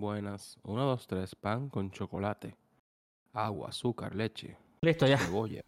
[0.00, 0.58] buenas.
[0.62, 1.34] Uno, dos, tres.
[1.34, 2.56] Pan con chocolate.
[3.32, 5.18] Agua, azúcar, leche, Listo, ya.
[5.18, 5.62] cebolla.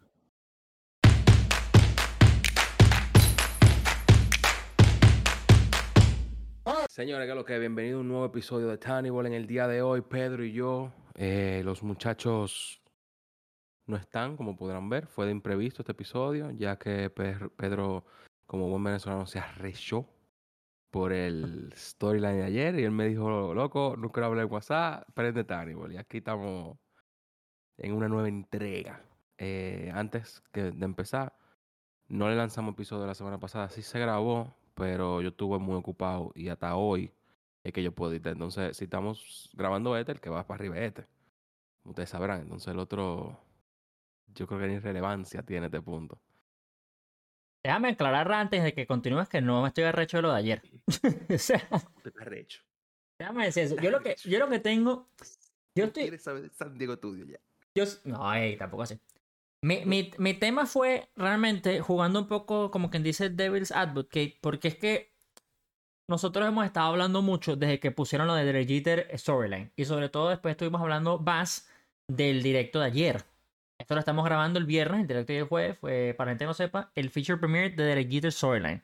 [6.89, 9.25] Señores, que lo que bienvenido a un nuevo episodio de Tannibal.
[9.27, 12.81] En el día de hoy, Pedro y yo, eh, los muchachos
[13.85, 15.07] no están, como podrán ver.
[15.07, 18.05] Fue de imprevisto este episodio, ya que Pedro,
[18.45, 20.05] como buen venezolano, se arrechó
[20.91, 25.07] por el storyline de ayer y él me dijo, loco, no quiero hablar en WhatsApp,
[25.13, 25.91] prende Tannibal.
[25.93, 26.77] Y aquí estamos
[27.77, 29.03] en una nueva entrega.
[29.37, 31.33] Eh, antes que de empezar,
[32.07, 36.31] no le lanzamos episodio la semana pasada, sí se grabó, pero yo estuve muy ocupado
[36.35, 37.11] y hasta hoy
[37.63, 38.33] es que yo puedo editar.
[38.33, 41.07] Entonces, si estamos grabando este, el que va para arriba es este.
[41.83, 42.41] Ustedes sabrán.
[42.41, 43.39] Entonces, el otro,
[44.27, 46.19] yo creo que ni relevancia tiene este punto.
[47.63, 50.61] Déjame aclarar antes de que continúes que no me estoy arrecho de lo de ayer.
[51.33, 51.67] o sea,
[52.03, 52.61] Te está recho.
[53.19, 53.75] déjame decir eso.
[53.77, 55.07] Yo lo que, yo lo que tengo.
[55.75, 56.17] Yo estoy.
[56.17, 57.39] saber San Diego Tudio ya?
[57.75, 58.99] Yo, no, ey, tampoco así.
[59.61, 64.69] Mi, mi, mi tema fue realmente jugando un poco como quien dice Devil's Advocate, porque
[64.69, 65.13] es que
[66.09, 69.71] nosotros hemos estado hablando mucho desde que pusieron lo de The Jeter Storyline.
[69.75, 71.69] Y sobre todo después estuvimos hablando más
[72.07, 73.25] del directo de ayer.
[73.79, 76.47] Esto lo estamos grabando el viernes, el directo de ayer jueves, fue, para gente que
[76.47, 78.83] no sepa, el feature premiere de The Jeter Storyline.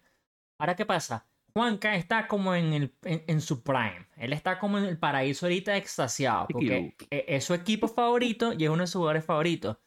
[0.59, 1.27] Ahora, ¿qué pasa?
[1.53, 4.07] Juanca está como en, el, en, en su prime.
[4.17, 6.47] Él está como en el paraíso ahorita extasiado.
[6.47, 9.77] Porque e- es su equipo favorito y es uno de sus jugadores favoritos.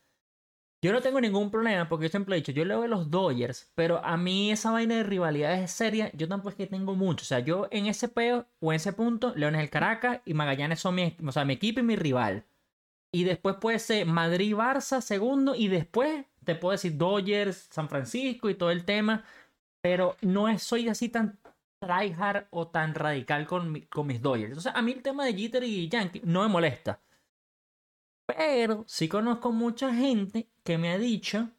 [0.83, 3.73] Yo no tengo ningún problema porque yo siempre he dicho, yo leo de los Dodgers,
[3.75, 7.23] pero a mí esa vaina de rivalidades seria, yo tampoco es que tengo mucho.
[7.25, 10.79] O sea, yo en ese peo o en ese punto, Leones el Caracas y Magallanes
[10.81, 12.47] son mi, o sea, mi equipo y mi rival.
[13.12, 18.55] Y después puede ser Madrid-Barça segundo y después te puedo decir Dodgers, San Francisco y
[18.55, 19.25] todo el tema.
[19.83, 21.39] Pero no soy así tan
[21.81, 24.48] tryhard o tan radical con, mi- con mis Dodgers.
[24.51, 27.01] Entonces, a mí el tema de Jeter y Yankee no me molesta.
[28.27, 31.51] Pero sí conozco mucha gente que me ha dicho,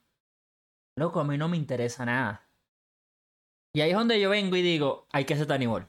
[0.96, 2.48] loco, a mí no me interesa nada.
[3.74, 5.88] Y ahí es donde yo vengo y digo, hay que hacer Tannibal.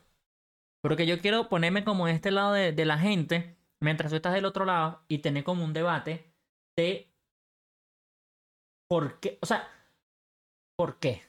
[0.82, 4.34] Porque yo quiero ponerme como en este lado de, de la gente, mientras tú estás
[4.34, 6.32] del otro lado, y tener como un debate
[6.76, 7.10] de
[8.88, 9.68] por qué, o sea,
[10.76, 11.22] ¿por qué?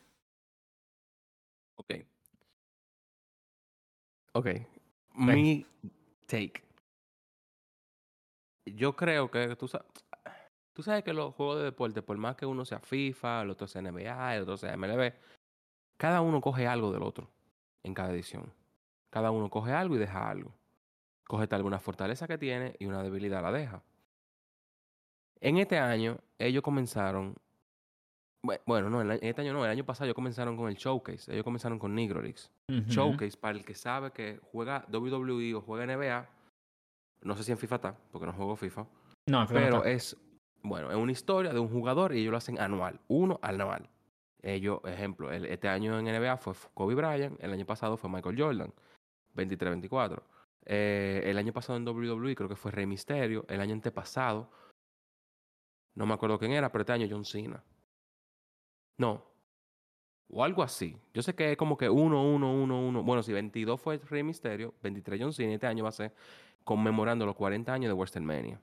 [1.75, 1.93] Ok.
[4.33, 4.47] Ok.
[5.13, 5.65] Mi
[6.25, 6.63] take.
[8.65, 9.87] Yo creo que tú sabes,
[10.73, 13.67] tú sabes que los juegos de deporte, por más que uno sea FIFA, el otro
[13.67, 15.13] sea NBA, el otro sea MLB,
[15.97, 17.29] cada uno coge algo del otro
[17.83, 18.53] en cada edición.
[19.09, 20.53] Cada uno coge algo y deja algo.
[21.31, 23.81] Coge tal alguna fortaleza que tiene y una debilidad la deja.
[25.39, 27.35] En este año, ellos comenzaron.
[28.43, 31.31] bue- Bueno, no, en este año no, el año pasado ellos comenzaron con el Showcase.
[31.31, 32.51] Ellos comenzaron con Negro Leagues.
[32.67, 32.81] Ujú.
[32.89, 36.27] Showcase, para el que sabe que juega WWE o juega NBA,
[37.21, 38.81] no sé si en FIFA está, porque no juego FIFA,
[39.29, 39.89] No, no pero está.
[39.89, 40.17] es,
[40.63, 43.87] bueno, es una historia de un jugador y ellos lo hacen anual, uno anual.
[44.41, 48.37] Ellos, ejemplo, el- este año en NBA fue Kobe Bryant, el año pasado fue Michael
[48.37, 48.73] Jordan,
[49.33, 50.23] 23-24.
[50.65, 54.51] Eh, el año pasado en WWE creo que fue Rey Mysterio, el año antepasado,
[55.95, 57.63] no me acuerdo quién era, pero este año John Cena.
[58.97, 59.31] No,
[60.31, 60.97] o algo así.
[61.13, 63.03] Yo sé que es como que 1, 1, 1, 1.
[63.03, 66.13] Bueno, si 22 fue Rey Mysterio, 23 John Cena, este año va a ser
[66.63, 68.61] conmemorando los 40 años de WrestleMania,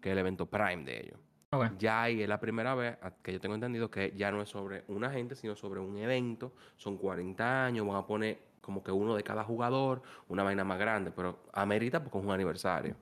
[0.00, 1.20] que es el evento prime de ellos.
[1.50, 1.76] Ok.
[1.78, 4.84] Ya ahí es la primera vez que yo tengo entendido que ya no es sobre
[4.88, 6.52] una gente, sino sobre un evento.
[6.76, 10.78] Son 40 años, van a poner como que uno de cada jugador, una vaina más
[10.78, 12.96] grande, pero amerita porque es un aniversario.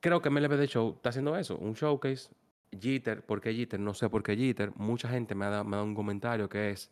[0.00, 2.30] Creo que MLB The Show está haciendo eso, un showcase.
[2.78, 3.80] Jeter, ¿por qué Jeter?
[3.80, 4.72] No sé por qué Jeter.
[4.76, 6.90] Mucha gente me ha, dado, me ha dado un comentario que es,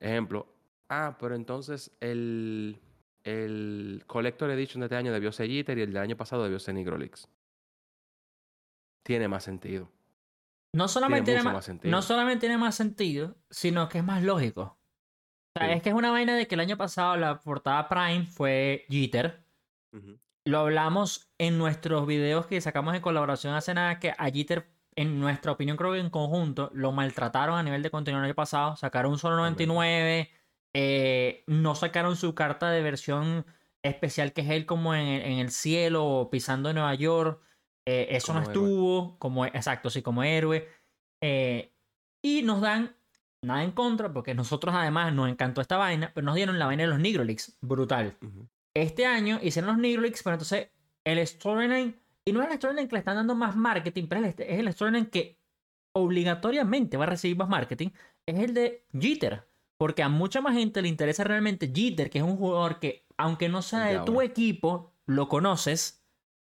[0.00, 0.46] ejemplo,
[0.88, 2.80] ah, pero entonces el,
[3.22, 6.58] el Collector Edition de este año debió ser Jeter y el del año pasado debió
[6.58, 7.28] ser Negro Leagues.
[9.02, 9.90] Tiene más sentido.
[10.74, 11.90] No solamente, tiene tiene mucho más, más sentido.
[11.90, 14.77] no solamente tiene más sentido, sino que es más lógico.
[15.58, 15.76] O sea, Sí.
[15.76, 18.86] es que es una vaina de que el año pasado la portada Prime fue.
[19.92, 20.18] Ujú.
[20.44, 25.20] Lo hablamos en nuestros videos que sacamos en colaboración hace nada, que a Jeter, en
[25.20, 28.76] nuestra opinión, creo que en conjunto, lo maltrataron a nivel de contenido el año pasado.
[28.76, 30.30] Sacaron un solo 99,
[30.74, 33.46] eh, no sacaron su carta de versión
[33.82, 37.40] especial que es él como en, en el cielo o pisando en Nueva York.
[37.86, 38.52] Eh, eso no héroe.
[38.52, 40.68] estuvo, como, exacto, sí, como héroe.
[41.22, 41.72] Eh,
[42.22, 42.96] y nos dan
[43.42, 46.82] nada en contra, porque nosotros además nos encantó esta vaina, pero nos dieron la vaina
[46.84, 48.16] de los Negro Leagues, brutal.
[48.74, 50.68] Este año hicieron los Negro Leagues, pero entonces
[51.04, 54.34] el storyline, y no es el storyline que le están dando más marketing, pero es
[54.38, 55.38] el, es el storyline que
[55.92, 57.90] obligatoriamente va a recibir más marketing,
[58.26, 59.46] es el de Jeter.
[59.78, 63.48] Porque a mucha más gente le interesa realmente Jeter, que es un jugador que, aunque
[63.48, 66.04] no sea de, tu equipo, lo conoces.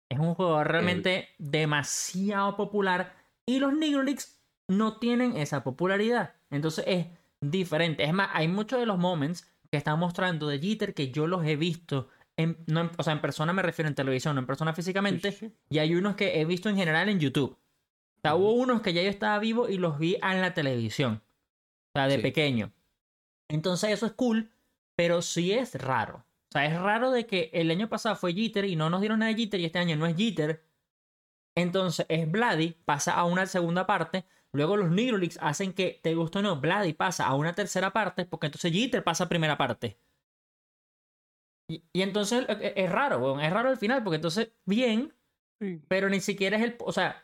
[0.09, 3.15] Es un jugador realmente demasiado popular.
[3.47, 6.35] Y los Negro Leagues no tienen esa popularidad.
[6.51, 7.07] Entonces es
[7.41, 8.05] diferente.
[8.05, 11.45] Es más, hay muchos de los moments que están mostrando de Jeter que yo los
[11.45, 12.09] he visto.
[12.37, 15.55] En, no o sea, en persona me refiero en televisión, no en persona físicamente.
[15.69, 17.53] Y hay unos que he visto en general en YouTube.
[17.53, 21.23] O sea, hubo unos que ya yo estaba vivo y los vi en la televisión.
[21.95, 22.73] O sea, de pequeño.
[23.49, 24.51] Entonces eso es cool,
[24.97, 26.25] pero sí es raro.
[26.51, 29.21] O sea, es raro de que el año pasado fue Jeter y no nos dieron
[29.21, 30.65] nada de Jeter y este año no es Jeter.
[31.55, 34.25] Entonces es Vladi, pasa a una segunda parte.
[34.53, 38.27] Luego los Neurolix hacen que, te guste o no, Vladi pasa a una tercera parte
[38.27, 39.99] porque entonces Jeter pasa a primera parte.
[41.69, 45.15] Y, entonces e, e, es, raro, es raro al final porque entonces bien,
[45.89, 46.77] pero ni siquiera es el...
[46.81, 47.23] O sea,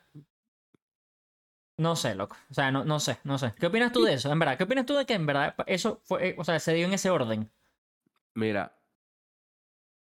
[1.76, 2.36] no sé, loco.
[2.50, 3.54] O sea, no, no sé, no sé.
[3.58, 4.32] ¿Qué opinas tú de eso?
[4.32, 6.86] En verdad, ¿qué opinas tú de que en verdad eso fue, o sea, se dio
[6.86, 7.50] en ese orden?
[8.34, 8.77] Mira,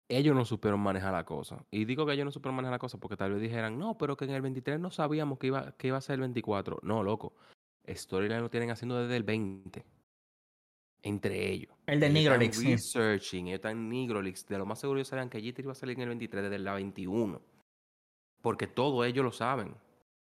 [0.10, 1.66] ellos no supieron manejar la cosa.
[1.72, 4.18] Y digo que ellos no supieron manejar la cosa porque tal vez dijeran, no, pero
[4.18, 6.80] que en el 23 no sabíamos que iba, que iba a ser el 24.
[6.84, 7.34] No, loco.
[7.88, 9.86] Storyline lo tienen haciendo desde el 20.
[11.02, 11.74] Entre ellos.
[11.86, 12.64] El de Nigrolix.
[12.64, 14.48] Researching, ellos están en Nigrolix.
[14.48, 16.60] De lo más seguro ellos sabían que Jeter iba a salir en el 23 desde
[16.60, 17.42] la 21.
[18.42, 19.76] Porque todo ellos lo saben.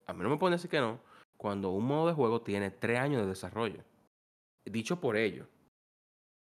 [0.06, 1.00] A mí no me pueden decir que no
[1.42, 3.84] cuando un modo de juego tiene tres años de desarrollo.
[4.64, 5.48] Dicho por ellos.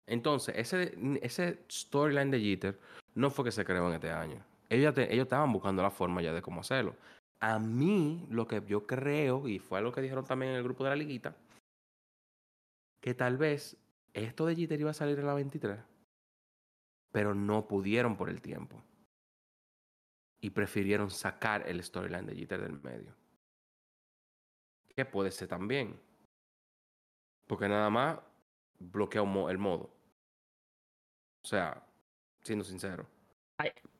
[0.06, 2.80] Entonces, ese, ese storyline de Jeter
[3.14, 4.44] no fue que se creó en este año.
[4.68, 6.94] Ellos, ellos estaban buscando la forma ya de cómo hacerlo.
[7.40, 10.84] A mí, lo que yo creo, y fue lo que dijeron también en el grupo
[10.84, 11.36] de la liguita,
[13.00, 13.76] que tal vez
[14.14, 15.78] esto de Jeter iba a salir en la 23,
[17.12, 18.82] pero no pudieron por el tiempo.
[20.40, 23.14] Y prefirieron sacar el storyline de Jeter del medio
[24.96, 26.00] que puede ser también.
[27.46, 28.18] Porque nada más
[28.78, 29.90] bloquea el modo.
[31.46, 31.80] O sea,
[32.42, 33.06] siendo sincero.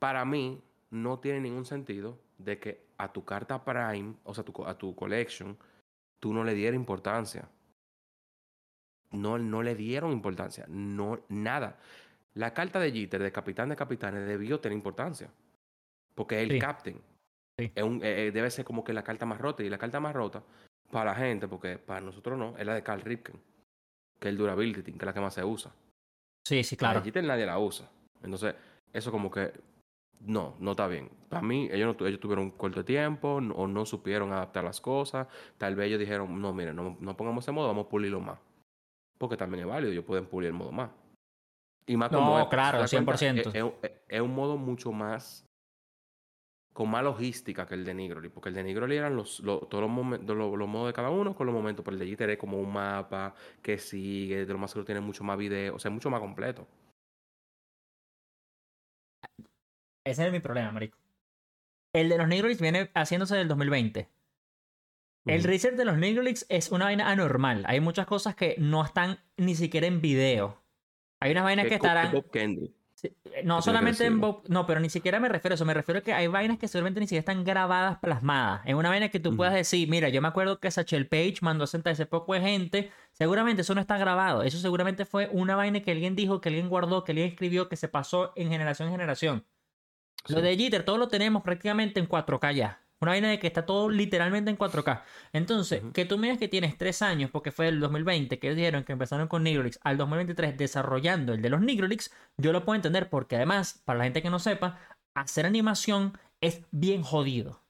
[0.01, 0.61] Para mí,
[0.91, 5.57] no tiene ningún sentido de que a tu carta Prime, o sea, a tu collection,
[6.19, 7.49] tú no le dieras importancia.
[9.13, 10.65] No, no le dieron importancia.
[10.67, 11.79] No, nada.
[12.35, 15.31] La carta de Jeter, de capitán de capitanes, debió tener importancia.
[16.17, 17.01] Porque es el captain.
[17.59, 19.63] Es un, eh, eh, debe ser como que la carta más rota.
[19.63, 20.43] Y la carta más rota
[20.91, 23.41] para la gente, porque para nosotros no, es la de Carl Ripken,
[24.19, 25.73] que es el durability, que es la que más se usa.
[26.47, 27.01] Sí, sí, claro.
[27.01, 27.91] Aquí nadie la usa.
[28.23, 28.55] Entonces,
[28.93, 29.53] eso como que
[30.21, 31.11] no, no está bien.
[31.29, 35.27] Para mí, ellos, no, ellos tuvieron un corto tiempo o no supieron adaptar las cosas.
[35.59, 38.39] Tal vez ellos dijeron, no, miren, no, no pongamos ese modo, vamos a pulirlo más.
[39.19, 40.91] Porque también es válido, ellos pueden pulir el modo más.
[41.85, 42.39] Y más como...
[42.39, 43.81] No, claro, 100%.
[44.07, 45.46] es, un modo mucho más
[46.77, 49.89] con más logística que el de Nigroli, porque el de Nigroli eran los, todos los,
[49.89, 52.61] momentos, los, modos de cada uno con los momentos, pero el de Jitter es como
[52.61, 55.95] un mapa que sigue, de lo más seguro tiene mucho más video, o sea, es
[55.95, 56.69] mucho más completo.
[60.05, 60.99] Ese es mi problema, marico.
[61.95, 64.11] El de los Nigrolix viene haciéndose del 2020.
[65.25, 67.65] El research de los Nigrolix es una vaina anormal.
[67.69, 70.63] Hay muchas cosas que no están ni siquiera en video.
[71.21, 72.23] Hay unas vainas que estarán.
[73.03, 73.13] Eh,
[73.45, 76.03] no solamente en Bob, no, pero ni siquiera me refiero a eso, me refiero a
[76.03, 78.63] que hay vainas que seguramente ni siquiera están grabadas, plasmadas.
[78.65, 81.65] En una vaina que tú puedas decir, mira, yo me acuerdo que Sachel Page mandó
[81.65, 85.57] a sentar ese poco de gente, seguramente eso no está grabado, eso seguramente fue una
[85.57, 88.89] vaina que alguien dijo, que alguien guardó, que alguien escribió, que se pasó en generación
[88.89, 89.45] en generación.
[90.29, 92.86] Lo de Jeter, todo lo tenemos prácticamente en 4K ya.
[93.01, 95.03] Una vaina de que está todo literalmente en 4K.
[95.33, 98.85] Entonces, que tú me digas que tienes tres años, porque fue el 2020 que dijeron
[98.85, 103.11] que empezaron con Nigrolix, al 2023 desarrollando el de los Nigrolix, yo lo puedo entender
[103.11, 104.79] porque además, para la gente que no sepa,
[105.15, 107.63] hacer animación es bien jodido.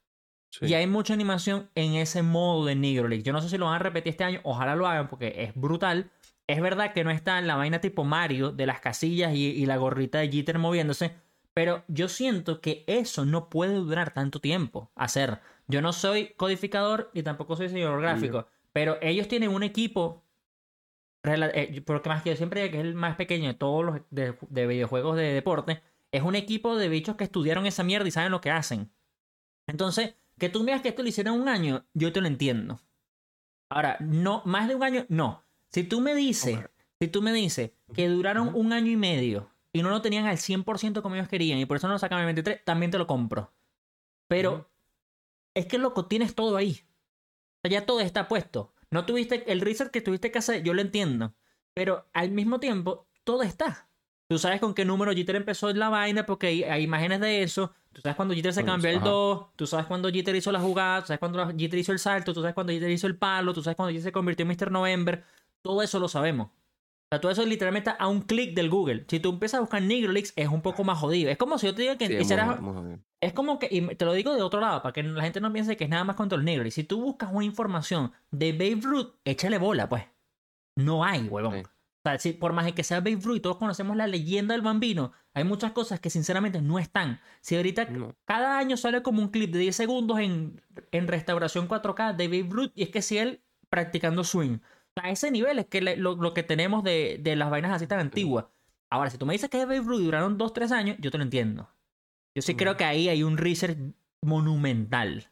[0.61, 3.25] Y hay mucha animación en ese modo de Nigrolix.
[3.25, 5.54] Yo no sé si lo van a repetir este año, ojalá lo hagan porque es
[5.54, 6.11] brutal.
[6.47, 9.66] Es verdad que no está en la vaina tipo Mario de las casillas y, y
[9.66, 11.14] la gorrita de Jeter moviéndose,
[11.56, 15.40] pero yo siento que eso no puede durar tanto tiempo hacer.
[15.68, 20.22] Yo no soy codificador y tampoco soy señor gráfico, pero ellos tienen un equipo,
[21.25, 24.00] eh, porque más que yo siempre digo que es el más pequeño de todos los
[24.10, 25.80] de, videojuegos de deporte,
[26.12, 28.90] es un equipo de bichos que estudiaron esa mierda y saben lo que hacen.
[29.66, 32.82] Entonces, que tú me digas que esto lo hicieron un año, yo te lo entiendo.
[33.70, 35.42] Ahora, no, más de un año, no.
[35.70, 36.58] Si tú me dices,
[37.00, 40.38] si tú me dices que duraron un año y medio y no lo tenían al
[40.38, 43.06] 100% como ellos querían y por eso no lo sacan el 23, también te lo
[43.06, 43.52] compro.
[44.28, 44.71] Pero
[45.54, 46.80] es que loco, tienes todo ahí.
[47.56, 48.73] O sea, ya todo está puesto.
[48.90, 51.35] No tuviste el research que tuviste que hacer, yo lo entiendo.
[51.75, 53.88] Pero al mismo tiempo, todo está.
[54.28, 57.73] Tú sabes con qué número Jeter empezó la vaina porque hay, imágenes de eso.
[57.92, 59.47] Tú sabes cuando Jeter se cambió el 2.
[59.56, 61.02] Tú sabes cuando Jeter hizo la jugada.
[61.02, 62.33] Tú sabes cuando Jeter hizo el salto.
[62.35, 63.52] Tú sabes cuando Jeter hizo el palo.
[63.52, 64.73] Tú sabes cuando Jeter se convirtió en Mr.
[64.73, 65.25] November.
[65.62, 66.50] Todo eso lo sabemos.
[67.06, 69.04] O sea, todo eso literalmente a un clic del Google.
[69.08, 71.30] Si tú empiezas a buscar Negro Leaks, es un poco más jodido.
[71.30, 72.58] Es como si yo te digo que Sí, es hicieras-.
[73.20, 75.52] Es como que, y te lo digo de otro lado, para que la gente no
[75.52, 76.66] piense que es nada más contra el negro.
[76.66, 80.04] Y si tú buscas una información de Babe Ruth, échale bola, pues.
[80.76, 81.54] No hay, huevón.
[81.54, 81.62] Sí.
[81.62, 84.62] O sea, si, por más que sea Babe Ruth y todos conocemos la leyenda del
[84.62, 87.20] bambino, hay muchas cosas que sinceramente no están.
[87.40, 88.14] Si ahorita No.
[88.25, 90.60] cada año sale como un clip de 10 segundos en,
[90.90, 94.58] en restauración 4K de Babe Ruth, y es que si él practicando swing.
[95.02, 97.86] A ese nivel es que le- lo, lo que tenemos de, de las vainas así
[97.86, 98.46] tan antiguas.
[98.90, 101.70] Ahora, si tú me dices que Babe Ruth duraron 2-3 años, yo te lo entiendo.
[102.34, 102.58] Yo sí Ujú.
[102.58, 103.78] creo que ahí hay un research
[104.24, 105.30] monumental.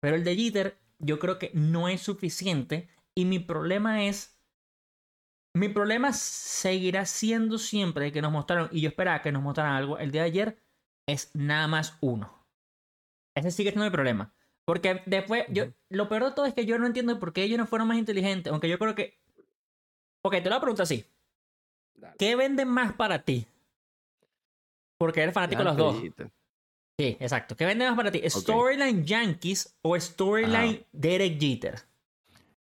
[0.00, 2.88] Pero el de Jeter, yo creo que no es suficiente.
[3.14, 4.38] Y mi problema es.
[5.56, 9.96] Mi problema seguirá siendo siempre que nos mostraron, y yo esperaba que nos mostraran algo
[9.98, 10.62] el día de ayer,
[11.08, 12.46] es nada más uno.
[13.34, 14.34] Ese sigue siendo mi problema.
[14.66, 17.56] Porque después, yo, lo peor de todo es que yo no entiendo por qué ellos
[17.56, 19.16] no fueron más inteligentes, aunque yo creo que...
[20.24, 21.04] Ok, te lo pregunto así.
[21.94, 22.16] Dale.
[22.18, 23.46] ¿Qué venden más para ti?
[24.98, 26.28] Porque eres fanático de los Yankee dos.
[26.98, 27.54] Sí, exacto.
[27.56, 28.20] ¿Qué vende más para ti?
[28.28, 31.74] ¿Storyline Yankees o Storyline Derek Jeter?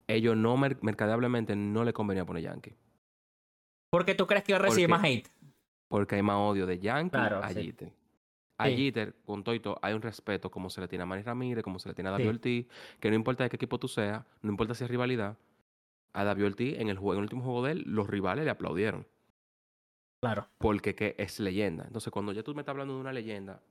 [0.08, 2.76] Ellos no, mer- mercadeablemente, no le convenía poner Yankee.
[3.90, 5.30] Porque tú crees que va a recibir más hate.
[5.88, 7.64] Porque hay más odio de Yankee Claro, a sí.
[7.64, 7.94] Jeter.
[8.58, 8.78] A Sí.
[8.78, 11.90] Jeter, con todo, hay un respeto como se le tiene a Manny Ramírez, como se
[11.90, 12.30] le tiene a David Sí.
[12.30, 12.68] Ortiz,
[13.00, 15.38] que no importa de qué equipo tú seas, no importa si es rivalidad,
[16.14, 18.52] a David Ortiz en el, juego, en el último juego de él, los rivales le
[18.52, 19.06] aplaudieron.
[20.22, 20.48] Claro.
[20.58, 21.84] Porque que es leyenda.
[21.86, 23.62] Entonces, cuando ya tú me estás hablando de una leyenda,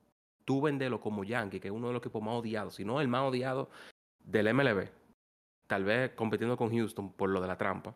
[0.45, 3.09] tú vendelo como Yankee, que es uno de los equipos más odiados, si no el
[3.09, 3.71] más odiado
[4.21, 4.89] del MLB,
[5.67, 7.95] tal vez compitiendo con Houston por lo de la trampa,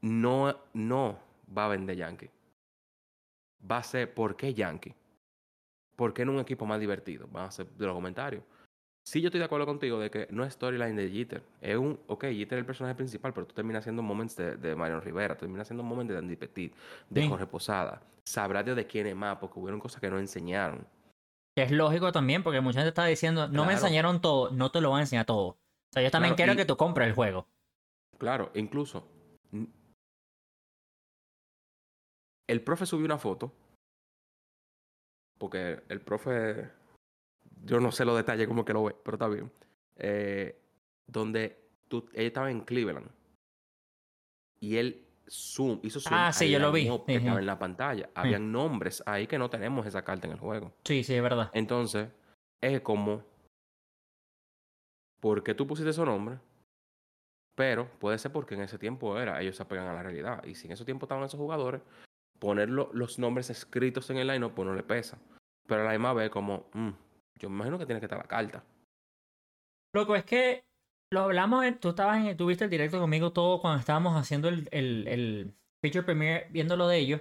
[0.00, 1.18] no, no
[1.56, 2.30] va a vender Yankee.
[3.68, 4.94] Va a ser, ¿por qué Yankee?
[5.96, 7.26] ¿Por qué no un equipo más divertido?
[7.30, 8.42] Van a ser de los comentarios.
[9.04, 11.42] Sí, yo estoy de acuerdo contigo de que no es storyline de Jeter.
[11.60, 14.76] Es un, ok, Jeter es el personaje principal, pero tú terminas haciendo moments de, de
[14.76, 16.72] Mariano Rivera, terminas haciendo moments de Andy Petit,
[17.10, 17.28] de Sí.
[17.28, 18.00] Jorge Posada.
[18.24, 20.86] Sabrá Dios de quién es más, porque hubieron cosas que no enseñaron.
[21.56, 24.90] Es lógico también, porque mucha gente está diciendo, no me enseñaron todo, no te lo
[24.90, 25.48] van a enseñar todo.
[25.48, 25.56] O
[25.92, 27.46] sea, yo también Claro, quiero y- que tú compres el juego.
[28.18, 29.06] Claro, incluso.
[32.48, 33.52] El profe subió una foto.
[35.42, 36.70] Porque el profe.
[37.64, 39.50] Yo no sé los detalles como que lo ve, pero está bien.
[39.96, 40.56] eh,
[41.04, 41.58] donde
[41.88, 43.10] tú, ella estaba en Cleveland.
[44.60, 46.14] Y él zoom, hizo zoom.
[46.16, 46.88] Ah, sí, yo lo vi.
[47.08, 48.08] que estaba en la pantalla.
[48.14, 50.72] Habían nombres ahí que no tenemos esa carta en el juego.
[50.84, 51.50] Sí, sí, es verdad.
[51.54, 52.08] Entonces,
[52.60, 53.24] es como.
[55.18, 56.38] ¿Por qué tú pusiste esos nombres?
[57.56, 60.44] Pero puede ser porque en ese tiempo era, ellos se apegan a la realidad.
[60.44, 61.82] Y si en ese tiempo estaban esos jugadores,
[62.42, 65.16] poner lo- los nombres escritos en el line pues no le pesa.
[65.68, 66.90] Pero a la misma vez, como, mm,
[67.38, 68.64] yo imagino que tiene que estar la carta.
[69.94, 70.64] Loco, es que
[71.12, 75.06] lo hablamos, tú estabas en, tuviste el directo conmigo todo cuando estábamos haciendo el, el,
[75.06, 77.20] el feature premiere, viendo lo de ellos.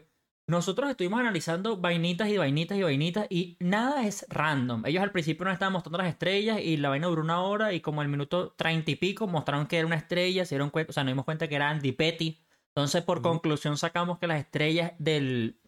[0.49, 4.85] Nosotros estuvimos analizando vainitas y vainitas y vainitas y nada es random.
[4.87, 7.79] Ellos al principio nos estaban mostrando las estrellas y la vaina duró una hora y
[7.79, 10.93] como al minuto treinta y pico mostraron que era una estrella, se dieron cuenta, o
[10.93, 12.41] sea, nos dimos cuenta que era Andy Petty.
[12.75, 15.59] Entonces, por conclusión, sacamos que las estrellas del,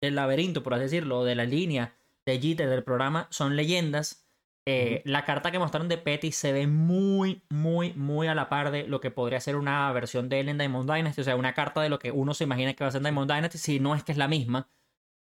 [0.00, 4.26] del laberinto, por así decirlo, de la línea de Jeter del programa son leyendas.
[4.64, 8.70] Eh, La carta que mostraron de Petty se ve muy, muy, muy a la par
[8.70, 11.22] de lo que podría ser una versión de él en Diamond Dynasty.
[11.22, 13.04] O sea, una carta de lo que uno se imagina que va a ser en
[13.04, 14.68] Diamond Dynasty, si no es que es la misma.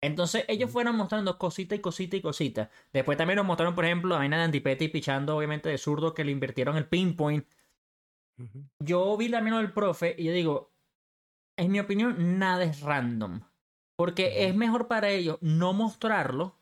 [0.02, 2.70] Entonces, ellos fueron mostrando cosita y cosita y cosita.
[2.92, 6.12] Después también nos mostraron, por ejemplo, la vaina de Andy Petty pichando, obviamente, de zurdo,
[6.12, 7.46] que le invirtieron el pinpoint.
[8.80, 10.71] Yo vi la mano del profe y yo digo,
[11.56, 13.40] en mi opinión, nada es random.
[13.96, 16.56] Porque es mejor para ellos no mostrarlo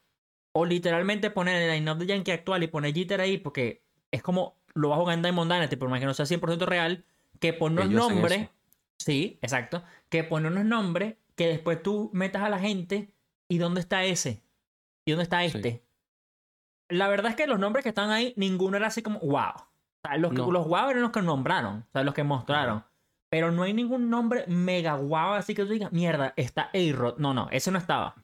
[0.53, 4.57] o literalmente poner el line-up de Yankee actual y poner Jeter ahí porque es como
[4.75, 7.05] lo va a jugar en Diamond Dynasty, por más que no sea 100% real,
[7.39, 8.49] que poner nombres,
[8.99, 13.13] sí, exacto, que poner unos nombres que después tú metas a la gente
[13.49, 14.43] y dónde está ese
[15.05, 15.47] y dónde está Sí.
[15.57, 15.85] este.
[16.89, 19.53] La verdad es que los nombres que están ahí, ninguno era así como wow.
[19.57, 22.85] O sea, los, que, los guau eran los que nombraron, o sea, los que mostraron.
[23.31, 27.19] Pero no hay ningún nombre mega guau, así que tú digas, mierda, está A-Rod.
[27.19, 28.17] No, no, ese no estaba.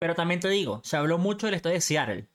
[0.00, 2.28] Pero también te digo, se habló mucho del estadio de Seattle.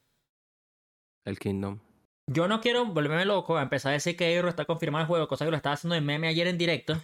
[1.25, 1.79] El Kingdom.
[2.27, 5.27] Yo no quiero volverme loco a empezar a decir que A-Rod está confirmado el juego,
[5.27, 6.95] cosa que lo estaba haciendo en meme ayer en directo.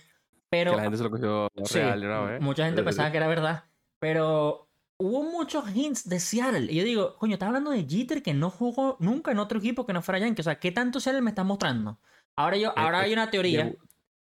[0.52, 3.64] Pero que la gente se lo cogió real mucha gente pensaba que era verdad.
[4.00, 4.68] Pero
[5.00, 6.72] hubo muchos hints de Seattle.
[6.72, 9.86] Y yo digo, coño, estás hablando de Jeter que no jugó nunca en otro equipo
[9.86, 10.42] que no fuera Yankee.
[10.42, 12.00] O sea, ¿qué tanto Seattle me estás mostrando?
[12.36, 13.74] Ahora, yo, ahora hay una teoría.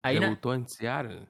[0.04, 1.26] Hay una, Debutó en Seattle.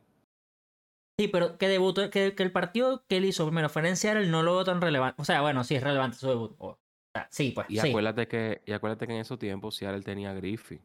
[1.18, 4.26] Sí, pero que debutó, que, que el partido que él hizo primero fuera en Seattle
[4.26, 5.22] no lo veo tan relevante.
[5.22, 6.56] O sea, bueno, sí es relevante su debut.
[6.58, 6.78] O
[7.14, 7.88] sea, sí, pues, Y sí.
[7.88, 10.80] acuérdate que, y acuérdate que en esos tiempos Seattle tenía a Griffey.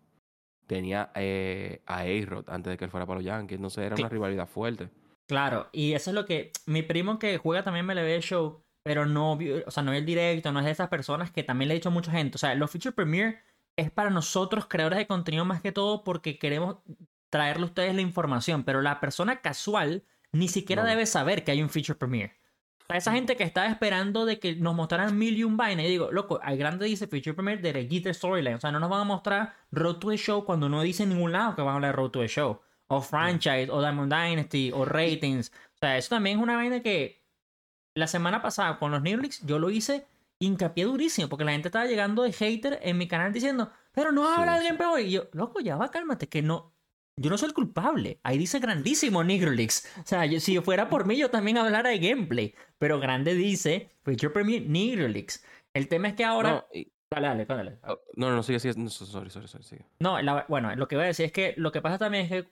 [0.68, 3.56] tenía eh, a A-Rod antes de que él fuera para los Yankees.
[3.56, 4.90] Entonces era una rivalidad fuerte.
[5.28, 6.52] Claro, y eso es lo que.
[6.68, 10.06] Mi primo que juega también MLB Show, pero no vio, o sea, no es el
[10.06, 12.36] directo, no es de esas personas que también le he dicho a mucha gente.
[12.36, 13.40] O sea, los Feature Premiere
[13.76, 16.78] es para nosotros, creadores de contenido, más que todo, porque queremos
[17.30, 18.64] traerle a ustedes la información.
[18.64, 20.90] Pero la persona casual ni siquiera No.
[20.90, 22.34] debe saber que hay un Feature Premiere.
[22.88, 25.90] Sea, esa gente que estaba esperando de que nos mostraran mil y un vainas, y
[25.90, 28.56] digo, loco, al grande dice Feature Premiere de Jeter Storyline.
[28.56, 31.10] O sea, no nos van a mostrar Road to the Show cuando no dice en
[31.10, 32.62] ningún lado que van a hablar de Road to the Show.
[32.88, 35.52] O franchise, o Diamond Dynasty, o ratings.
[35.76, 37.24] O sea, eso también es una vaina que
[37.94, 40.08] la semana pasada con los New Leaks yo lo hice
[40.40, 44.28] hincapié durísimo, porque la gente estaba llegando de hater en mi canal diciendo, pero no
[44.28, 44.66] habla sí.
[44.66, 45.04] gameplay hoy.
[45.04, 46.74] Y yo, loco, ya va, cálmate, que no.
[47.22, 48.20] Yo no soy el culpable.
[48.24, 49.92] Ahí dice grandísimo Negro Leaks.
[50.02, 52.56] O sea, yo- si fuera por mí, yo también hablara de gameplay.
[52.78, 55.44] Pero grande dice Feature Premier Negro Leaks.
[55.74, 56.52] El tema es que ahora.
[56.52, 57.80] No, y- Dale, dale, dale.
[57.88, 58.76] oh, no, no, no, sigue, sigue.
[58.78, 59.86] No, sorry, sorry, sorry, sigue.
[60.00, 62.30] No, la- bueno, lo que voy a decir es que lo que pasa también es
[62.30, 62.50] que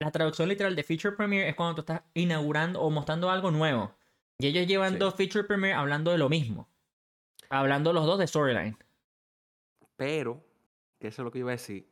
[0.00, 3.94] la traducción literal de Feature Premiere es cuando tú estás inaugurando o mostrando algo nuevo.
[4.38, 4.98] Y ellos llevan Sí.
[4.98, 6.68] dos Feature Premiere hablando de lo mismo.
[7.50, 8.76] Hablando los dos de storyline.
[9.96, 10.42] Pero,
[10.98, 11.86] que eso es lo que iba a decir,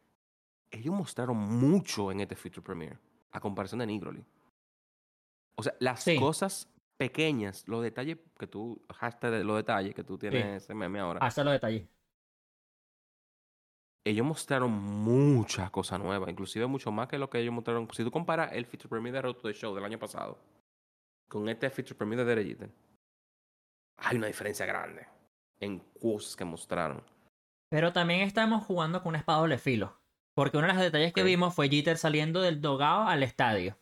[0.71, 2.99] ellos mostraron mucho en este Feature Premiere,
[3.33, 4.25] a comparación de Nigroli.
[5.57, 6.17] O sea, las Sí.
[6.19, 10.99] cosas pequeñas, los detalles que tú, hashtag de los detalles que tú tienes ese meme
[11.01, 11.87] ahora, Hasta los detalles.
[14.05, 17.89] ellos mostraron muchas cosas nuevas, inclusive mucho más que lo que ellos mostraron.
[17.93, 20.39] Si tú comparas el Feature Premiere de Road to the Show del año pasado
[21.29, 22.71] con este Feature Premiere de Derek Jeter,
[23.99, 25.07] hay una diferencia grande
[25.61, 27.03] en cosas que mostraron.
[27.71, 29.98] Pero también estamos jugando con una espada doble filo.
[30.39, 33.77] Porque uno de los detalles que vimos fue Jeter saliendo del dogado al estadio.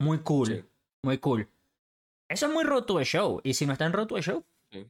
[0.00, 0.48] Muy cool.
[0.48, 0.64] Sí.
[1.04, 1.48] Muy cool.
[2.28, 3.40] Eso es muy Road to the Show.
[3.44, 4.88] Y si no está en Road to the Show, Sí.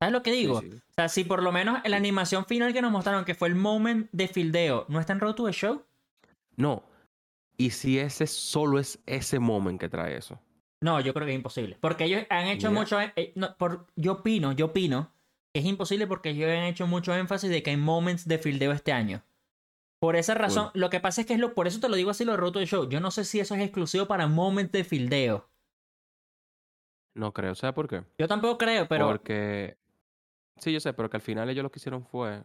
[0.00, 0.58] ¿sabes lo que digo?
[0.58, 3.46] O sea, si por lo menos en la animación final que nos mostraron, que fue
[3.46, 5.84] el moment de fildeo, no está en Road to the Show,
[6.56, 6.82] No.
[7.56, 10.40] Y si ese solo es ese moment que trae eso.
[10.82, 11.78] no, yo creo que es imposible.
[11.80, 13.00] Porque ellos han hecho mucho.
[13.00, 15.12] eh, no, por, yo opino, yo opino
[15.54, 18.72] que es imposible porque ellos han hecho mucho énfasis de que hay moments de fildeo
[18.72, 19.22] este año.
[20.06, 22.10] Por esa razón, lo que pasa es que es lo, por eso te lo digo
[22.10, 22.88] así lo de Road to the Show.
[22.88, 25.50] Yo no sé si eso es exclusivo para moments de fildeo.
[27.14, 27.56] No creo.
[27.56, 28.04] ¿Sabes por qué?
[28.16, 29.08] Yo tampoco creo, pero.
[29.08, 29.76] Porque.
[30.58, 32.40] Sí, yo sé, pero que al final ellos lo que hicieron fue,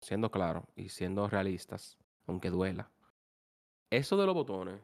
[0.00, 2.92] siendo claros y siendo realistas, aunque duela.
[3.90, 4.80] Eso de los botones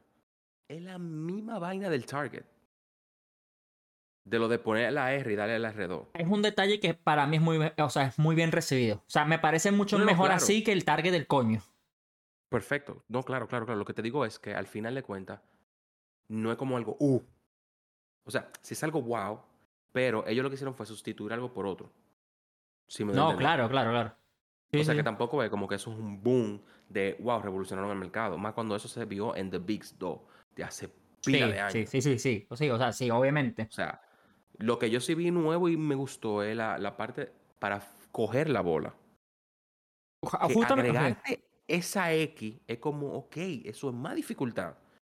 [0.66, 2.42] es la misma vaina del target.
[4.24, 6.08] De lo de poner la R y darle el R2.
[6.14, 8.96] Es un detalle que para mí es muy, o sea, es muy bien recibido.
[8.96, 10.42] O sea, me parece mucho no, mejor claro.
[10.42, 11.62] así que el target del coño.
[12.48, 13.04] Perfecto.
[13.08, 13.78] No, claro, claro, claro.
[13.78, 15.40] Lo que te digo es que al final de cuentas,
[16.28, 17.20] no es como algo, uh.
[18.24, 19.40] O sea, si es algo wow,
[19.92, 21.92] pero ellos lo que hicieron fue sustituir algo por otro.
[22.88, 24.14] Si me No, claro, claro, claro.
[24.70, 24.98] Sí, o sea sí.
[24.98, 28.36] que tampoco es como que eso es un boom de wow, revolucionaron el mercado.
[28.36, 30.20] Más cuando eso se vio en The Bigs 2
[30.56, 30.88] de hace
[31.24, 31.72] pila sí, de años.
[31.72, 32.46] sí, sí, sí, sí.
[32.50, 33.62] O sí, o sea, sí, obviamente.
[33.62, 34.02] O sea,
[34.58, 38.50] lo que yo sí vi nuevo y me gustó es la, la parte para coger
[38.50, 38.94] la bola.
[40.20, 41.45] Que Justamente.
[41.68, 44.74] Esa X es como, ok, eso es más dificultad.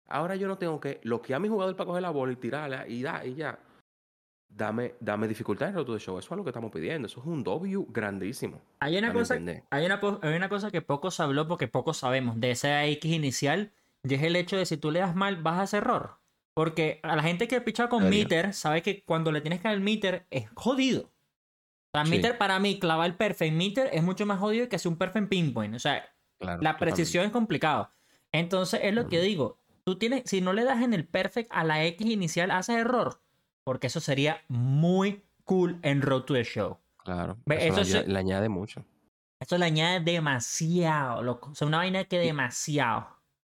[0.09, 2.87] Ahora yo no tengo que bloquear a mi jugador para coger la bola y tirarla
[2.87, 3.59] y da, y ya.
[4.49, 6.19] Dame, dame dificultad en el to the Show.
[6.19, 7.07] Eso es lo que estamos pidiendo.
[7.07, 8.63] Eso es un W grandísimo.
[8.79, 12.41] Hay una cosa, hay una, hay una cosa que poco se habló porque poco sabemos
[12.41, 13.73] de esa X inicial
[14.05, 16.19] y es el hecho de si tú le das mal vas a hacer error.
[16.55, 19.75] Porque a la gente que picha con meter sabe que cuando le tienes que dar
[19.75, 21.03] el meter es jodido.
[21.03, 22.13] O sea, Sí.
[22.13, 25.29] meter para mí, clavar el perfect meter es mucho más jodido que hacer un perfect
[25.29, 25.75] pinpoint.
[25.75, 26.79] O sea, Claro, la totalmente.
[26.97, 27.91] precisión es complicado.
[28.33, 29.59] Entonces, es lo que digo.
[29.85, 33.21] Tú tienes, si no le das en el perfect a la X inicial, haces error.
[33.65, 36.79] Porque eso sería muy cool en Road to the Show.
[37.05, 37.39] Claro.
[37.47, 38.85] Eso, eso le, añade- sí- le añade mucho.
[39.41, 41.51] Eso le añade demasiado, loco.
[41.51, 43.07] O sea, una vaina que demasiado.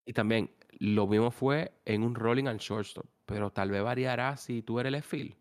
[0.05, 3.05] Y también, lo mismo fue en un rolling al shortstop.
[3.25, 5.35] Pero tal vez variará si tú eres el field.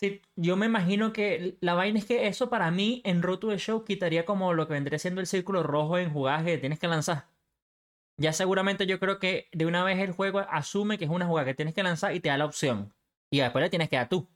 [0.00, 3.48] Sí, yo me imagino que la vaina es que eso para mí en Road to
[3.50, 6.78] the Show quitaría como lo que vendría siendo el círculo rojo en jugadas que tienes
[6.78, 7.26] que lanzar.
[8.16, 11.44] Ya seguramente yo creo que de una vez el juego asume que es una jugada
[11.44, 12.94] que tienes que lanzar y te da la opción.
[13.30, 14.26] Y después le tienes que dar tú.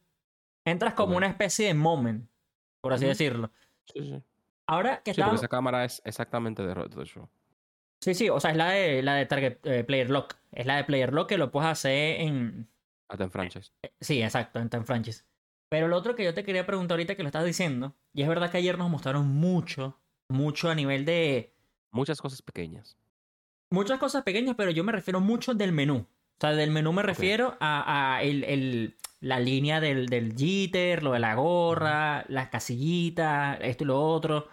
[0.67, 2.29] Entras como una especie de moment,
[2.83, 3.51] por así decirlo.
[3.87, 4.23] Sí, sí.
[4.67, 5.35] Ahora que Sí, está...
[5.35, 7.27] esa cámara es exactamente de Road to the Show.
[8.03, 10.35] Sí, sí, o sea, es la de, la de Target eh, Player Lock.
[10.53, 12.69] Es la de Player Lock que lo puedes hacer en...
[13.09, 13.73] Hasta en franchise.
[13.99, 15.25] Sí, exacto, en Time Franchise.
[15.75, 18.29] Pero lo otro que yo te quería preguntar ahorita que lo estás diciendo, y es
[18.29, 21.53] verdad que ayer nos mostraron mucho, mucho a nivel de
[21.91, 22.97] Muchas cosas pequeñas.
[23.71, 25.97] muchas cosas pequeñas, pero yo me refiero mucho del menú.
[26.07, 31.03] O sea, del menú me refiero a, a el, el- la línea del, del jitter,
[31.03, 34.47] lo de la gorra, las casillitas, esto y lo otro.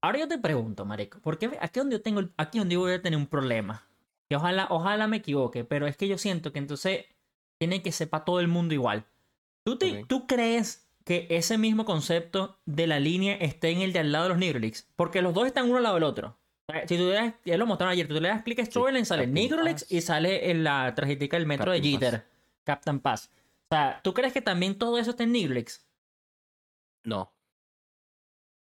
[0.00, 2.92] Ahora yo te pregunto, marico, porque aquí donde yo tengo, el- aquí donde yo voy
[2.94, 3.86] a tener un problema.
[4.28, 7.04] Que ojalá, ojalá me equivoque, pero es que yo siento que entonces
[7.58, 9.04] tiene que sepa todo el mundo igual.
[9.64, 10.08] ¿Tú, te- Ok.
[10.08, 14.24] ¿Tú crees que ese mismo concepto de la línea esté en el de al lado
[14.24, 14.88] de los Nigrolix?
[14.96, 16.38] Porque los dos están uno al lado del otro.
[16.86, 19.26] Si tú le das, ya lo mostraron ayer, tú le das clic a Storyline, sale
[19.26, 19.92] Nigrolix Pass.
[19.92, 21.86] y sale en la tarjetita del metro de Pass.
[21.90, 22.26] Jeter,
[22.64, 23.30] Captain Pass.
[23.70, 25.86] O sea, ¿tú crees que también todo eso está en Nigrolix?
[27.04, 27.32] No.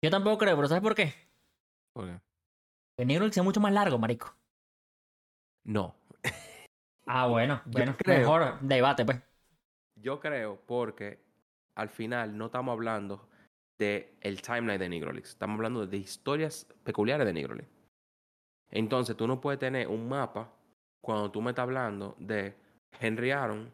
[0.03, 1.13] Yo tampoco creo, pero ¿sabes por qué?
[1.93, 2.19] ¿Por qué?
[2.97, 4.35] El es mucho más largo, marico.
[5.65, 5.95] No.
[7.07, 9.19] Ah, bueno, bueno, creo- mejor debate, pues.
[10.01, 11.19] Yo creo porque
[11.75, 13.27] al final no estamos hablando
[13.77, 15.29] de el timeline de Nigrolix.
[15.29, 17.69] Estamos hablando de historias peculiares de Nigrolix.
[18.71, 20.51] Entonces, tú no puedes tener un mapa
[21.01, 22.55] cuando tú me estás hablando de
[22.99, 23.71] Henry Aaron.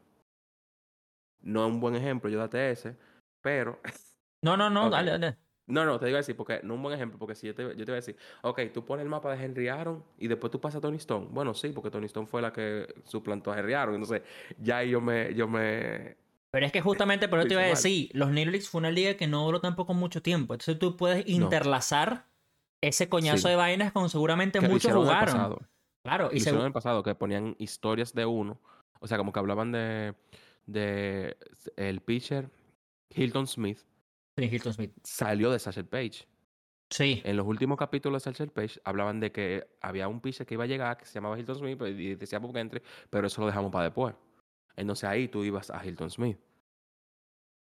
[1.42, 2.96] No es un buen ejemplo, yo date ese.
[3.42, 3.80] Pero,
[4.42, 5.45] No, no, no, dale, dale.
[5.68, 7.64] No, no, te digo así, porque no es un buen ejemplo, porque si yo te,
[7.64, 10.52] yo te voy a decir, ok, tú pones el mapa de Henry Aaron y después
[10.52, 11.28] tú pasas a Tony Stone.
[11.32, 13.96] Bueno, sí, porque Tony Stone fue la que suplantó a Henry Aaron.
[13.96, 14.22] Entonces,
[14.60, 16.18] ya ahí yo me, yo me,
[16.52, 19.16] Pero es que justamente por eso te iba a decir, los Nigrolix fue una liga
[19.16, 20.54] que no duró tampoco mucho tiempo.
[20.54, 22.28] Entonces tú puedes interlazar
[22.82, 23.50] ese coñazo Sí.
[23.50, 25.58] de vainas con seguramente que muchos jugaron.
[26.04, 28.60] Claro, y en el pasado, que ponían historias de uno.
[29.00, 30.14] O sea, como que hablaban de,
[30.68, 31.36] de
[31.76, 32.52] el pitcher
[33.10, 33.80] Hilton Smith
[34.38, 34.94] Hilton Smith.
[35.04, 36.28] salió de Satchel Page.
[36.90, 37.22] Sí.
[37.26, 40.66] En los últimos capítulos de Satchel Page hablaban de que había un pitcher que iba
[40.66, 43.48] a llegar que se llamaba Hilton Smith pues, y decía Bob Gentry, pero eso lo
[43.48, 44.16] dejamos para después.
[44.76, 46.38] Entonces ahí tú ibas a Hilton Smith.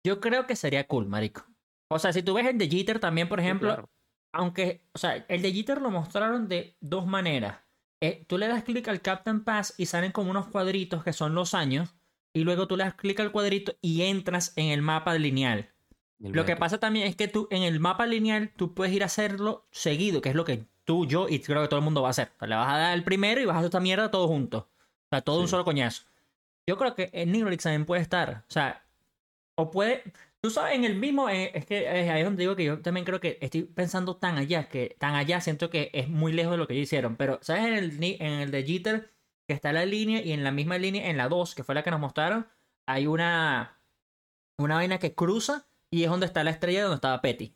[0.06, 1.44] Yo creo que sería cool, marico.
[1.90, 3.90] O sea, si tú ves el de Jeter también, por Sí, ejemplo, claro.
[4.32, 7.58] aunque, o sea, el de Jeter lo mostraron de dos maneras.
[8.02, 11.34] Eh, tú le das clic al Captain Pass y salen como unos cuadritos que son
[11.34, 11.94] los años,
[12.32, 15.70] y luego tú le das clic al cuadrito y entras en el mapa lineal.
[16.20, 19.06] Lo que pasa también es que tú en el mapa lineal tú puedes ir a
[19.06, 22.08] hacerlo seguido, que es lo que tú, yo y creo que todo el mundo va
[22.08, 22.30] a hacer.
[22.40, 24.58] Le vas a dar el primero y vas a hacer esta mierda todo junto.
[24.58, 25.52] O sea, todo un Sí.
[25.52, 26.04] solo coñazo.
[26.68, 28.44] Yo creo que en Nigrolix también puede estar.
[28.48, 28.84] O sea,
[29.56, 30.02] o puede.
[30.42, 31.28] Tú sabes, en el mismo.
[31.30, 34.16] eh, es que eh, ahí es donde digo que yo también creo que estoy pensando
[34.16, 37.16] tan allá, que tan allá siento que es muy lejos de lo que ellos hicieron.
[37.16, 37.64] Pero, ¿sabes?
[37.64, 39.10] En el, en el de Jeter,
[39.48, 41.82] que está la línea, y en la misma línea, en la 2, que fue la
[41.82, 42.46] que nos mostraron,
[42.86, 43.78] hay una.
[44.58, 47.54] Una vaina que cruza y es donde está la estrella donde estaba Petty.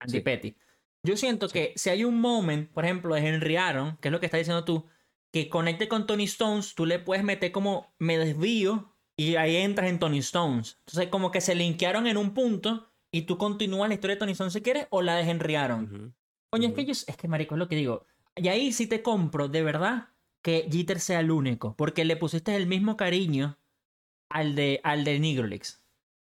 [0.00, 0.20] Andy Sí.
[0.20, 0.56] Petty.
[1.02, 4.20] Yo siento que si hay un moment, por ejemplo, de Henry Aaron, que es lo
[4.20, 4.86] que estás diciendo tú,
[5.32, 9.88] que conecte con Tony Stones, tú le puedes meter como me desvío y ahí entras
[9.88, 10.78] en Tony Stones.
[10.86, 14.32] Entonces, como que se linkearon en un punto y tú continúas la historia de Tony
[14.32, 16.16] Stones si quieres o la de Henry Aaron.
[16.50, 18.06] Coño, es que yo, es que marico, es lo que digo.
[18.34, 20.08] Y ahí sí te compro, de verdad,
[20.42, 23.58] que Jeter sea el único, porque le pusiste el mismo cariño
[24.30, 25.18] al de, al de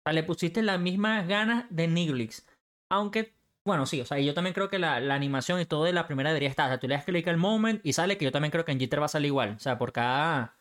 [0.10, 2.48] sea, le pusiste las mismas ganas de Nigrolix.
[2.90, 3.34] Aunque,
[3.66, 6.08] bueno, sí, o sea, yo también creo que la, la animación y todo de la
[6.08, 6.68] primera debería estar.
[6.68, 8.72] O sea, tú le das clic al moment y sale que yo también creo que
[8.72, 9.56] en Jeter va a salir igual.
[9.56, 10.56] O sea, por cada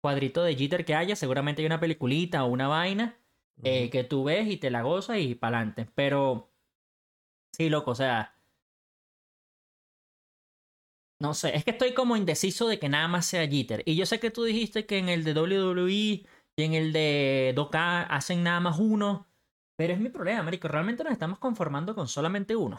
[0.00, 3.18] cuadrito de Jeter que haya, seguramente hay una peliculita o una vaina
[3.62, 5.86] eh, que tú ves y te la gozas y pa'lante.
[5.94, 6.50] Pero,
[7.52, 8.32] sí, loco, o sea.
[11.18, 13.82] No sé, es que estoy como indeciso de que nada más sea Jeter.
[13.86, 16.26] Y yo sé que tú dijiste que en el de WWE
[16.58, 19.26] y en el de 2K hacen nada más uno.
[19.76, 20.68] Pero es mi problema, Marico.
[20.68, 22.78] Realmente nos estamos conformando con solamente uno.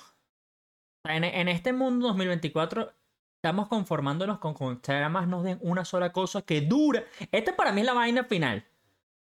[1.06, 2.92] En, en este mundo 2024
[3.36, 7.06] estamos conformándonos con, con que nada más nos den una sola cosa que dura.
[7.32, 8.66] Esta para mí es la vaina final.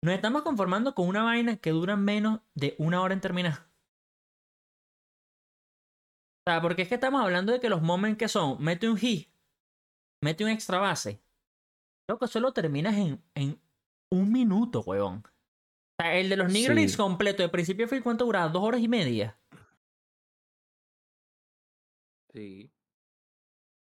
[0.02, 3.70] Nos estamos conformando con una vaina que dura menos de una hora en terminar.
[6.40, 8.96] O sea, porque es que estamos hablando de que los moments que son, mete un
[8.96, 9.28] hit,
[10.24, 11.22] mete un extra base.
[12.08, 13.60] Loco, eso lo terminas en
[14.12, 15.22] un minuto, huevón.
[15.24, 16.74] O sea, el de los Negro Sí.
[16.74, 18.48] Leagues completo, de principio a fin, ¿cuánto duraba?
[18.48, 19.36] ¿Dos horas y media?
[22.32, 22.70] Sí,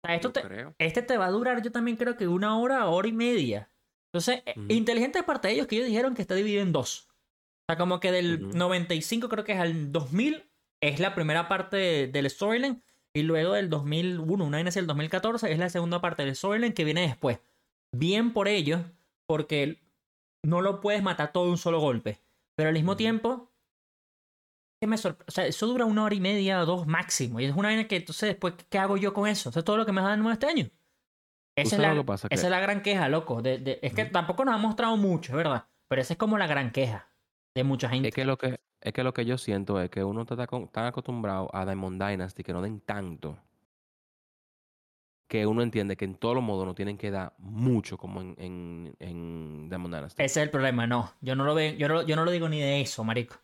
[0.05, 0.75] O sea, esto yo te, creo.
[0.79, 3.71] este te va a durar, yo también creo que una hora, hora y media.
[4.13, 4.67] Entonces, eh, Ujú.
[4.69, 7.09] inteligente de parte de ellos que ellos dijeron que está dividido en dos.
[7.09, 8.57] O sea, como que del Ujú.
[8.59, 10.51] 95 creo que es al 2000
[10.83, 12.83] es la primera parte de- del storyline
[13.17, 16.85] y luego del 2001, una vez el 2014 es la segunda parte del storyline que
[16.85, 17.39] viene después.
[17.97, 18.83] Bien por ellos,
[19.27, 19.81] porque
[20.44, 22.20] no lo puedes matar todo de un solo golpe.
[22.57, 23.52] Pero al mismo tiempo,
[24.80, 27.40] que me o sea, eso dura una hora y media o dos máximo.
[27.40, 29.50] Y es una vaina que entonces después, ¿qué hago yo con eso?
[29.50, 30.68] Eso es todo lo que me va a dar nuevo este año.
[31.57, 32.28] Esa, es la, lo que pasa?
[32.30, 33.40] esa es la gran queja, loco.
[33.40, 35.66] de- de- es que tampoco nos ha mostrado mucho, verdad.
[35.88, 37.09] Pero esa es como la gran queja
[37.54, 38.09] de mucha gente.
[38.09, 40.85] Es que lo que es que lo que yo siento es que uno está tan
[40.87, 43.38] acostumbrado a Diamond Dynasty que no den tanto
[45.29, 48.35] que uno entiende que en todos los modos no tienen que dar mucho como en,
[48.39, 50.23] en, en Diamond Dynasty.
[50.23, 51.13] Ese es el problema, no.
[51.21, 53.37] Yo no lo veo, yo no, yo no lo digo ni de eso, marico.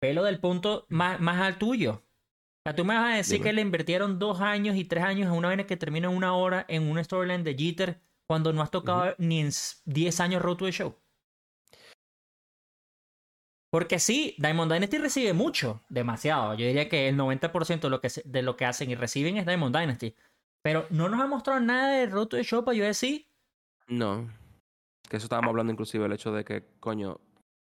[0.00, 1.92] Pelo del punto más, más al tuyo.
[1.94, 3.44] O sea, tú me vas a decir Dime.
[3.44, 6.34] que le invirtieron dos años y tres años en una vaina que termina en una
[6.34, 10.42] hora en una storyline de Jeter cuando no has tocado ni en s- 10 años
[10.42, 10.94] Road to the Show.
[13.70, 16.54] Porque sí, Diamond Dynasty recibe mucho, demasiado.
[16.54, 19.36] Yo diría que el 90% de lo que, se- de lo que hacen y reciben
[19.36, 20.14] es Diamond Dynasty.
[20.62, 23.26] Pero no nos ha mostrado nada de Road to the Show para yo decir,
[23.88, 24.28] No.
[25.08, 27.20] Que eso estábamos hablando inclusive el hecho de que, coño,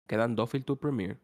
[0.07, 1.19] quedan dos Field Tour Premiere.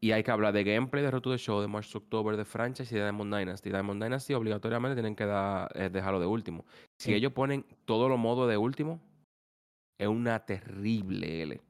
[0.00, 2.36] Y hay que hablar de gameplay de Road to the Show, de March to October,
[2.36, 3.70] de franchise y de Diamond Dynasty.
[3.70, 6.64] Diamond Dynasty obligatoriamente tienen que dar, eh, dejarlo de último.
[6.98, 7.14] Si Sí.
[7.14, 9.00] ellos ponen todos los modos de último,
[9.98, 11.60] es una terrible L.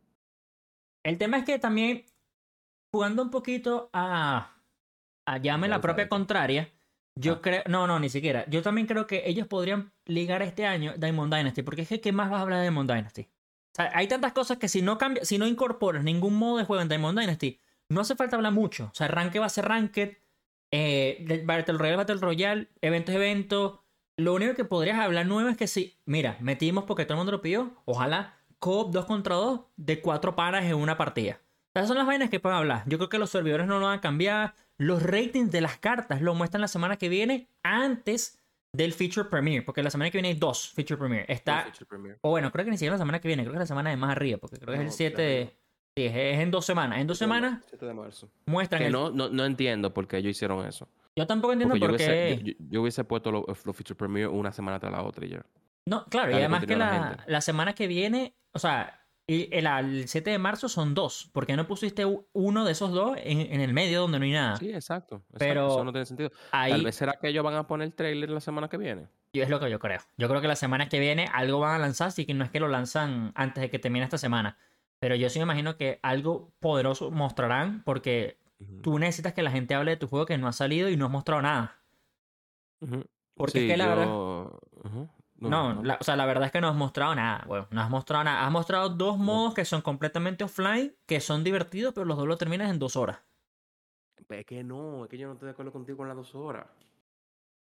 [1.04, 2.06] El tema es que también,
[2.92, 4.56] jugando un poquito a,
[5.26, 6.72] a llame la propia contraria,
[7.16, 7.40] yo Ah.
[7.42, 8.44] creo, no, no, ni siquiera.
[8.48, 12.12] Yo también creo que ellos podrían ligar este año Diamond Dynasty, porque es que ¿qué
[12.12, 13.22] más vas a hablar de Diamond Dynasty?
[13.22, 16.64] O sea, hay tantas cosas que si no cambia, si no incorporas ningún modo de
[16.64, 18.84] juego en Diamond Dynasty, no hace falta hablar mucho.
[18.92, 20.16] O sea, Ranked va a ser Ranked,
[20.70, 23.80] eh, Battle Royale, Battle Royale, eventos, eventos.
[24.16, 27.32] Lo único que podrías hablar nuevo es que si, mira, metimos porque todo el mundo
[27.32, 31.40] lo pidió, ojalá co 2 contra 2 de cuatro panas en una partida.
[31.74, 32.84] Esas son las vainas que pueden hablar.
[32.86, 34.54] Yo creo que los servidores no lo van a cambiar.
[34.84, 38.38] Los ratings de las cartas lo muestran la semana que viene antes
[38.72, 39.62] del Feature Premiere.
[39.64, 41.32] Porque la semana que viene hay dos Feature Premiere.
[41.32, 41.66] Está,
[42.20, 43.42] o bueno, creo que ni siquiera la semana que viene.
[43.44, 44.38] Creo que la semana de más arriba.
[44.38, 45.56] Porque creo que es el No, 7 de.
[45.96, 46.98] Sí, es, en dos semanas.
[46.98, 48.28] En dos semanas 7 de marzo.
[48.46, 48.92] muestran Que el...
[48.92, 50.88] no, no, no entiendo por qué ellos hicieron eso.
[51.16, 52.04] Yo tampoco entiendo Porque yo por qué...
[52.04, 55.30] hubiese, yo, yo- yo hubiese puesto los, Feature Premiere una semana tras la otra y
[55.30, 55.46] ya.
[55.86, 60.08] No, claro, y además que la la semana que viene, o sea, y el, el
[60.08, 61.30] 7 de marzo son dos.
[61.32, 64.32] ¿Por qué no pusiste uno de esos dos en, en el medio donde no hay
[64.32, 64.56] nada?
[64.56, 65.16] Sí, exacto.
[65.16, 66.30] exacto, Pero Eso no tiene sentido.
[66.52, 69.06] Ahí Tal vez será que ellos van a poner el trailer la semana que viene.
[69.32, 70.00] yo es lo que yo creo.
[70.18, 72.50] Yo creo que la semana que viene algo van a lanzar, así que no es
[72.50, 74.58] que lo lanzan antes de que termine esta semana.
[75.00, 78.38] Pero yo sí me imagino que algo poderoso mostrarán porque
[78.82, 81.06] tú necesitas que la gente hable de tu juego que no ha salido y no
[81.06, 81.78] has mostrado nada.
[83.34, 84.08] Porque es Sí, que la verdad...
[85.36, 85.82] No, No, no.
[85.82, 87.66] la- o sea, la verdad es que no has mostrado nada, weón.
[87.70, 88.46] No has mostrado nada.
[88.46, 92.36] Has mostrado dos modos que son completamente offline, que son divertidos, pero los dos lo
[92.38, 93.18] terminas en dos horas.
[94.28, 96.66] Es que no, es que yo no estoy de acuerdo contigo con las dos horas.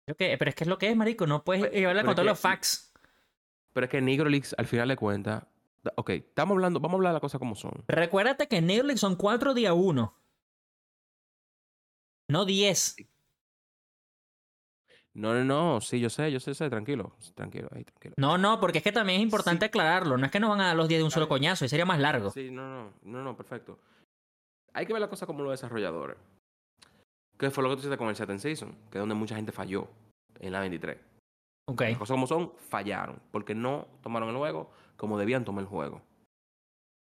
[0.06, 1.26] Creo que- pero es que es lo que es, marico.
[1.26, 2.92] No puedes Pero- llevarle pero con todos que- los facts.
[3.72, 5.44] Pero es que Negro Leaks, al final de cuentas.
[5.96, 7.84] Ok, estamos hablando, vamos a hablar de las cosas como son.
[7.86, 10.14] Recuérdate que Netflix son cuatro día uno.
[12.28, 12.96] No diez.
[15.12, 18.14] No, no, no, sí, yo sé, yo sé, sé, tranquilo, tranquilo, ahí, tranquilo.
[18.16, 19.68] No, no, porque es que también es importante Sí.
[19.68, 20.16] aclararlo.
[20.16, 21.84] No es que nos van a dar los días de un solo coñazo, y sería
[21.84, 22.30] más largo.
[22.30, 23.78] Sí, no, no, no, no, perfecto.
[24.72, 26.16] Hay que ver la cosa como los desarrolladores.
[27.36, 29.50] Que fue lo que tú hiciste con el Second Season, que es donde mucha gente
[29.50, 29.88] falló
[30.38, 30.96] en la 23.
[31.66, 31.80] Ok.
[31.80, 36.02] Las cosas como son, fallaron, porque no tomaron el juego como debían tomar el juego.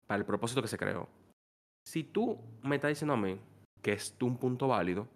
[0.06, 1.10] Para el propósito que se creó.
[1.86, 3.38] Si tú me estás diciendo a mí
[3.82, 5.08] que es un punto válido,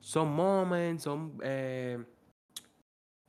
[0.00, 1.38] son moments, son...
[1.42, 2.04] eh,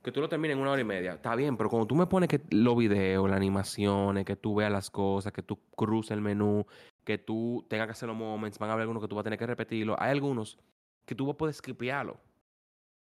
[0.06, 1.14] que tú lo termines en una hora y media.
[1.14, 4.70] Está bien, pero cuando tú me pones que los videos, las animaciones, que tú veas
[4.70, 6.64] las cosas, que tú cruces el menú,
[7.04, 9.24] que tú tengas que hacer los moments, van a haber algunos que tú vas a
[9.24, 9.96] tener que repetirlo.
[10.00, 10.58] Hay algunos
[11.04, 12.16] que tú vas a poder skipearlo.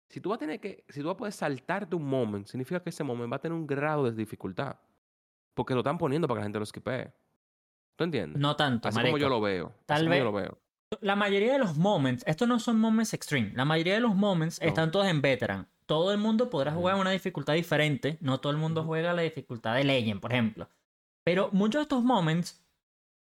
[0.10, 2.80] Si tú vas a tener que, si tú vas a poder saltarte un moment, significa
[2.82, 4.78] que ese moment va a tener un grado de dificultad.
[5.54, 7.12] Porque lo están poniendo para que la gente lo skipee.
[7.98, 8.40] ¿Tú entiendes?
[8.42, 9.12] No tanto, Así marico.
[9.12, 9.74] como yo lo veo.
[9.86, 10.58] Tal vez- yo lo veo.
[11.02, 13.52] La mayoría de los moments, estos no son moments extreme.
[13.56, 14.68] La mayoría de los moments No.
[14.68, 15.68] están todos en veteran.
[15.86, 18.18] Todo el mundo podrá jugar una dificultad diferente.
[18.22, 20.70] No todo el mundo juega a la dificultad de Legend, por ejemplo.
[21.24, 22.66] Pero muchos de estos moments,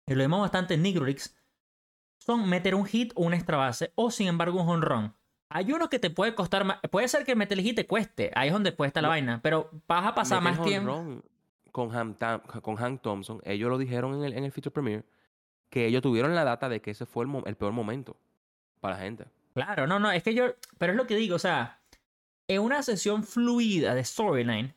[0.07, 1.35] y lo vemos bastante en Nigrolix,
[2.17, 5.13] son meter un hit o una extra base, o sin embargo un home run.
[5.49, 6.77] Hay uno que te puede costar más.
[6.91, 8.31] Puede ser que meter el hit te cueste.
[8.35, 9.13] Ahí es donde puede estar la No.
[9.13, 9.39] vaina.
[9.41, 10.91] Pero vas a pasar más tiempo.
[10.91, 11.23] run
[11.71, 11.89] Con,
[12.77, 15.05] Hank Thompson, ellos lo dijeron en el, en el Feature Premiere,
[15.69, 18.15] que ellos tuvieron la data de que ese fue el, el peor momento
[18.79, 19.25] para la gente.
[19.53, 21.78] Claro, no, no, es que yo, pero es lo que digo, o sea,
[22.49, 24.73] en una sesión fluida de storyline,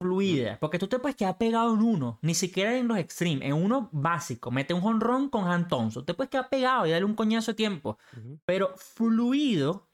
[0.00, 3.54] fluida, porque tú te puedes quedar pegado en uno, ni siquiera en los extreme, en
[3.54, 7.14] uno básico, mete un honrón con Han Thompson, te puedes quedar pegado y darle un
[7.14, 7.98] coñazo de tiempo,
[8.44, 9.88] pero fluido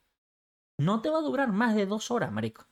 [0.78, 2.66] no te va a durar más de dos horas, marico.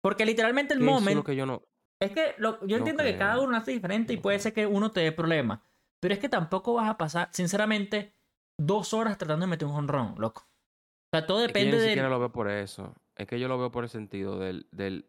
[0.00, 1.62] Porque literalmente el Que eso es moment lo que yo no...
[2.00, 4.42] es que lo- yo No entiendo que cada uno hace diferente y puede creo.
[4.44, 5.60] ser que uno te dé problemas.
[6.00, 8.14] Pero es que tampoco vas a pasar, sinceramente,
[8.56, 10.42] dos horas tratando de meter un honrón, loco.
[10.42, 11.88] O sea, todo Es que yo depende ni del.
[11.90, 12.94] siquiera lo veo por eso.
[13.18, 15.04] Es que yo lo veo por el sentido del, del...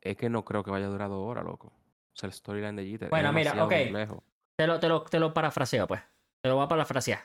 [0.00, 1.68] Es que no creo que vaya a durar dos horas, loco.
[1.68, 3.72] O sea, el storyline de Jeter Bueno, es mira, ok.
[3.72, 4.22] complejo.
[4.56, 6.00] Te lo, te, lo, te lo parafraseo, pues.
[6.42, 7.20] Te lo voy a parafrasear.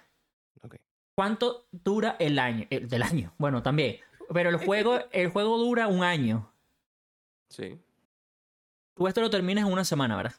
[0.63, 0.75] Ok.
[1.15, 2.65] ¿Cuánto dura el año?
[2.69, 3.33] El, del año.
[3.37, 3.97] Bueno, también.
[4.33, 6.51] Pero el juego, el juego dura un año.
[7.49, 7.79] Sí.
[8.95, 10.33] Tú esto lo terminas en una semana, ¿verdad?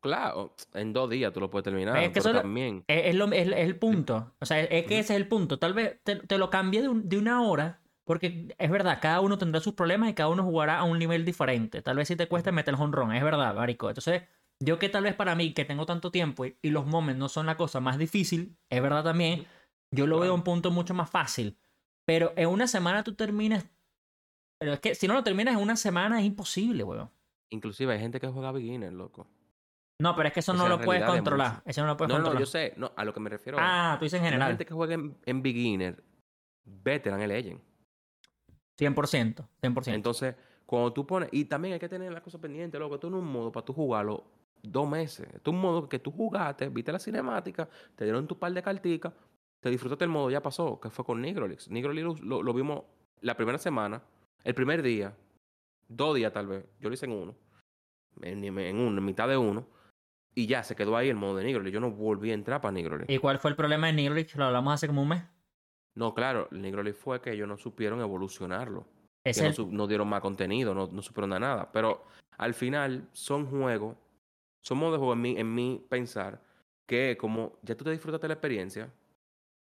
[0.00, 1.96] Claro, en dos días tú lo puedes terminar.
[1.98, 2.84] Es que solo- también.
[2.88, 4.32] Es, es lo- es- el punto.
[4.40, 5.58] O sea, es que ese es el punto.
[5.60, 9.20] Tal vez te, te lo cambie de, un- de una hora, porque es verdad, cada
[9.20, 11.82] uno tendrá sus problemas y cada uno jugará a un nivel diferente.
[11.82, 13.88] Tal vez si te cuesta meter el honrón, es verdad, marico.
[13.88, 14.22] Entonces,
[14.60, 17.28] yo que tal vez para mí, que tengo tanto tiempo y, y los moments no
[17.28, 19.46] son la cosa más difícil, es verdad también,
[19.90, 21.56] yo lo veo un punto mucho más fácil.
[22.04, 23.64] Pero en una semana tú terminas...
[24.58, 27.10] Pero es que si no lo terminas en una semana es imposible, weón.
[27.50, 29.26] Inclusive hay gente que juega beginner, loco.
[30.00, 31.62] No, pero es que eso Esa no lo la puedes controlar.
[31.64, 32.40] Eso no lo puedes No, no, controlar.
[32.40, 32.74] yo sé.
[32.76, 33.58] No, a lo que me refiero.
[33.60, 34.48] Ah, tú dices en La general.
[34.50, 36.02] gente que juega en, en beginner,
[36.64, 37.60] veteran es legend.
[38.78, 39.46] 100%.
[39.62, 39.94] 100%.
[39.94, 40.34] Entonces,
[40.66, 41.28] cuando tú pones.
[41.32, 42.98] Y también hay que tener la cosa pendiente, loco.
[43.08, 44.24] No es un modo para tú jugarlo
[44.62, 45.28] dos meses.
[45.32, 49.12] Es un modo que tú jugaste, viste la cinemática, te dieron tu par de carticas,
[49.60, 51.68] te disfrutaste el modo, ya pasó, que fue con Nigrolix.
[51.68, 52.82] Nigrolix lo, lo- lo vimos
[53.20, 54.02] la primera semana,
[54.44, 55.14] el primer día,
[55.88, 56.64] dos días tal vez.
[56.80, 57.34] Yo lo hice en uno.
[58.20, 59.66] En, en uno, en mitad de uno.
[60.34, 61.72] Y ya se quedó ahí el modo de Nigrolix.
[61.74, 63.10] Yo no volví a entrar para Nigrolix.
[63.10, 64.34] ¿Y cuál fue el problema de Neuralink?
[64.36, 65.22] Lo hablamos hace como un mes.
[65.94, 68.86] No, claro, el Nigrolix fue que ellos no supieron evolucionarlo.
[69.24, 71.70] Es que no, el- su- no dieron más contenido, no, no supieron nada.
[71.72, 72.04] Pero
[72.38, 73.96] al final son juegos,
[74.62, 76.40] son modos de juego en mi, en mi pensar,
[76.86, 78.90] que como ya tú te disfrutaste la experiencia,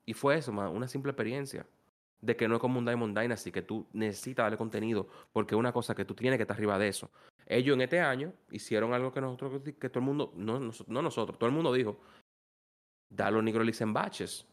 [0.06, 1.66] y fue eso, man, una simple experiencia.
[2.20, 5.60] De que no es como un Diamond Dynasty, que tú necesitas darle contenido, porque es
[5.60, 7.12] una cosa que tú tienes que estar arriba de eso.
[7.46, 11.02] Ellos en este año hicieron algo que nosotros, que todo el mundo, no, nos- no
[11.04, 12.00] nosotros, todo el mundo dijo,
[13.10, 14.46] da los Nigrolix en batches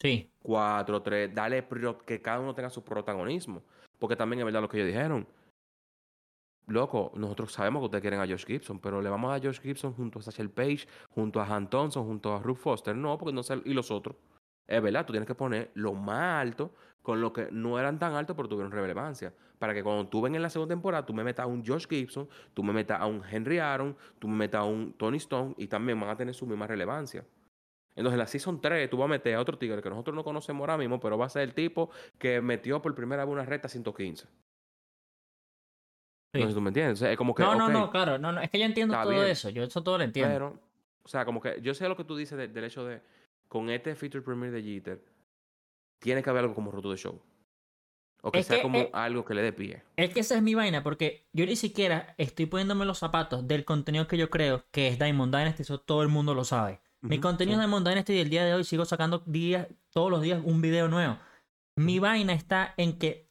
[0.00, 0.30] Sí.
[0.42, 3.62] cuatro, tres, dale prior- que cada uno tenga su protagonismo.
[3.98, 5.26] Porque también es verdad lo que ellos dijeron.
[6.66, 9.92] Loco, nosotros sabemos que ustedes quieren a Josh Gibson, pero le vamos a Josh Gibson
[9.92, 12.96] junto a Satchel Page, junto a Han Thompson, junto a Ruth Foster.
[12.96, 14.16] No, porque no sé, y los otros.
[14.66, 18.14] Es verdad, tú tienes que poner lo más alto con lo que no eran tan
[18.14, 19.34] altos, pero tuvieron relevancia.
[19.58, 21.86] Para que cuando tú ven en la segunda temporada, tú me metas a un Josh
[21.86, 25.54] Gibson, tú me metas a un Henry Aaron, tú me metas a un Tony Stone
[25.58, 27.26] y también van a tener su misma relevancia.
[27.96, 30.24] Entonces, en la Season 3, tú vas a meter a otro tigre que nosotros no
[30.24, 33.44] conocemos ahora mismo, pero va a ser el tipo que metió por primera vez una
[33.44, 34.26] recta 115.
[34.26, 34.30] Sí.
[36.40, 36.94] No sé si tú me entiendes.
[36.94, 37.42] O sea, es como que.
[37.42, 38.18] No, no, no, claro.
[38.18, 38.40] No, no.
[38.40, 39.24] Es que yo entiendo todo bien.
[39.26, 39.50] eso.
[39.50, 40.32] Yo eso todo lo entiendo.
[40.32, 40.58] Pero,
[41.04, 43.00] o sea, como que yo sé lo que tú dices de- del hecho de.
[43.46, 45.04] Con este feature premiere de Jeter,
[46.00, 47.20] tiene que haber algo como roto de show.
[48.22, 49.82] O que Es sea que, como algo que le dé pie.
[49.96, 53.64] Es que esa es mi vaina, porque yo ni siquiera estoy poniéndome los zapatos del
[53.66, 56.80] contenido que yo creo que es Diamond Dynasty, eso todo el mundo lo sabe.
[57.08, 57.60] Mi contenido sí.
[57.60, 60.60] es Diamond Dynasty y el día de hoy sigo sacando días, todos los días un
[60.60, 61.18] video nuevo.
[61.76, 63.28] Mi vaina está en que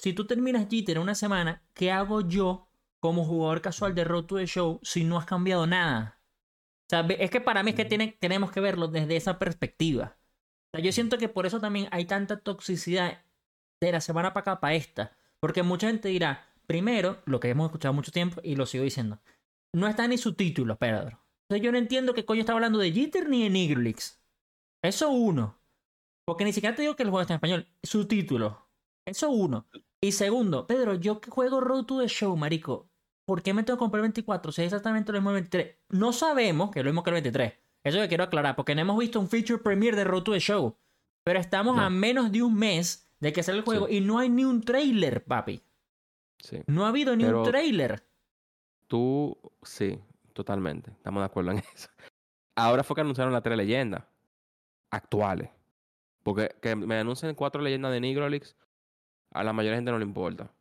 [0.00, 2.68] si tú terminas Jeter en una semana, ¿qué hago yo
[3.00, 6.20] como jugador casual de Road to the Show si no has cambiado nada?
[6.22, 9.38] O sea, ve- es que para mí es que tiene- tenemos que verlo desde esa
[9.38, 10.16] perspectiva.
[10.72, 13.22] O sea, yo siento que por eso también hay tanta toxicidad
[13.80, 15.16] de la semana para acá para esta.
[15.40, 19.18] Porque mucha gente dirá, primero, lo que hemos escuchado mucho tiempo y lo sigo diciendo,
[19.72, 21.19] no está ni su título, Pedro.
[21.50, 24.22] Entonces yo no entiendo qué coño está hablando de Jitter ni de Nigrolix.
[24.82, 25.58] Eso uno.
[26.24, 27.66] Porque ni siquiera te digo que el juego está en español.
[27.82, 28.68] Su título.
[29.04, 29.66] Eso uno.
[30.00, 32.88] Y segundo, Pedro, yo que juego Road to the Show, marico.
[33.26, 34.52] ¿Por qué me tengo que comprar el 24?
[34.52, 35.76] Si es exactamente lo mismo el 23.
[35.88, 37.52] No sabemos que es lo mismo que el 23.
[37.82, 40.38] Eso que quiero aclarar, porque no hemos visto un feature premiere de Road to the
[40.38, 40.76] Show.
[41.24, 41.82] Pero estamos No.
[41.82, 44.60] a menos de un mes de que sale el juego y no hay ni un
[44.62, 45.60] trailer, papi.
[46.38, 46.60] Sí.
[46.68, 48.06] No ha habido ni Pero- un trailer.
[48.86, 49.98] Tú, sí,
[50.32, 50.90] totalmente.
[50.90, 51.88] Estamos de acuerdo en eso.
[52.56, 54.04] Ahora fue que anunciaron las tres leyendas
[54.90, 55.50] actuales.
[56.22, 58.56] Porque que me anuncien cuatro leyendas de Nigrolix,
[59.32, 60.52] a la mayoría de gente no le importa.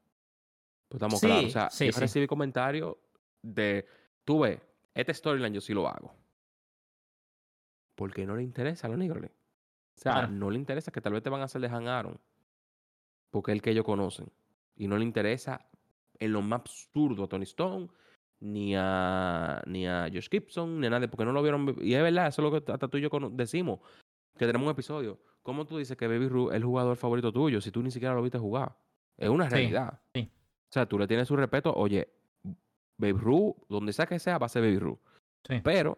[0.88, 1.46] Pues estamos Sí, claros.
[1.46, 2.00] O sea, sí, yo sí.
[2.00, 2.96] recibí comentarios
[3.42, 3.86] de,
[4.24, 4.60] tú ves,
[4.94, 6.14] este storyline yo sí lo hago.
[7.96, 9.34] Porque no le interesa a los Nigrolix.
[9.34, 12.20] O sea, no le interesa que tal vez te van a hacer de Han Aaron.
[13.30, 14.32] Porque es el que ellos conocen.
[14.78, 15.66] Y no le interesa
[16.18, 17.90] en lo más absurdo a Tony Stone,
[18.42, 21.76] ni a, ni a Josh Gibson, ni a nadie, porque no lo vieron.
[21.82, 23.80] Y es verdad, eso es lo que hasta tú y yo decimos,
[24.38, 25.20] que tenemos un episodio.
[25.44, 28.14] ¿Cómo tú dices que Baby Ruth es el jugador favorito tuyo si tú ni siquiera
[28.16, 28.76] lo viste jugar?
[29.18, 30.00] Es una Sí, realidad.
[30.14, 30.32] sí.
[30.32, 32.08] O sea, tú le tienes su respeto, oye,
[32.98, 35.00] Baby Ruth, donde sea que sea, va a ser Baby Ruth.
[35.48, 35.60] Sí.
[35.64, 35.98] Pero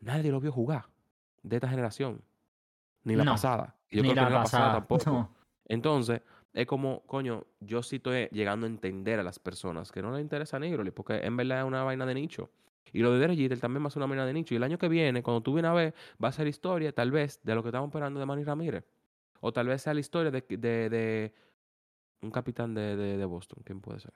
[0.00, 0.86] nadie lo vio jugar
[1.42, 2.22] de esta generación.
[3.04, 3.74] Ni la No, pasada.
[3.90, 4.74] Y yo Ni creo la que ni la pasada pasada.
[4.88, 5.10] tampoco.
[5.10, 5.36] No.
[5.66, 6.22] Entonces,
[6.56, 10.22] es como, coño, yo sí estoy llegando a entender a las personas que no les
[10.22, 12.50] interesa Nigroli, porque en verdad es una vaina de nicho.
[12.94, 14.54] Y lo de Derek Jeter también va a ser una vaina de nicho.
[14.54, 17.10] Y el año que viene, cuando tú vienes a ver, va a ser historia, tal
[17.10, 18.84] vez, de lo que estamos esperando de Manny Ramírez.
[19.40, 21.34] O tal vez sea la historia de, de, de
[22.22, 23.62] un capitán de, de, de Boston.
[23.62, 24.14] ¿Quién puede ser?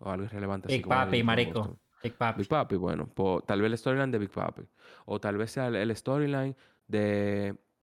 [0.00, 0.66] O algo irrelevante.
[0.66, 1.78] así Big alguien Papi, marico.
[2.02, 2.38] Big Papi.
[2.38, 4.62] Big Papi, bueno, pues, tal vez el storyline de Big Papi.
[5.06, 6.54] O tal vez sea el, el storyline
[6.86, 7.56] de.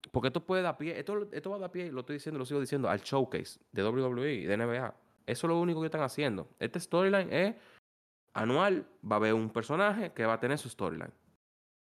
[0.09, 2.45] Porque esto puede dar pie, esto, esto va a dar pie, lo estoy diciendo, lo
[2.45, 4.95] sigo diciendo, al showcase de WWE, de NBA.
[5.25, 6.49] Eso es lo único que están haciendo.
[6.59, 7.55] Este storyline es
[8.33, 11.13] anual va a haber un personaje que va a tener su storyline.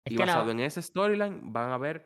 [0.05, 2.05] Y basado en ese storyline van a ver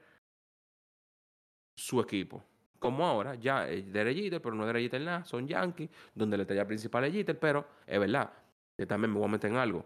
[1.78, 2.44] su equipo.
[2.80, 6.68] Como ahora, ya es Jeter, pero no es Jeter nada, son Yankees, donde la estrella
[6.68, 8.32] principal es Jeter, pero es verdad,
[8.78, 9.86] que también me voy a meter en algo.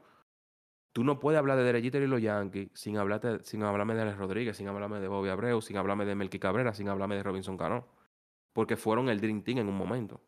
[0.91, 4.01] Tú no puedes hablar de Derek Jeter y los Yankees sin, hablarte, sin hablarme de
[4.01, 7.23] Alex Rodríguez, sin hablarme de Bobby Abreu, sin hablarme de Melky Cabrera, sin hablarme de
[7.23, 7.85] Robinson Cano.
[8.53, 10.19] Porque fueron el Dream Team en un momento.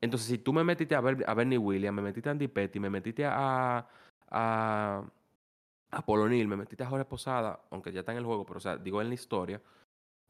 [0.00, 2.90] Entonces, si tú me metiste a, a Bernie Williams, me metiste a Andy Petty, me
[2.90, 3.86] metiste a,
[4.30, 5.04] a,
[5.90, 8.56] a Polo Neal, me metiste a Jorge Posada, aunque ya está en el juego, pero
[8.58, 9.60] o sea, digo en la historia,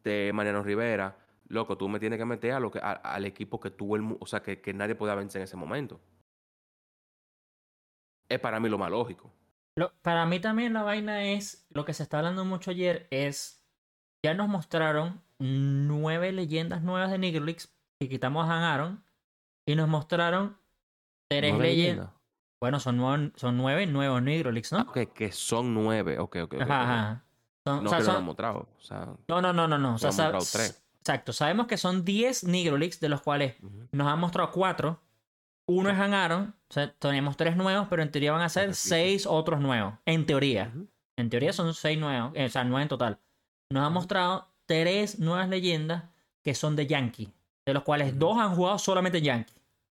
[0.02, 1.16] de Mariano Rivera,
[1.48, 4.16] loco, tú me tienes que meter a lo que, a- al equipo que tuvo el,
[4.18, 6.00] o sea, que, que nadie podía vencer en ese momento.
[8.34, 9.30] Es para mí lo más lógico.
[9.76, 13.64] Lo- para mí también la vaina es, lo que se está hablando mucho ayer es,
[14.24, 19.04] ya nos mostraron nueve leyendas nuevas de Negro Leagues, y quitamos a Han Aaron,
[19.66, 20.56] y nos mostraron
[21.28, 22.10] tres leyendas.
[22.60, 24.78] Bueno, son nueve, son nueve nuevos Negro Leagues, ¿no?
[24.78, 26.18] Ah, ok, que son nueve.
[26.18, 26.60] Ok, ok, ok.
[26.62, 27.24] Ajá, ajá.
[27.66, 28.68] Son- No o sea, que no son- lo han mostrado.
[28.78, 29.94] O sea, no, no, no, no, no.
[29.94, 30.82] O sea, han mostrado tres.
[31.00, 31.32] Exacto.
[31.32, 33.56] Sabemos que son 10 Negro Leagues, de los cuales
[33.90, 35.00] nos han mostrado cuatro.
[35.66, 36.54] Uno es Han Aaron.
[36.68, 39.94] O sea, tenemos tres nuevos, pero en teoría van a ser seis otros nuevos.
[40.06, 40.72] En teoría.
[41.16, 42.32] En teoría son seis nuevos.
[42.34, 43.18] eh, o sea, nueve en total.
[43.70, 43.94] Nos han Ujú.
[43.94, 46.04] mostrado tres nuevas leyendas
[46.42, 47.32] que son de Yankee.
[47.64, 49.54] De los cuales dos han jugado solamente en Yankee.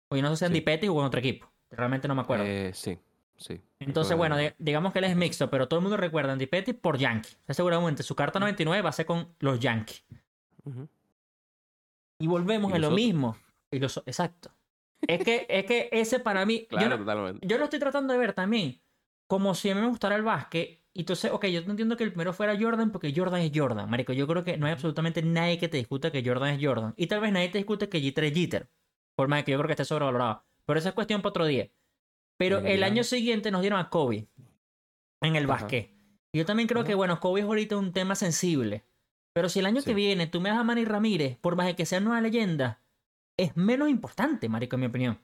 [0.09, 0.61] Oye, no sé si Andy Sí.
[0.65, 1.49] Petty jugó en otro equipo.
[1.71, 2.43] Realmente no me acuerdo.
[2.45, 2.99] Eh, sí,
[3.37, 3.59] sí.
[3.79, 6.73] Entonces, bueno, digamos que él es mixto, pero todo el mundo recuerda a Andy Petty
[6.73, 7.29] por Yankee.
[7.41, 10.03] O sea, seguramente su carta 99 va a ser con los Yankees.
[12.19, 13.35] Y volvemos Y a lo mismo.
[13.71, 14.51] Y los, exacto.
[15.07, 16.61] Es que, es que ese para mí.
[16.71, 17.47] yo Claro, no- totalmente.
[17.47, 18.81] yo lo estoy tratando de ver también
[19.27, 20.81] como si a mí me gustara el básquet.
[20.93, 23.89] Y entonces, ok, yo no entiendo que el primero fuera Jordan porque Jordan es Jordan,
[23.89, 24.13] marico.
[24.13, 26.93] Yo creo que no hay absolutamente nadie que te discuta que Jordan es Jordan.
[26.95, 28.69] Y tal vez nadie te discute que Jeter es Jeter.
[29.15, 30.45] Por más que yo creo que esté sobrevalorado.
[30.65, 31.69] Pero esa es cuestión para otro día.
[32.37, 34.27] Pero el año siguiente nos dieron a Kobe
[35.21, 35.53] en el Ajá.
[35.61, 35.91] básquet.
[36.33, 36.87] Y yo también creo Ajá.
[36.87, 38.85] que, bueno, Kobe es ahorita un tema sensible.
[39.33, 39.87] Pero si el año Sí.
[39.87, 42.81] que viene tú me das a Manny Ramírez, por más de que sea nueva leyenda,
[43.37, 45.19] es menos importante, marico, en mi opinión.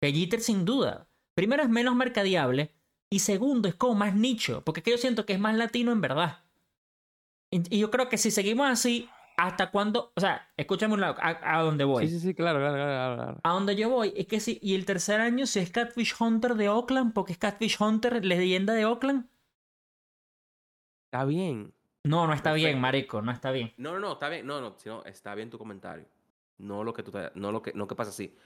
[0.00, 1.08] Que Jeter sin duda.
[1.34, 2.74] Primero es menos mercadeable
[3.10, 5.92] y segundo es como más nicho, porque es que yo siento que es más latino
[5.92, 6.44] en verdad.
[7.50, 10.12] Y, y yo creo que si seguimos así, ¿hasta cuándo?
[10.14, 12.06] O sea, escúchame un lado, a, a dónde voy.
[12.06, 13.40] Sí, sí, sí, claro, claro, claro, claro.
[13.42, 16.54] A donde yo voy es que si, y el tercer año si es Catfish Hunter
[16.54, 19.28] de Oakland, porque es Catfish Hunter, leyenda de Oakland.
[21.06, 21.74] Está bien.
[22.04, 23.74] No, no está bien, marico, no está bien.
[23.76, 24.46] No, no, no, está bien.
[24.46, 26.06] No, no, sino está bien tu comentario.
[26.60, 28.36] No lo que tú te- no lo que no que pasa así.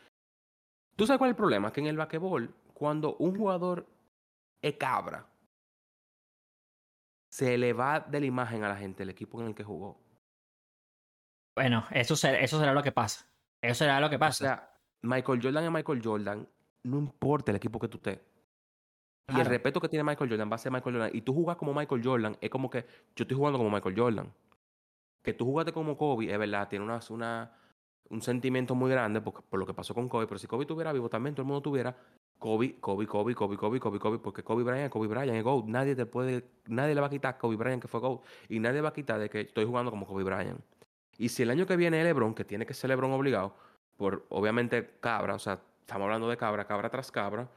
[0.96, 1.72] ¿Tú sabes cuál es el problema?
[1.72, 3.86] Que en el basquetbol, cuando un jugador
[4.62, 5.26] es cabra,
[7.30, 9.98] se le va de la imagen a la gente el equipo en el que jugó.
[11.56, 13.26] Bueno, eso será, eso será lo que pasa.
[13.60, 14.44] Eso será lo que O pasa.
[14.44, 16.48] sea, Michael Jordan es Michael Jordan,
[16.84, 18.20] no importa el equipo que tú estés.
[19.28, 21.10] Y el respeto que tiene Michael Jordan va a ser Michael Jordan.
[21.14, 22.82] Y tú jugas como Michael Jordan, es como que
[23.16, 24.34] yo estoy jugando como Michael Jordan.
[25.22, 27.56] Que tú jugaste como Kobe, es verdad, tiene una, una,
[28.10, 30.26] un sentimiento muy grande por, por lo que pasó con Kobe.
[30.26, 31.96] Pero si Kobe estuviera vivo, también todo el mundo tuviera
[32.38, 35.66] Kobe, Kobe, Kobe, Kobe, Kobe, Kobe, Kobe, porque Kobe Bryant, Kobe Bryant es GOAT.
[35.66, 38.22] Nadie te puede, nadie le va a quitar Kobe Bryant que fue GOAT.
[38.48, 40.60] Y nadie va a quitar de que estoy jugando como Kobe Bryant.
[41.16, 43.54] Y si el año que viene es LeBron, que tiene que ser LeBron obligado,
[43.96, 47.48] por obviamente cabra, o sea, estamos hablando de cabra, cabra tras cabra,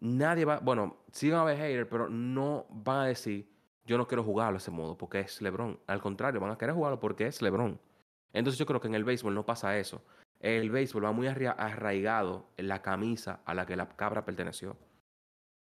[0.00, 3.48] nadie va, bueno, sí van a haber haters, pero no van a decir,
[3.86, 5.78] yo no quiero jugarlo de ese modo porque es LeBron.
[5.86, 7.80] Al contrario, van a querer jugarlo porque es LeBron.
[8.32, 10.02] Entonces yo creo que en el béisbol no pasa eso.
[10.40, 14.76] El béisbol va muy arra- arraigado en la camisa a la que la cabra perteneció.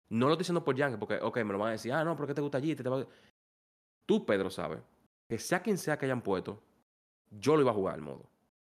[0.09, 2.15] No lo estoy diciendo por Yankee, porque, ok, me lo van a decir, ah, no,
[2.15, 2.75] ¿por qué te gusta allí?
[2.75, 3.05] Te va-
[4.05, 4.79] Tú, Pedro, sabes
[5.27, 6.61] que sea quien sea que hayan puesto,
[7.31, 8.29] yo lo iba a jugar al modo.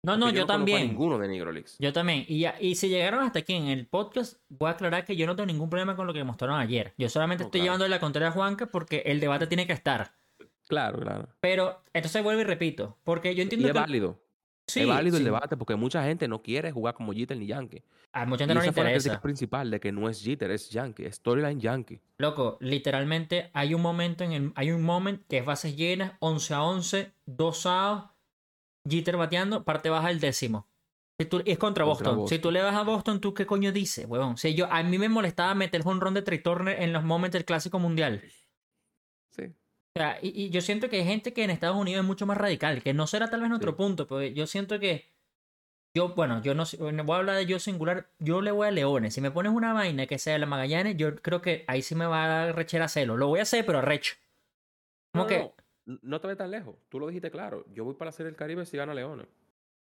[0.05, 0.87] no, no, yo, no conozco a también.
[0.89, 1.77] ninguno de Negro Leagues.
[1.81, 2.25] Yo también.
[2.29, 5.27] Y, ya, y si llegaron hasta aquí en el podcast, voy a aclarar que yo
[5.27, 6.95] no tengo ningún problema con lo que mostraron ayer.
[6.97, 7.65] Yo solamente No, estoy claro.
[7.79, 10.13] llevando la contraria a Juanca porque el debate tiene que estar.
[10.69, 11.29] Claro, claro.
[11.41, 12.99] Pero, entonces vuelvo y repito.
[13.05, 13.81] Porque yo Y entiendo es que.
[13.81, 14.21] válido.
[14.67, 15.21] Sí, es válido sí.
[15.21, 17.85] el debate porque mucha gente no quiere jugar como Jeter ni Yankee.
[18.13, 18.93] A mucha Y gente no le esa fue la interesa.
[18.93, 22.01] crítica principal de que no es Jeter, es Yankee, es storyline Yankee.
[22.19, 26.55] Loco, literalmente hay un momento en el, hay un moment que es bases llenas, 11
[26.55, 28.11] a 11, dos outs,
[28.89, 30.69] Jeter bateando, parte baja el décimo.
[31.19, 32.17] Si tú, es contra, Contra Boston.
[32.17, 32.29] Boston.
[32.29, 34.37] Si tú le vas a Boston, ¿tú qué coño dices, huevón?
[34.39, 37.39] Si yo, a mí me molestaba meter home run de Trey Turner en los momentos
[37.39, 38.23] del Clásico Mundial.
[39.97, 40.01] Sí.
[40.01, 42.27] O sea, y, y yo siento que hay gente que en Estados Unidos es mucho
[42.27, 43.77] más radical, que no será tal vez nuestro Sí.
[43.77, 45.07] punto, pero yo siento que
[45.95, 46.65] yo, bueno, yo no
[47.05, 49.15] voy a hablar de yo singular, yo le voy a Leones.
[49.15, 51.95] Si me pones una vaina que sea de la Magallanes, yo creo que ahí sí
[51.95, 53.17] me va a dar rechera hacerlo.
[53.17, 54.15] Lo voy a hacer, pero recho.
[55.13, 55.39] Como No, que,
[55.87, 56.77] no, no te ves tan lejos.
[56.91, 57.65] Tú lo dijiste claro.
[57.73, 59.27] Yo voy para la Serie del Caribe si gana Leones.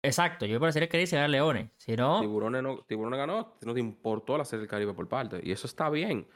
[0.02, 1.70] Exacto, yo parecería que dice a Leones.
[1.78, 5.40] Si no, Tiburones, no, Tiburones ganó, no te importó la Serie del Caribe por parte.
[5.42, 6.28] Y eso está bien.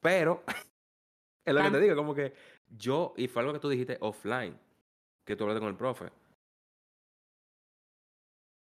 [0.00, 0.44] Pero,
[1.44, 2.32] es lo que te digo, como que
[2.68, 4.58] yo, y fue algo que tú dijiste offline,
[5.24, 6.10] que tú hablaste con el profe.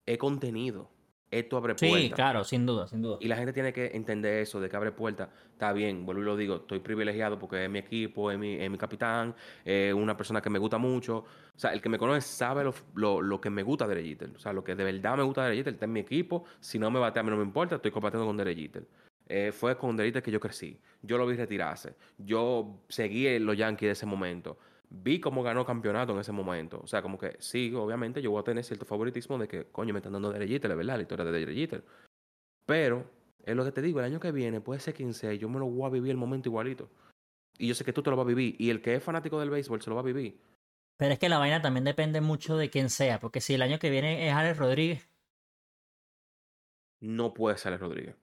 [0.07, 0.91] Es contenido.
[1.33, 2.13] Esto abre sí, puertas.
[2.13, 3.17] claro, sin duda, sin duda.
[3.19, 5.31] Y la gente tiene que entender eso, de que abre puertas.
[5.51, 8.71] Está bien, vuelvo y lo digo, estoy privilegiado porque es mi equipo, es mi, es
[8.71, 9.35] mi capitán,
[9.65, 11.19] es una persona que me gusta mucho.
[11.19, 14.31] O sea, el que me conoce sabe lo, lo, lo que me gusta de Jeter.
[14.37, 16.45] O sea, lo que de verdad me gusta de Jeter está en mi equipo.
[16.61, 18.85] Si no me bate, a mí no me importa, estoy compartiendo con Derek.
[19.35, 20.79] Eh, fue con Jeter que yo crecí.
[21.01, 21.95] Yo lo vi retirarse.
[22.19, 24.59] Yo seguí los Yankees de ese momento.
[24.91, 26.83] Vi cómo ganó campeonato en ese momento.
[26.85, 29.95] O sea, como que sí, obviamente yo voy a tener cierto favoritismo de que, coño,
[29.95, 31.83] me están dando Derek Jeter, verdad, la historia de Derek Jeter.
[32.67, 33.07] Pero,
[33.43, 35.59] es lo que te digo, el año que viene, puede ser quien sea, yo me
[35.59, 36.91] lo voy a vivir el momento igualito.
[37.57, 38.55] Y yo sé que tú te lo vas a vivir.
[38.59, 40.39] Y el que es fanático del béisbol se lo va a vivir.
[40.99, 43.79] Pero es que la vaina también depende mucho de quién sea, porque si el año
[43.79, 45.09] que viene es Alex Rodríguez,
[47.01, 48.22] No puede ser Alex Rodríguez.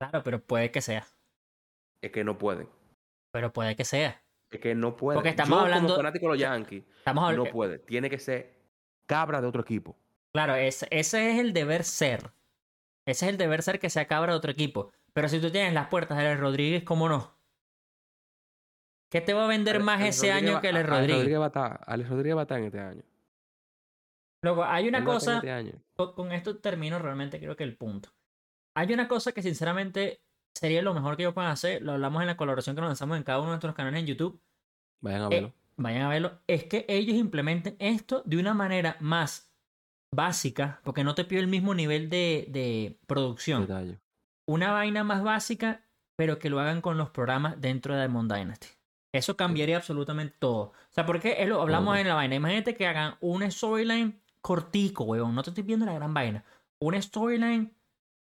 [0.00, 1.06] Claro, pero puede que sea.
[2.02, 2.68] Es que no pueden.
[3.32, 4.22] Pero puede que sea.
[4.50, 5.16] Es que no puede.
[5.16, 7.50] Porque estamos yo, hablando- como fanático de los Yankees, Estamos no hablando.
[7.52, 7.78] puede.
[7.78, 8.56] Tiene que ser
[9.06, 9.96] cabra de otro equipo.
[10.32, 12.32] Claro, ese, ese es el deber ser.
[13.06, 14.92] Ese es el deber ser que se acabra de otro equipo.
[15.12, 17.36] Pero si tú tienes las puertas de Alex Rodríguez, ¿cómo no?
[19.12, 21.16] ¿Qué te va a vender Ale- más ese año va- que Alex Rodríguez?
[21.16, 23.02] Rodríguez va a estar, Alex Rodríguez va a estar en este año.
[24.42, 25.42] Luego, hay una Él cosa.
[25.44, 25.74] este
[26.14, 28.10] con esto termino realmente creo que el punto.
[28.76, 30.22] Hay una cosa que sinceramente
[30.54, 33.16] sería lo mejor que ellos puedan hacer, lo hablamos en la colaboración que nos lanzamos
[33.16, 34.40] en cada uno de nuestros canales en YouTube,
[35.02, 35.54] Vayan a Eh, verlo.
[35.76, 39.50] vayan a verlo, es que ellos implementen esto de una manera más
[40.14, 43.98] básica, porque no te pido el mismo nivel de, de producción, Detalle.
[44.46, 48.68] una vaina más básica, pero que lo hagan con los programas dentro de Diamond Dynasty.
[49.12, 50.60] Eso cambiaría absolutamente todo.
[50.62, 52.34] O sea, porque lo hablamos en la vaina.
[52.36, 55.34] Imagínate que hagan un storyline cortico, weón.
[55.34, 56.44] No te estoy viendo la gran vaina.
[56.80, 57.74] Un storyline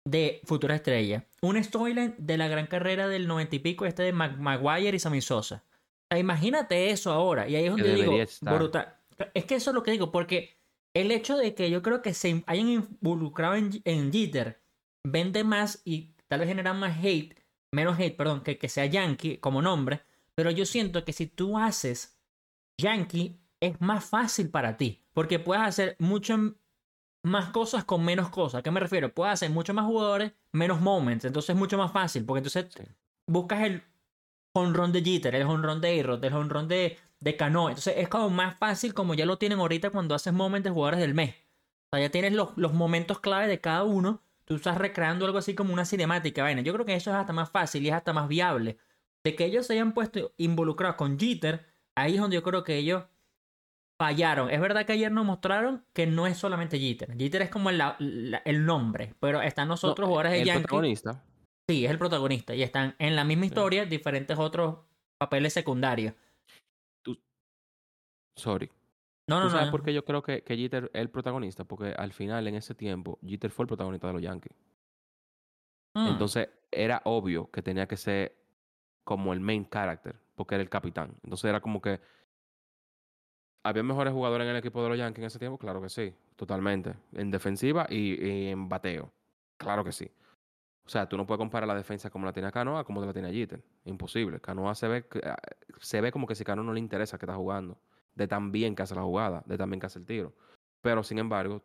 [0.05, 1.25] de Futura Estrella.
[1.41, 4.99] Un storyline de la gran carrera del noventa y pico, este de Mag- Maguire y
[4.99, 5.63] Sammy Sosa.
[5.65, 7.49] O sea, imagínate eso ahora.
[7.49, 8.55] Y ahí es donde digo, estar.
[8.55, 8.95] brutal.
[9.33, 10.57] Es que eso es lo que digo, porque
[10.93, 14.61] el hecho de que yo creo que se hayan involucrado en, en Jeter
[15.03, 17.35] vende más y tal vez genera más hate,
[17.71, 20.01] menos hate, perdón, que que sea Yankee como nombre.
[20.35, 22.19] Pero yo siento que si tú haces
[22.79, 25.01] Yankee, es más fácil para ti.
[25.13, 26.55] Porque puedes hacer mucho
[27.25, 28.59] más cosas con menos cosas.
[28.59, 29.13] ¿A qué me refiero?
[29.13, 31.25] Puedes hacer mucho más jugadores, menos moments.
[31.25, 32.25] Entonces es mucho más fácil.
[32.25, 32.83] Porque entonces Sí.
[33.27, 33.83] buscas el
[34.53, 37.69] honrón de Jeter, el honrón de A-Rod, el honrón de, de Cano.
[37.69, 40.99] Entonces es como más fácil como ya lo tienen ahorita cuando haces moments de jugadores
[40.99, 41.35] del mes.
[41.91, 44.21] O sea, ya tienes los, los momentos clave de cada uno.
[44.45, 46.61] Tú estás recreando algo así como una cinemática, vaina.
[46.61, 48.77] Yo creo que eso es hasta más fácil y es hasta más viable.
[49.23, 51.65] De que ellos se hayan puesto involucrados con Jeter,
[51.95, 53.05] ahí es donde yo creo que ellos
[54.01, 54.49] fallaron.
[54.49, 57.15] Es verdad que ayer nos mostraron que no es solamente Jeter.
[57.17, 57.95] Jeter es como el, la-
[58.45, 60.63] el nombre, pero están nosotros, No, jugadores de el Yankee.
[60.63, 61.23] protagonista.
[61.69, 62.53] Sí, es el protagonista.
[62.53, 64.79] Y están en la misma historia, diferentes otros
[65.17, 66.13] papeles secundarios.
[68.37, 68.69] Sorry.
[69.27, 69.71] No, no, ¿Tú sabes no.
[69.71, 71.63] por qué yo creo que, que Jeter es el protagonista?
[71.63, 74.55] Porque al final, en ese tiempo, Jeter fue el protagonista de los Yankees.
[75.95, 78.35] Mm, Entonces, era obvio que tenía que ser
[79.03, 81.15] como el main character, porque era el capitán.
[81.23, 81.99] Entonces, era como que.
[83.65, 85.57] ¿Había mejores jugadores en el equipo de los Yankees en ese tiempo?
[85.57, 86.93] Claro que sí, totalmente.
[87.13, 89.11] En defensiva y, en bateo.
[89.57, 90.07] Claro que sí.
[90.85, 93.33] O sea, tú no puedes comparar la defensa como la tiene Canoa como la tiene
[93.33, 93.63] Jeter.
[93.85, 94.39] Imposible.
[94.39, 95.35] Canoa se ve, ah,
[95.79, 97.79] se ve como que si Canoa no le interesa que está jugando.
[98.13, 100.35] De tan bien que hace la jugada, de tan bien que hace el tiro.
[100.81, 101.63] Pero, sin embargo,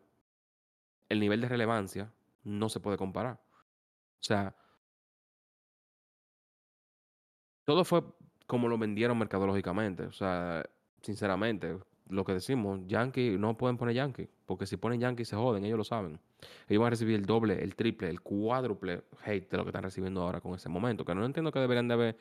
[1.07, 2.11] el nivel de relevancia
[2.43, 3.39] no se puede comparar.
[4.19, 4.55] O sea,
[7.63, 8.03] todo fue
[8.47, 10.05] como lo vendieron mercadológicamente.
[10.05, 10.65] O sea,
[11.03, 11.77] sinceramente,
[12.11, 15.77] lo que decimos, Yankee, no pueden poner Yankee, porque si ponen Yankee se joden, ellos
[15.77, 16.19] lo saben.
[16.67, 19.83] Ellos van a recibir el doble, el triple, el cuádruple hate de lo que están
[19.83, 21.05] recibiendo ahora con ese momento.
[21.05, 22.17] Que no entiendo que deberían de haber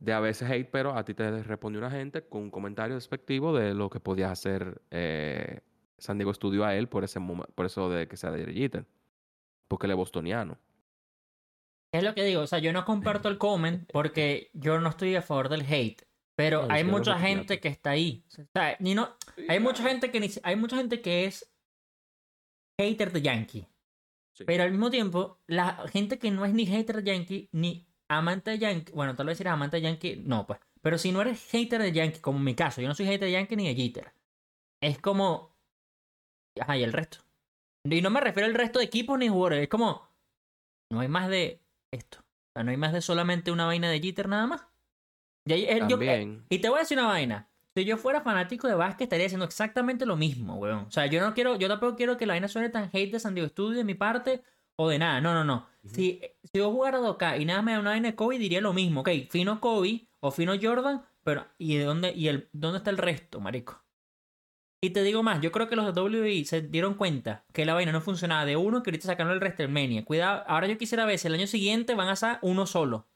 [0.00, 3.56] de a veces hate, pero a ti te respondió una gente con un comentario despectivo
[3.56, 5.60] de lo que podía hacer eh,
[5.98, 7.20] San Diego Studio a él por ese
[7.54, 8.86] por eso de que sea de Jeter.
[9.66, 10.56] Porque él es bostoniano.
[11.92, 12.42] Es lo que digo.
[12.42, 16.07] O sea, yo no comparto el comment porque yo no estoy a favor del hate.
[16.38, 18.24] Pero No, hay mucha gente que está ahí.
[18.28, 19.12] O sea, ni no,
[19.48, 21.52] hay mucha gente que ni hay mucha gente que es
[22.80, 23.66] hater de Yankee.
[24.36, 24.44] Sí.
[24.44, 28.52] Pero al mismo tiempo, la gente que no es ni hater de Yankee, ni amante
[28.52, 30.60] de Yankee, bueno, tal vez eres amante de Yankee, no, pues.
[30.80, 33.26] Pero si no eres hater de Yankee, como en mi caso, yo no soy hater
[33.26, 34.14] de Yankee ni de Jeter.
[34.80, 35.56] Es como.
[36.60, 37.18] Ajá, y el resto.
[37.82, 40.08] Y no me refiero al resto de equipos ni jugadores, es como.
[40.92, 41.60] No hay más de
[41.92, 42.20] esto.
[42.20, 44.67] O sea, no hay más de solamente una vaina de Jeter nada más.
[45.48, 47.48] Y, ahí- eh, yo- eh, y te voy a decir una vaina.
[47.76, 50.86] si yo fuera fanático de básquet, estaría haciendo exactamente lo mismo, weón.
[50.86, 53.20] O sea, yo no quiero, yo tampoco quiero que la vaina suene tan hate de
[53.20, 54.42] San Diego Studio de mi parte
[54.76, 55.20] o de nada.
[55.20, 55.66] No, no, no.
[55.84, 58.72] si, si yo jugara 2K y nada me da una vaina de Kobe, diría lo
[58.72, 59.02] mismo.
[59.02, 62.98] Ok, fino Kobe o fino Jordan, pero ¿y de dónde, y el, dónde está el
[62.98, 63.84] resto, marico?
[64.80, 67.74] Y te digo más, yo creo que los de WWE se dieron cuenta que la
[67.74, 70.04] vaina no funcionaba de uno, que ahorita sacaron el WrestleMania.
[70.04, 73.06] Cuidado, ahora yo quisiera ver si el año siguiente van a ser uno solo.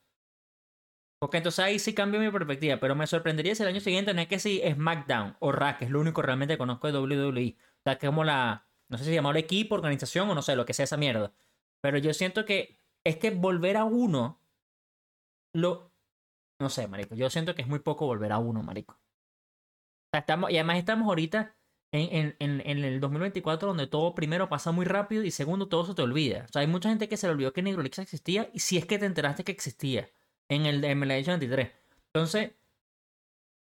[1.22, 4.20] Porque entonces ahí sí cambio mi perspectiva, pero me sorprendería si el año siguiente no
[4.20, 7.56] es que si SmackDown o Rack, que es lo único que realmente conozco de WWE.
[7.56, 10.66] O sea, que como la, no sé si llamarlo equipo, organización o no sé, lo
[10.66, 11.32] que sea esa mierda.
[11.80, 14.42] Pero yo siento que es que volver a uno,
[15.54, 15.92] lo,
[16.58, 18.94] no sé, marico, yo siento que es muy poco volver a uno, marico.
[18.94, 21.54] O sea, estamos, y además estamos ahorita
[21.92, 25.94] en, en, en, el 2024 donde todo primero pasa muy rápido y segundo todo se
[25.94, 26.46] te olvida.
[26.48, 28.86] O sea, hay mucha gente que se le olvidó que Negrolix existía y si es
[28.86, 30.10] que te enteraste que existía
[30.48, 31.70] en el de MLH 23.
[32.14, 32.52] Entonces,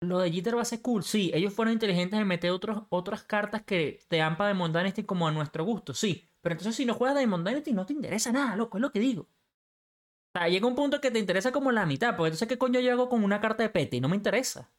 [0.01, 1.03] lo de Jitter va a ser cool.
[1.03, 5.03] Sí, ellos fueron inteligentes en meter otros, otras cartas que te dan para Diamond Dynasty
[5.03, 6.29] como a nuestro gusto, sí.
[6.41, 8.99] Pero entonces si no juegas Diamond Dynasty no te interesa nada, loco, es lo que
[8.99, 9.23] digo.
[9.23, 12.79] O sea, llega un punto que te interesa como la mitad, porque entonces qué coño
[12.79, 14.71] yo hago con una carta de Petty, no me interesa.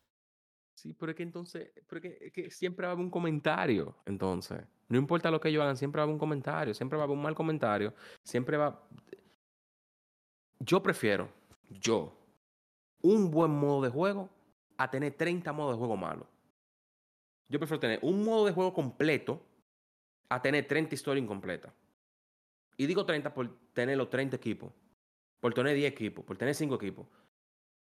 [0.77, 4.63] Sí, pero es que entonces, porque es que siempre va a haber un comentario, entonces.
[4.89, 7.05] No importa lo que ellos hagan, siempre va a haber un comentario, siempre va a
[7.05, 7.95] haber un mal comentario,
[8.25, 8.83] siempre va...
[10.61, 11.40] Yo prefiero
[11.71, 12.17] yo
[13.03, 14.29] un buen modo de juego
[14.77, 16.27] a tener 30 modos de juego malos.
[17.49, 19.43] Yo prefiero tener un modo de juego completo
[20.29, 21.73] a tener 30 historias incompletas.
[22.77, 24.73] Y digo 30 por tener los 30 equipos,
[25.41, 27.07] por tener 10 equipos, por tener 5 equipos.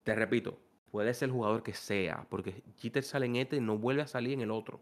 [0.03, 0.59] Te repito,
[0.91, 4.07] puede ser el jugador que sea, porque Jeter sale en este y no vuelve a
[4.07, 4.81] salir en el otro.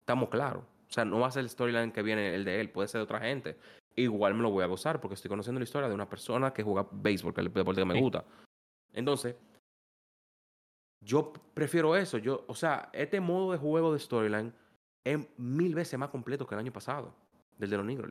[0.00, 0.64] Estamos claros.
[0.88, 3.00] O sea, no va a ser el storyline que viene el de él, puede ser
[3.00, 3.56] de otra gente
[3.96, 6.62] igual me lo voy a gozar porque estoy conociendo la historia de una persona que
[6.62, 8.24] juega béisbol, que es el deporte que me gusta.
[8.92, 9.36] Entonces,
[11.00, 12.18] yo prefiero eso.
[12.18, 14.52] Yo, o sea, este modo de juego de storyline
[15.04, 17.14] es mil veces más completo que el año pasado,
[17.58, 18.08] del de los Negro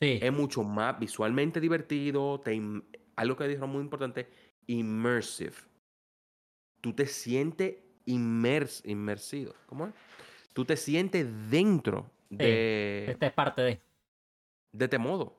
[0.00, 0.18] Sí.
[0.20, 2.40] Es mucho más visualmente divertido.
[2.40, 2.60] Te,
[3.14, 4.28] algo que dijeron muy importante,
[4.66, 5.54] immersive.
[6.80, 9.54] Tú te sientes inmers, inmersido.
[9.66, 9.94] ¿Cómo es?
[10.52, 13.10] Tú te sientes dentro de.
[13.10, 13.80] Esta es parte de
[14.74, 15.36] de este modo.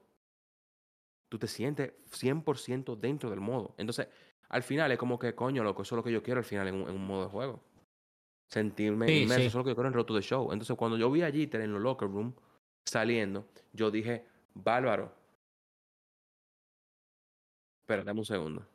[1.29, 3.75] Tú te sientes 100% dentro del modo.
[3.77, 4.07] Entonces,
[4.49, 6.67] al final es como que, coño, loco, eso es lo que yo quiero al final
[6.69, 7.61] en un, modo de juego.
[8.49, 10.51] Sentirme inmerso, eso es lo que yo quiero en Roto de Show.
[10.53, 12.33] Entonces, cuando yo vi a Jeter en los locker room
[12.85, 15.13] saliendo, yo dije, bárbaro.
[17.87, 18.65] Dame un segundo.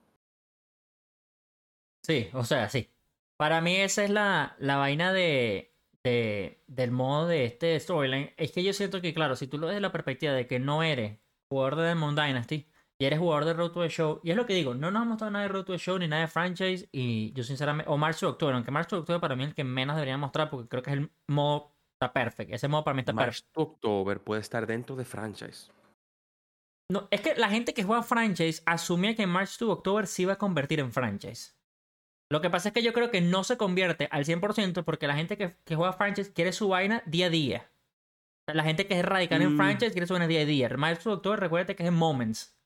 [2.02, 2.88] Sí, o sea, sí.
[3.36, 5.69] Para mí esa es la, la vaina de,
[6.04, 9.66] de, del modo de este storyline es que yo siento que, claro, si tú lo
[9.66, 11.18] ves de la perspectiva de que no eres
[11.50, 12.66] jugador de Demon Dynasty
[12.98, 15.02] y eres jugador de Road to the Show, y es lo que digo, no nos
[15.02, 17.90] ha mostrado nada de Road to the Show ni nada de franchise, y yo sinceramente,
[17.90, 20.16] o March of October, aunque March of October para mí es el que menos debería
[20.16, 23.46] mostrar porque creo que es el modo está perfecto, ese modo para mí está perfecto.
[23.46, 25.70] March to October puede estar dentro de franchise.
[26.90, 30.32] No, es que la gente que juega franchise asumía que March to October se iba
[30.32, 31.54] a convertir en franchise.
[32.30, 35.16] Lo que pasa es que yo creo que no se convierte al 100% porque la
[35.16, 37.70] gente que, que juega franchise quiere su vaina día a día.
[38.46, 39.56] La gente que es radical en mm.
[39.56, 40.68] franchise quiere su vaina día a día.
[40.68, 42.56] El maestro doctor, recuérdate que es en moments.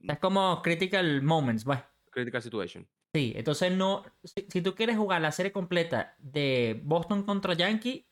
[0.00, 1.82] Es como critical moments, bueno.
[2.10, 2.86] Critical situation.
[3.14, 4.04] Sí, entonces no.
[4.22, 8.06] Si, tú quieres jugar la serie completa de Boston contra Yankee,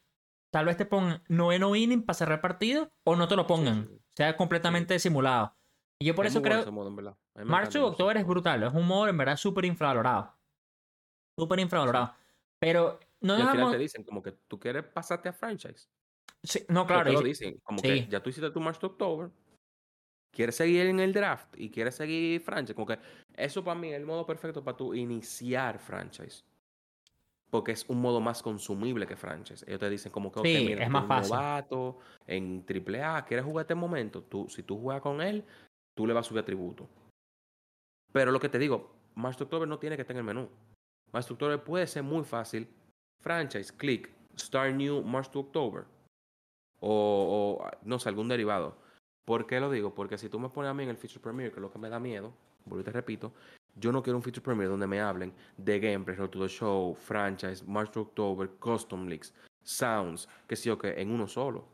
[0.50, 3.90] tal vez te pongan noveno inning para cerrar partido o no te lo pongan.
[4.14, 5.54] Sea completamente simulado.
[5.98, 6.64] Y yo por eso creo.
[7.44, 8.62] March of October es brutal.
[8.62, 10.33] Es un modo en verdad súper infravalorado
[11.36, 12.14] súper infravalorado.
[12.58, 15.88] Pero no y al final te dicen como que tú quieres pasarte a franchise.
[16.42, 17.04] Sí, no, claro.
[17.04, 19.30] Te lo dicen, como que ya tú hiciste tu March to October,
[20.30, 22.74] quieres seguir en el draft y quieres seguir franchise.
[22.74, 22.98] Como que
[23.34, 26.44] eso para mí es el modo perfecto para tú iniciar franchise.
[27.50, 29.64] Porque es un modo más consumible que franchise.
[29.66, 31.34] Ellos te dicen como que, sí, es más fácil.
[31.34, 34.22] novato en AAA, quieres jugar este momento.
[34.22, 35.44] Tú, si tú juegas con él,
[35.94, 36.88] tú le vas a subir atributo.
[38.12, 40.48] Pero lo que te digo, March to October no tiene que estar en el menú.
[41.14, 42.68] October puede ser muy fácil.
[43.20, 45.84] Franchise, click, Start New March to October.
[46.80, 48.76] O, o, no sé, algún derivado.
[49.24, 49.94] ¿Por qué lo digo?
[49.94, 51.78] Porque si tú me pones a mí en el Feature Premiere, que es lo que
[51.78, 52.34] me da miedo,
[52.66, 53.32] vuelvo y te repito,
[53.76, 56.94] yo no quiero un Feature Premiere donde me hablen de gameplay, Road to the Show,
[56.94, 61.66] franchise, March to October, custom leaks, sounds, que sí o que, en uno solo.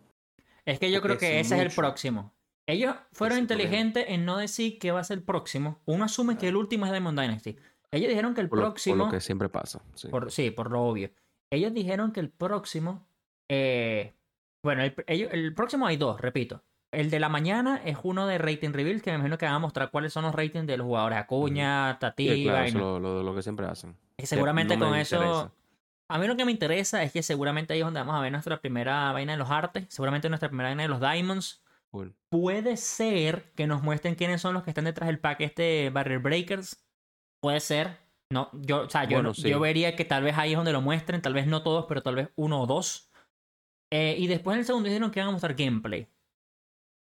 [0.64, 2.32] Es que yo creo que ese es el próximo.
[2.66, 5.80] Ellos fueron inteligentes en no decir qué va a ser el próximo.
[5.86, 7.56] Uno asume que el último es Diamond Dynasty.
[7.92, 8.96] Ellos dijeron que el próximo.
[8.96, 9.82] Por lo que siempre pasa.
[9.94, 10.08] Sí.
[10.08, 11.10] Por, sí, por lo obvio.
[11.50, 13.06] Ellos dijeron que el próximo.
[13.48, 14.12] Eh,
[14.62, 16.62] bueno, el, el próximo hay dos, repito.
[16.92, 19.58] El de la mañana es uno de rating reveal, que me imagino que van a
[19.60, 21.18] mostrar cuáles son los ratings de los jugadores.
[21.18, 22.28] Acuña, Tati.
[22.28, 23.96] Sí, claro, eso lo, lo, que siempre hacen.
[24.16, 25.52] Y seguramente con eso.
[26.08, 28.32] A mí lo que me interesa es que seguramente ahí es donde vamos a ver
[28.32, 31.62] nuestra primera vaina de los artes, seguramente nuestra primera vaina de los diamonds.
[31.92, 32.14] Cool.
[32.28, 36.18] Puede ser que nos muestren quiénes son los que están detrás del pack este Barrier
[36.18, 36.84] Breakers.
[37.42, 37.98] Puede ser.
[38.32, 39.48] No, yo, o sea, yo, Bueno, no- sí.
[39.48, 42.02] yo vería que tal vez ahí es donde lo muestren, tal vez no todos, pero
[42.02, 43.10] tal vez uno o dos.
[43.92, 46.06] Eh, y después en el segundo dijeron que iban a mostrar gameplay.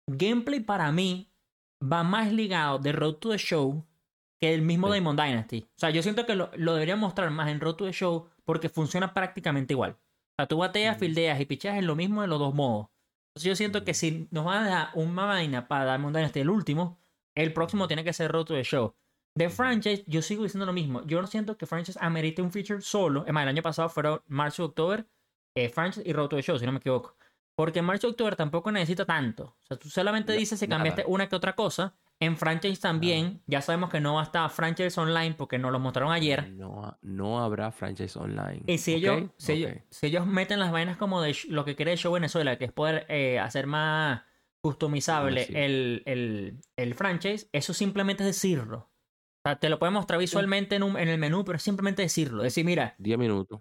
[0.09, 1.31] Gameplay para mí
[1.83, 3.85] va más ligado de Road to the Show
[4.41, 4.93] que el mismo Sí.
[4.95, 5.63] Diamond Dynasty.
[5.63, 8.29] O sea, yo siento que lo, lo deberían mostrar más en Road to the Show
[8.45, 9.93] porque funciona prácticamente igual.
[9.93, 11.07] O sea, tú bateas, Ujú.
[11.07, 12.87] fildeas y picheas en lo mismo de los dos modos.
[13.35, 13.99] Entonces yo siento que Ujú.
[13.99, 16.99] si nos van a dar una vaina para Diamond Dynasty el último,
[17.37, 18.95] el próximo tiene que ser Road to the Show.
[19.39, 21.03] De franchise, yo sigo diciendo lo mismo.
[21.07, 23.25] Yo no siento que franchise amerite un feature solo.
[23.27, 25.05] Es más, el año pasado fueron marzo y octubre,
[25.55, 27.17] eh, franchise y Road to the Show, si no me equivoco.
[27.55, 29.45] Porque marzo y octubre tampoco necesita tanto.
[29.61, 30.79] O sea, tú solamente dices si nada.
[30.79, 31.95] cambiaste una que otra cosa.
[32.21, 35.79] En franchise también, ya sabemos que no va a estar franchise online porque nos lo
[35.79, 36.51] mostraron ayer.
[36.51, 38.63] No, no habrá franchise online.
[38.67, 41.93] Y si ellos, si, ellos, si ellos meten las vainas como de lo que quiere
[41.93, 44.23] el show Venezuela, que es poder eh, hacer más
[44.61, 45.53] customizable Sí.
[45.55, 48.91] el, el, el franchise, eso simplemente es decirlo.
[49.49, 52.43] Sea, te lo pueden mostrar visualmente en, un- en el menú, pero es simplemente decirlo.
[52.43, 53.61] Decir, mira, 10 minutos.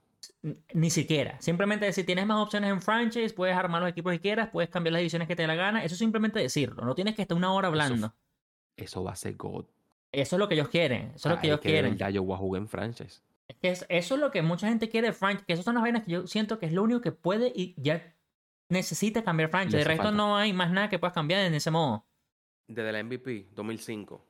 [0.73, 1.39] ni siquiera.
[1.41, 4.93] Simplemente decir, tienes más opciones en franchise, puedes armar los equipos que quieras, puedes cambiar
[4.93, 5.83] las divisiones que te dé la gana.
[5.83, 6.83] Eso es simplemente decirlo.
[6.85, 8.13] No tienes que estar una hora hablando.
[8.75, 9.65] Eso va a ser God.
[10.11, 11.11] Eso es lo que ellos quieren.
[11.15, 11.91] Eso es lo que ellos quieren.
[11.91, 13.21] verdad yo voy a jugar en franchise.
[13.47, 15.45] Es que es- eso es lo que mucha gente quiere de franchise.
[15.45, 17.73] Que esas son las vainas que yo siento que es lo único que puede y
[17.77, 18.13] ya
[18.69, 19.77] necesita cambiar franchise.
[19.77, 20.17] De resto falta.
[20.17, 22.05] no hay más nada que puedas cambiar en ese modo.
[22.67, 24.21] Desde la MVP 2005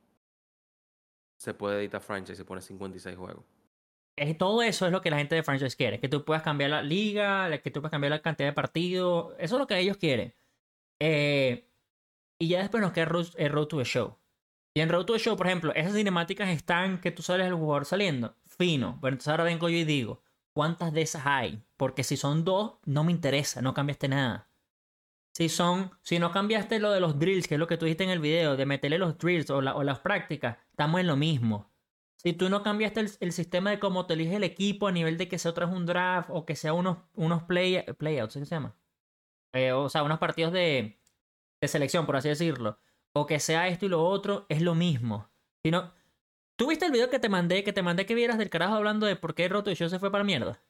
[1.37, 3.45] se puede editar franchise y pone 56 juegos.
[4.39, 5.99] Todo eso es lo que la gente de franchise quiere.
[5.99, 9.33] Que tú puedas cambiar la liga, que tú puedas cambiar la cantidad de partidos.
[9.37, 10.33] Eso es lo que ellos quieren.
[10.99, 11.69] Eh,
[12.39, 13.05] y ya después nos queda
[13.37, 14.17] eh, Road to the Show.
[14.73, 17.53] Y en Road to the Show, por ejemplo, esas cinemáticas están que tú sales el
[17.53, 18.35] jugador saliendo.
[18.45, 18.97] Fino.
[19.01, 21.63] Pero entonces ahora vengo yo y digo, ¿cuántas de esas hay?
[21.77, 24.46] Porque si son dos, no me interesa, no cambiaste nada.
[25.37, 28.03] Si son, si no cambiaste lo de los drills, que es lo que tú dijiste
[28.03, 31.15] en el video, de meterle los drills o, la- o las prácticas, estamos en lo
[31.15, 31.71] mismo.
[32.15, 35.27] Si tú no cambiaste el, sistema de cómo te elige el equipo a nivel de
[35.27, 38.75] que sea otra un draft o que sea unos, unos play, playouts, ¿qué se llama?
[39.53, 40.99] Eh, o sea, unos partidos de,
[41.67, 42.79] selección, por así decirlo.
[43.13, 45.29] O que sea esto y lo otro, es lo mismo.
[45.63, 45.71] Si
[46.55, 49.05] ¿Tú viste el video que te mandé, que te mandé que vieras del carajo hablando
[49.05, 50.63] de por qué Roto y Show se fue para mierda?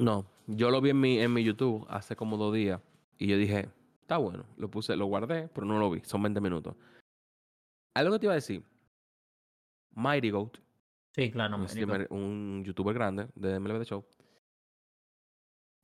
[0.00, 2.80] No, yo lo vi en mi, en mi YouTube hace como dos días
[3.18, 3.68] y yo dije,
[4.00, 6.74] está bueno, lo puse, lo guardé, pero no lo vi, son 20 minutos.
[7.94, 8.64] Algo que te iba a decir,
[9.94, 10.56] Mighty Goat,
[11.12, 14.04] Sí, claro, un, streamer- un youtuber grande de MLB The Show,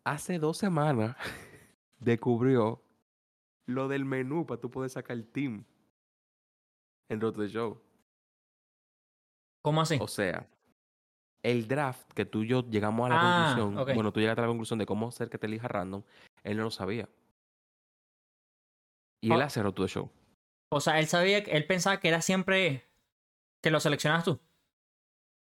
[0.05, 1.17] hace dos semanas
[1.99, 2.83] descubrió
[3.67, 5.64] lo del menú para tú poder sacar el team
[7.09, 7.81] en Road to the Show.
[9.62, 9.99] ¿Cómo así?
[10.01, 10.49] O sea,
[11.51, 14.44] el draft que tú y yo llegamos a la Ah, conclusión, bueno, tú llegaste a
[14.44, 16.03] la conclusión de cómo hacer que te elija random,
[16.42, 17.09] él no lo sabía.
[19.22, 20.11] Y él hace Road to the Show.
[20.72, 22.84] O sea, él sabía, que- él pensaba que era siempre
[23.62, 24.40] que lo seleccionabas tú.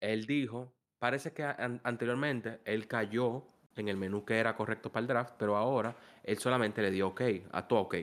[0.01, 3.45] Él dijo, parece que an- anteriormente él cayó
[3.77, 5.95] en el menú que era correcto para el draft, pero ahora
[6.25, 7.21] él solamente le dio OK,
[7.53, 7.97] a todo OK.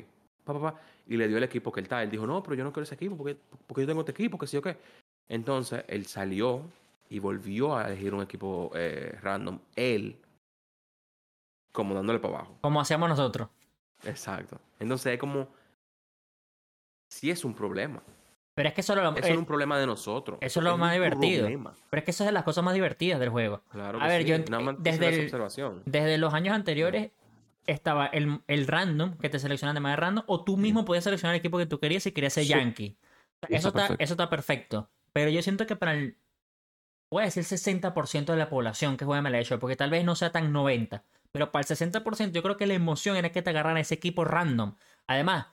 [0.44, 2.04] Pa, pa, pa, y le dio el equipo que él está.
[2.04, 3.36] Él dijo, no, pero yo no quiero ese equipo porque,
[3.66, 4.78] porque yo tengo este equipo, que sí o qué.
[5.28, 6.62] Entonces él salió
[7.10, 9.60] y volvió a elegir un equipo eh, random.
[9.76, 10.20] Él,
[11.72, 12.58] como dándole para abajo.
[12.62, 13.50] Como hacíamos nosotros.
[14.04, 14.60] Exacto.
[14.80, 15.48] Entonces es como,
[17.10, 18.02] sí es un problema.
[18.56, 20.40] Pero es que eso es lo, Eso eh, es un problema de nosotros.
[20.42, 21.42] eso es lo más divertido.
[21.42, 21.76] problema.
[21.92, 23.62] pero es que eso es de las cosas más divertidas del juego.
[23.70, 24.28] Claro A que ver, sí.
[24.30, 25.84] yo- Nada desde el- observación.
[25.86, 27.12] Desde los años anteriores
[27.68, 31.36] estaba el, el random, que te seleccionan de manera random, o tú mismo podías seleccionar
[31.36, 32.46] el equipo que tú querías si querías ser.
[32.46, 32.98] Yankee.
[33.42, 34.04] Eso Eso está está, perfecto.
[34.04, 34.90] eso está perfecto.
[35.14, 36.18] Pero yo siento que para el.
[37.10, 40.16] Voy a decir 60% de la población que juega MLB Show, porque tal vez no
[40.16, 41.02] sea tan 90%.
[41.32, 44.26] Pero para el 60% yo creo que la emoción era que te agarraran ese equipo
[44.26, 44.76] random.
[45.08, 45.48] Además,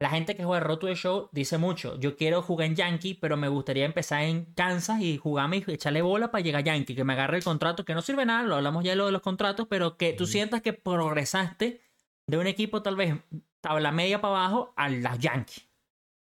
[0.00, 1.98] la gente que juega Roto de Show dice mucho.
[1.98, 6.02] Yo quiero jugar en Yankee, pero me gustaría empezar en Kansas y jugarme y echarle
[6.02, 6.94] bola para llegar a Yankee.
[6.94, 9.12] Que me agarre el contrato, que no sirve nada, lo hablamos ya de lo de
[9.12, 11.80] los contratos, pero que tú sientas que progresaste
[12.26, 13.16] de un equipo tal vez
[13.60, 15.68] tabla media para abajo a las Yankees.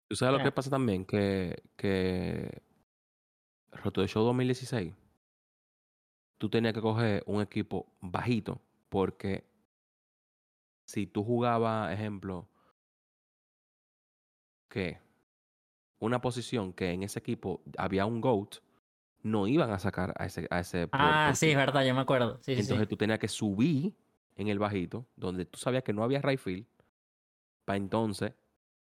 [0.08, 1.04] ¿Tú sabes lo que pasa también?
[1.04, 2.62] Que, que
[3.72, 4.94] Roto de Show 2016,
[6.38, 9.44] tú tenías que coger un equipo bajito porque
[10.84, 12.48] si tú jugabas, ejemplo,
[14.68, 14.98] que
[16.00, 18.56] una posición que en ese equipo había un GOAT,
[19.22, 22.38] no iban a sacar a ese, a ese Ah, sí, es verdad, yo me acuerdo.
[22.42, 22.86] Sí, Entonces sí.
[22.86, 23.94] tú tenías que subir
[24.36, 26.66] en el bajito, donde tú sabías que no había right field,
[27.64, 28.32] para entonces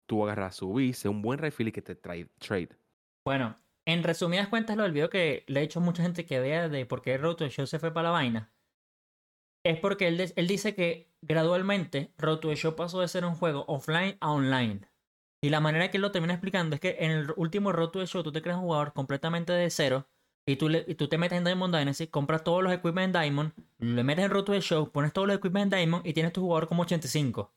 [0.06, 2.70] tú agarrar, subir, ser un buen right field y que te trae trade.
[3.24, 3.56] Bueno,
[3.88, 6.86] en resumidas cuentas, lo del que le he hecho a mucha gente que vea de
[6.86, 8.52] por qué Road to Show se fue para la vaina.
[9.66, 13.66] Es porque él, él dice que gradualmente Road to Show pasó de ser un juego
[13.68, 14.82] offline a online.
[15.42, 18.06] Y la manera que él lo termina explicando es que en el último Road to
[18.06, 20.08] Show tú te creas un jugador completamente de cero
[20.48, 23.22] y tú, le- y tú te metes en Diamond Dynasty, compras todos los equipment en
[23.22, 26.34] Diamond, le metes en Road to Show, pones todos los equipment en Diamond y tienes
[26.34, 27.54] tu jugador como 85.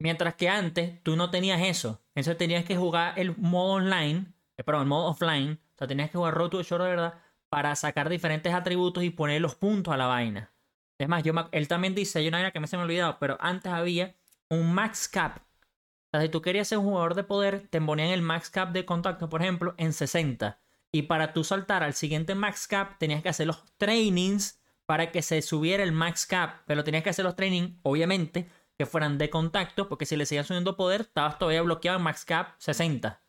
[0.00, 2.02] Mientras que antes tú no tenías eso.
[2.14, 5.60] Entonces tenías que jugar el modo online, eh, perdón, el modo offline.
[5.74, 7.14] O sea, tenías que jugar Road to the de verdad
[7.48, 10.52] para sacar diferentes atributos y poner los puntos a la vaina.
[10.98, 12.84] Es más, yo me- él también dice, hay una vaina que me se me ha
[12.86, 14.16] olvidado, pero antes había
[14.48, 15.38] un max cap.
[15.38, 18.70] O sea, si tú querías ser un jugador de poder, te ponían el max cap
[18.72, 20.60] de contacto, por ejemplo, en 60.
[20.92, 25.22] Y para tú saltar al siguiente max cap, tenías que hacer los trainings para que
[25.22, 26.62] se subiera el max cap.
[26.66, 28.48] Pero tenías que hacer los trainings, obviamente,
[28.78, 32.24] que fueran de contacto, porque si le seguías subiendo poder, estabas todavía bloqueado en max
[32.24, 33.23] cap 60.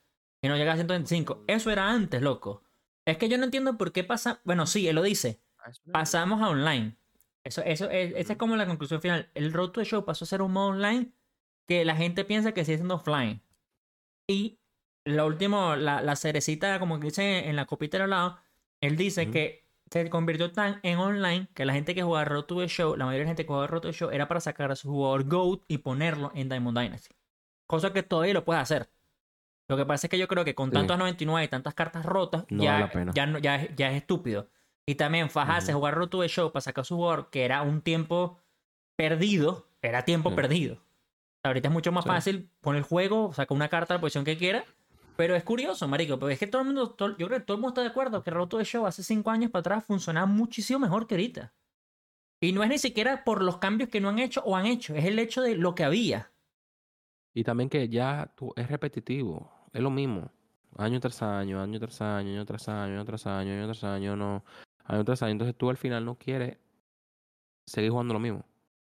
[0.46, 1.44] Y no llegaba a 125.
[1.48, 2.62] Eso era antes, loco.
[3.06, 4.42] Es que yo no entiendo por qué pasa.
[4.44, 5.42] Bueno, sí, él lo dice.
[5.58, 6.96] Ah, Pasamos a online.
[7.44, 9.30] Eso, eso, es- esa es como la conclusión final.
[9.34, 11.12] El Road to the Show pasó a ser un modo online
[11.68, 13.42] que la gente piensa que sigue siendo offline.
[14.28, 14.60] Y
[15.04, 18.40] lo último, la, la cerecita, como que dice en la copita de al lado,
[18.82, 22.60] él dice que se convirtió tan en online que la gente que jugaba Road to
[22.60, 24.40] the Show, la mayoría de la gente que jugaba Road to the Show era para
[24.42, 27.16] sacar a su jugador GOAT y ponerlo en Diamond Dynasty.
[27.68, 28.90] Cosa que todavía lo puedes hacer.
[29.68, 30.74] Lo que pasa es que yo creo que con Sí.
[30.74, 34.50] tantos 99 y tantas cartas rotas, No ya, ya, no- ya, es- ya es estúpido.
[34.86, 37.64] Y también fajarse, jugar Road to the Show para sacar a su jugador, que era
[37.64, 38.40] un tiempo
[38.96, 40.36] perdido, era tiempo Sí.
[40.36, 40.78] perdido.
[41.44, 42.10] Ahorita es mucho más Sí.
[42.10, 44.64] fácil poner el juego, saca una carta a la posición que quiera.
[45.18, 47.56] Pero es curioso, marico, porque es que todo el mundo, todo- yo creo que todo
[47.56, 49.86] el mundo está de acuerdo que Road to the Show hace cinco años para atrás
[49.86, 51.54] funcionaba muchísimo mejor que ahorita.
[52.42, 54.94] Y no es ni siquiera por los cambios que no han hecho o han hecho,
[54.94, 56.32] es el hecho de lo que había.
[57.36, 60.32] Y también que ya tú, es repetitivo, es lo mismo.
[60.78, 64.16] Año tras año, año tras año, año tras año, año tras año, año tras año,
[64.16, 64.44] no.
[64.86, 65.32] Año tras año.
[65.34, 66.58] Entonces tú al final no quieres
[67.68, 68.44] seguir jugando lo mismo.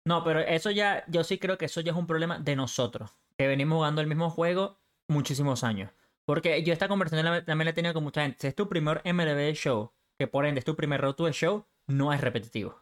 [0.08, 3.18] No, pero eso ya, yo sí creo que eso ya es un problema de nosotros,
[3.38, 4.78] que venimos jugando el mismo juego
[5.10, 5.92] muchísimos años.
[6.26, 8.38] Porque yo esta conversación la- también la he tenido con mucha gente.
[8.40, 11.32] Si es tu primer MLB show, que por ende es tu primer Road to the
[11.34, 12.82] Show, no es repetitivo.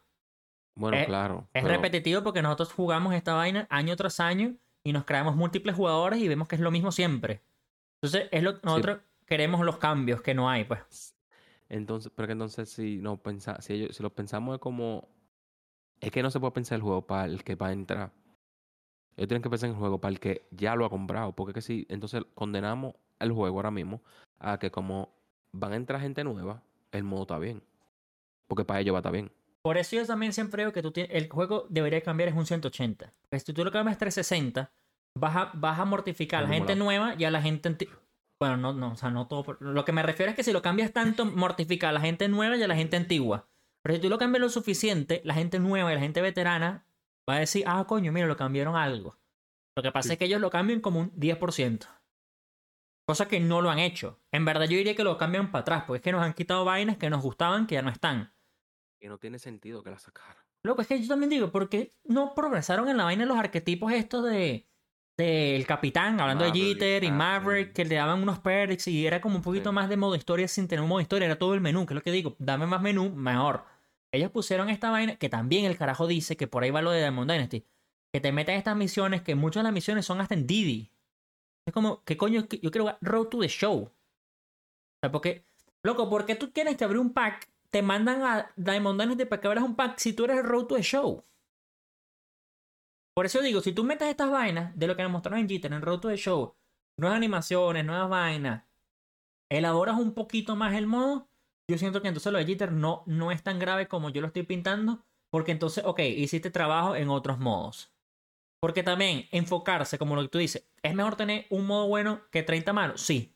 [0.75, 1.47] Bueno, Es- claro.
[1.53, 5.75] Es pero- repetitivo porque nosotros jugamos esta vaina año tras año y nos creamos múltiples
[5.75, 7.41] jugadores y vemos que es lo mismo siempre.
[8.01, 11.15] Entonces, es lo nosotros queremos los cambios que no hay, pues.
[11.69, 15.09] Entonces, pero que entonces si no pensa, si ellos, si lo pensamos es como
[16.03, 18.11] es que no se puede pensar el juego para el que va a entrar.
[19.15, 21.31] Ellos tienen que pensar en el juego para el que ya lo ha comprado.
[21.33, 24.01] Porque es que si entonces condenamos el juego ahora mismo
[24.39, 25.15] a que como
[25.53, 26.61] van a entrar gente nueva,
[26.91, 27.63] el modo está bien.
[28.47, 29.31] Porque para ellos va a estar bien.
[29.63, 32.45] Por eso yo también siempre digo que tú tienes- el juego debería cambiar es un
[32.45, 33.13] 180.
[33.21, 34.71] Porque si tú lo cambias 360,
[35.17, 37.77] vas a, vas a mortificar a la gente nueva y a la gente
[38.41, 39.55] Bueno, no, no, o sea, no todo.
[39.61, 42.57] Lo que me refiero es que si lo cambias tanto, mortifica a la gente nueva
[42.57, 43.47] y a la gente antigua.
[43.81, 46.85] Pero si tú lo cambias lo suficiente, la gente nueva y la gente veterana
[47.29, 49.17] va a decir, ah, coño, mira, lo cambiaron algo.
[49.77, 50.13] Lo que pasa Sí.
[50.13, 51.87] es que ellos lo cambian como un 10%.
[53.07, 54.19] Cosa que no lo han hecho.
[54.33, 56.65] En verdad yo diría que lo cambian para atrás, porque es que nos han quitado
[56.65, 58.32] vainas que nos gustaban que ya no están.
[59.03, 60.41] Y no tiene sentido que la sacaran.
[60.63, 63.37] Loco, es que yo también digo, ¿por qué no progresaron en la vaina de los
[63.37, 64.65] arquetipos estos de
[65.17, 67.73] del capitán, hablando de Jeter y ah, Maverick, sí.
[67.73, 69.75] que le daban unos perks y era como un poquito Sí.
[69.75, 71.95] más de modo historia sin tener un modo historia, era todo el menú, que es
[71.95, 73.65] lo que digo, dame más menú, mejor.
[74.11, 77.01] Ellos pusieron esta vaina, que también el carajo dice que por ahí va lo de
[77.01, 77.63] Diamond Dynasty,
[78.11, 80.91] que te meten estas misiones, que muchas de las misiones son hasta en Didi.
[81.67, 82.47] Es como, ¿qué coño?
[82.61, 83.83] Yo quiero Road to the Show.
[83.83, 83.91] O
[85.01, 85.45] sea, porque,
[85.83, 87.52] loco, ¿por qué tú tienes que abrir un pack?
[87.73, 90.67] Te mandan a Diamond Dynasty para que abras un pack si tú eres el Road
[90.67, 91.25] to the Show.
[93.15, 95.73] Por eso digo, si tú metes estas vainas de lo que nos mostraron en Jitter,
[95.73, 96.55] en Road to the Show,
[96.97, 98.63] nuevas animaciones, nuevas vainas,
[99.49, 101.27] elaboras un poquito más el modo,
[101.67, 104.27] yo siento que entonces lo de Jitter no, no es tan grave como yo lo
[104.27, 107.91] estoy pintando, porque entonces, ok, hiciste trabajo en otros modos.
[108.61, 112.43] Porque también enfocarse, como lo que tú dices, ¿es mejor tener un modo bueno que
[112.43, 113.01] 30 malos?
[113.01, 113.35] Sí.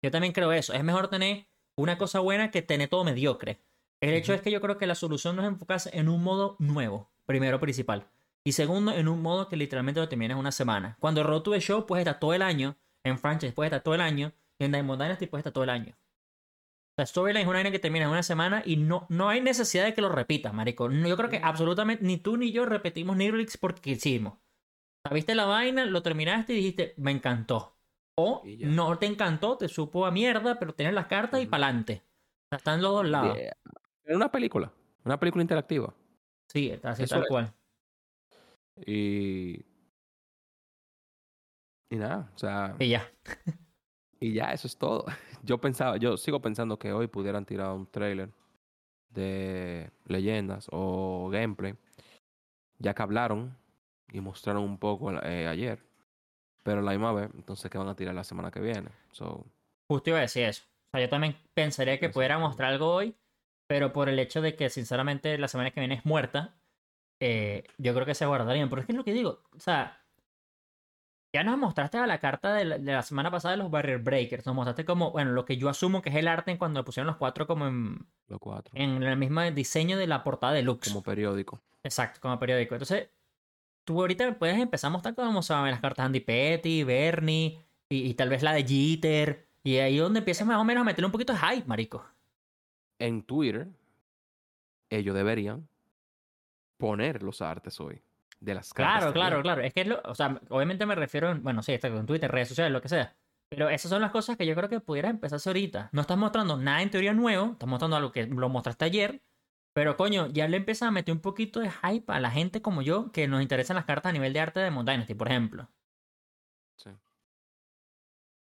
[0.00, 0.72] Yo también creo eso.
[0.74, 1.47] Es mejor tener
[1.78, 3.60] una cosa buena que tener todo mediocre.
[4.00, 6.56] El hecho es que yo creo que la solución no es enfocarse en un modo
[6.58, 8.08] nuevo, primero principal.
[8.44, 10.96] Y segundo, en un modo que literalmente lo termines en una semana.
[11.00, 13.94] Cuando Road to the Show puedes estar todo el año, en franchise puedes estar todo
[13.94, 15.96] el año, y en Diamond Dynasty puedes estar todo el año.
[16.96, 19.84] La storyline es una vaina que termina en una semana y no, no hay necesidad
[19.84, 20.88] de que lo repitas, marico.
[20.88, 24.34] No, Yo creo que absolutamente ni tú ni yo repetimos Neuralix porque hicimos.
[25.12, 27.77] Viste la vaina, lo terminaste y dijiste, me encantó.
[28.20, 32.02] O no te encantó, te supo a mierda, pero tienes las cartas y pa'lante.
[32.50, 33.36] Están los dos lados.
[33.38, 34.72] Era una película,
[35.04, 35.94] una película interactiva.
[36.48, 37.28] Sí, así Eso tal es.
[37.28, 37.54] cual.
[38.84, 39.64] Y.
[41.90, 43.08] Y nada, o sea, Y ya.
[44.18, 45.04] y ya, eso es todo.
[45.44, 48.30] yo pensaba, yo sigo pensando que hoy pudieran tirar un trailer
[49.10, 51.76] de leyendas o gameplay,
[52.78, 53.56] ya que hablaron
[54.12, 55.87] y mostraron un poco eh, ayer,
[56.68, 58.90] pero la misma vez, entonces que van a tirar la semana que viene.
[59.12, 59.46] So,
[59.90, 60.64] Justo iba a decir eso.
[60.66, 63.16] O sea, yo también pensaría que pudiera mostrar algo hoy,
[63.66, 66.58] pero por el hecho de que sinceramente la semana que viene es muerta,
[67.20, 68.68] eh, yo creo que se guardarían.
[68.68, 70.04] Pero es que es lo que digo, o sea,
[71.34, 74.00] ya nos mostraste a la carta de la, de la semana pasada de los Barrier
[74.00, 76.84] Breakers, nos mostraste como, bueno, lo que yo asumo que es el arte en cuando
[76.84, 80.60] pusieron los cuatro como en, los cuatro, en el mismo diseño de la portada de
[80.64, 80.86] Lux.
[80.86, 81.62] como periódico.
[81.82, 82.74] Exacto, como periódico.
[82.74, 83.08] Entonces,
[83.88, 87.58] tú ahorita puedes empezar a mostrar cómo se van las cartas Andy Petty, Bernie,
[87.88, 89.48] y, y tal vez la de Jeter.
[89.64, 92.04] Y ahí es donde empiezas más o menos a meterle un poquito de hype, marico.
[92.98, 93.66] En Twitter,
[94.90, 95.66] ellos deberían
[96.76, 98.02] poner los artes hoy
[98.40, 98.98] de las cartas.
[98.98, 99.62] Claro, claro, claro.
[99.62, 102.48] Es que, lo, o sea, obviamente me refiero, en- bueno, sí, está en Twitter, redes
[102.48, 103.16] sociales, lo que sea.
[103.48, 105.88] Pero esas son las cosas que yo creo que pudieras empezarse ahorita.
[105.92, 109.22] No estás mostrando nada en teoría nuevo, estás mostrando algo que lo mostraste ayer.
[109.78, 112.82] Pero coño, ya le empiezas a meter un poquito de hype a la gente como
[112.82, 115.68] yo que nos interesan las cartas a nivel de arte de Moon Dynasty, por ejemplo.
[116.74, 116.90] Sí.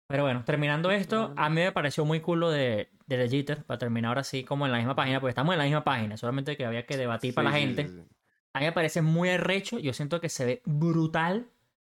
[0.07, 3.64] Pero bueno, terminando esto, a mí me pareció muy cool lo de, de The Jitter,
[3.64, 6.16] para terminar ahora sí como en la misma página, porque estamos en la misma página,
[6.16, 7.89] solamente que había que debatir para la gente.
[7.89, 8.05] sí, sí.
[8.53, 11.49] A mí me parece muy arrecho, yo siento que se ve brutal.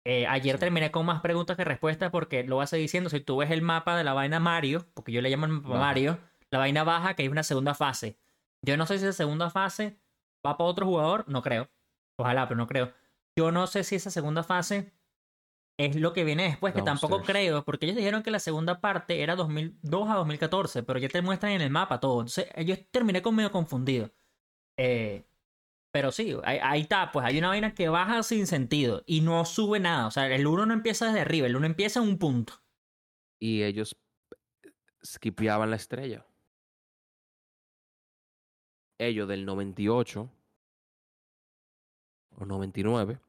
[0.06, 0.60] Eh, ayer Sí.
[0.62, 3.62] terminé con más preguntas que respuestas porque lo vas a diciendo, si tú ves el
[3.62, 5.78] mapa de la vaina Mario, porque yo le llamo el mapa.
[5.78, 6.20] Mario,
[6.52, 8.18] la vaina baja que hay una segunda fase.
[8.66, 10.00] Yo no sé si esa segunda fase
[10.46, 11.70] va para otro jugador, no creo.
[12.18, 12.94] Ojalá, pero no creo.
[13.38, 14.94] Yo no sé si esa segunda fase
[15.78, 19.22] es lo que viene después, que tampoco creo, porque ellos dijeron que la segunda parte
[19.22, 22.22] era 2002 a 2014, pero ya te muestran en el mapa todo.
[22.22, 24.10] Entonces, yo terminé con medio confundido.
[24.78, 25.26] Eh,
[25.92, 29.44] pero sí, ahí, ahí está, pues hay una vaina que baja sin sentido y no
[29.46, 30.08] sube nada.
[30.08, 32.54] O sea, el 1 no empieza desde arriba, el 1 empieza en un punto.
[33.40, 33.98] Y ellos
[35.04, 36.26] skipeaban la estrella.
[38.98, 40.30] Ellos del 98
[42.38, 43.20] o 99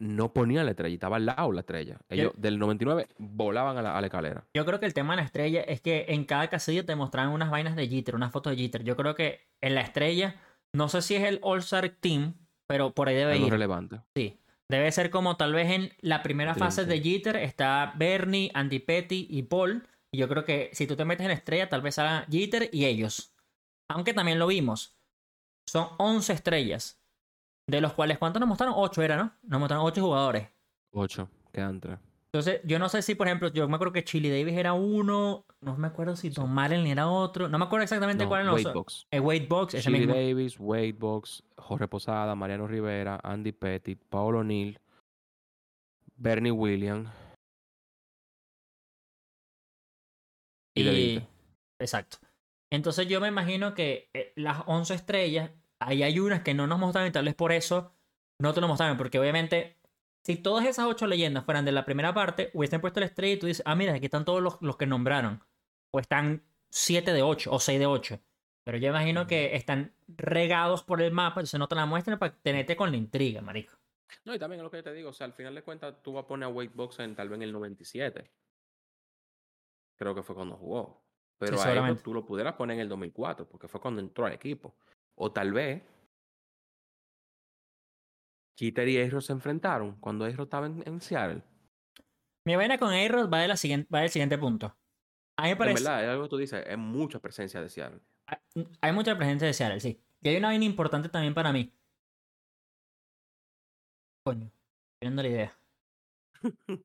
[0.00, 1.98] no ponían la estrella, estaba al lado la estrella.
[2.08, 4.44] Ellos del 99 volaban a la, a la escalera.
[4.54, 7.32] Yo creo que el tema de la estrella es que en cada casilla te mostraban
[7.32, 8.84] unas vainas de Jitter, unas fotos de Jitter.
[8.84, 10.36] Yo creo que en la estrella,
[10.72, 12.34] no sé si es el All-Star Team,
[12.68, 13.52] pero por ahí debe Algo ir.
[13.52, 14.00] relevante.
[14.14, 14.38] Sí.
[14.68, 17.00] Debe ser como tal vez en la primera fase de.
[17.00, 19.82] Jeter está Bernie, Andy Petty y Paul.
[20.12, 22.84] Y yo creo que si tú te metes en estrella, tal vez salga Jeter y
[22.84, 23.32] ellos.
[23.90, 24.96] Aunque también lo vimos.
[25.68, 27.00] Son 11 estrellas.
[27.68, 28.74] De los cuales, ¿cuántos nos mostraron?
[28.78, 29.32] 8 era, ¿no?
[29.42, 30.48] Nos mostraron 8 jugadores.
[30.92, 31.98] 8, quedan 3.
[32.32, 35.46] Entonces, yo no sé si, por ejemplo, yo me acuerdo que Chili Davis era uno.
[35.60, 37.48] No me acuerdo si Tom Allen era otro.
[37.48, 39.06] No me acuerdo exactamente No, cuál era el Box.
[39.10, 40.14] El Wade Box, ese Chili mismo.
[40.14, 44.78] Davis, Wade Box, Jorge Posada, Mariano Rivera, Andy Pettit, Paolo O'Neill,
[46.16, 47.10] Bernie Williams.
[50.74, 51.28] Y Y...
[51.78, 52.18] Exacto.
[52.70, 56.78] Entonces yo me imagino que eh, las 11 estrellas, ahí hay unas que no nos
[56.78, 57.92] mostraron y tal vez por eso
[58.38, 59.78] no te lo mostraron, porque obviamente
[60.24, 63.38] si todas esas 8 leyendas fueran de la primera parte, hubiesen puesto la estrella y
[63.38, 65.42] tú dices, ah, mira, aquí están todos los, los que nombraron.
[65.90, 68.20] O están 7 de 8 o 6 de 8.
[68.64, 72.36] Pero yo imagino que están regados por el mapa, entonces no te la muestran para
[72.36, 73.72] tenerte con la intriga, marico.
[74.26, 76.02] No, y también es lo que yo te digo, o sea, al final de cuentas
[76.02, 78.30] tú vas a poner a Box en tal vez en el 97.
[79.96, 81.02] Creo que fue cuando jugó.
[81.38, 84.32] Pero Sí, a tú lo pudieras poner en el 2004, porque fue cuando entró al
[84.32, 84.74] equipo.
[85.14, 85.82] O tal vez
[88.58, 91.42] Jeter y Ayro se enfrentaron cuando Ayro estaba en, en Seattle.
[92.44, 94.76] Mi vaina con Aerod va, de la siguiente, va del siguiente punto.
[95.36, 95.84] A mí me En parece...
[95.84, 98.00] verdad, es algo que tú dices, es mucha presencia de Seattle.
[98.26, 100.02] Hay- Hay mucha presencia de Seattle, sí.
[100.22, 101.72] Y hay una vaina importante también para mí.
[104.24, 104.50] Coño,
[105.00, 105.58] viendo la idea.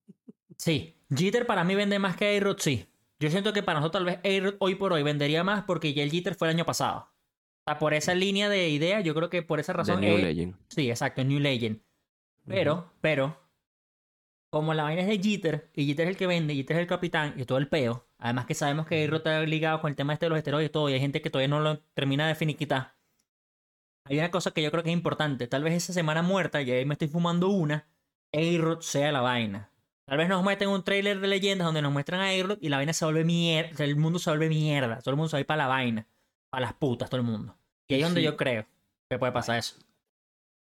[0.56, 2.88] Sí, Jeter para mí vende más que A-Rod, sí.
[3.24, 6.04] Yo siento que para nosotros tal vez A-Rod hoy por hoy vendería más porque ya
[6.04, 7.08] el Jeter fue el año pasado.
[7.66, 10.02] O sea, por esa línea de idea, yo creo que por esa razón...
[10.02, 10.56] New A- Legend.
[10.68, 11.82] Sí, exacto, New Legend.
[12.46, 13.40] Pero, pero,
[14.52, 16.82] como la vaina es de Jeter, y Jeter es el que vende, y Jeter es
[16.82, 19.96] el capitán, y todo el peo, además que sabemos que A-Rod está ligado con el
[19.96, 22.28] tema este de los esteroides y todo, y hay gente que todavía no lo termina
[22.28, 22.98] de finiquitar.
[24.04, 26.70] Hay una cosa que yo creo que es importante, tal vez esa semana muerta, y
[26.70, 27.88] ahí me estoy fumando una,
[28.34, 29.72] A-Rod sea la vaina.
[30.06, 32.78] Tal vez nos meten un trailer de leyendas donde nos muestran a A-Rod y la
[32.78, 35.42] vaina se vuelve mierda, el mundo se vuelve mierda, todo el mundo se va a
[35.42, 36.06] ir para la vaina,
[36.50, 37.56] para las putas, todo el mundo.
[37.88, 38.66] Y ahí es donde yo creo
[39.10, 39.76] que puede pasar eso.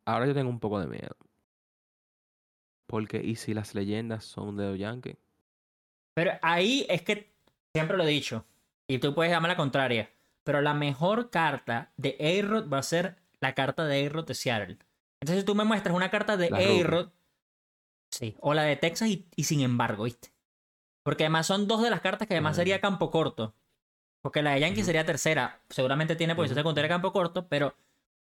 [0.05, 1.15] Ahora yo tengo un poco de miedo.
[2.87, 5.17] Porque, ¿y si las leyendas son de los Yankees?
[6.15, 7.31] Pero ahí es que
[7.75, 8.45] siempre lo he dicho,
[8.87, 10.09] y tú puedes llamar la contraria,
[10.43, 14.77] pero la mejor carta de A-Rod va a ser la carta de A-Rod de Seattle.
[15.19, 16.47] Entonces, si tú me muestras una carta de.
[16.47, 17.09] A-Rod,
[18.11, 20.33] sí, o la de Texas, y, y sin embargo, ¿viste?
[21.03, 23.55] Porque además son dos de las cartas que además sería campo corto.
[24.21, 24.87] Porque la de Yankee Ujú.
[24.87, 25.63] sería tercera.
[25.69, 26.61] Seguramente tiene posición Ujú.
[26.61, 27.75] secundaria campo corto, pero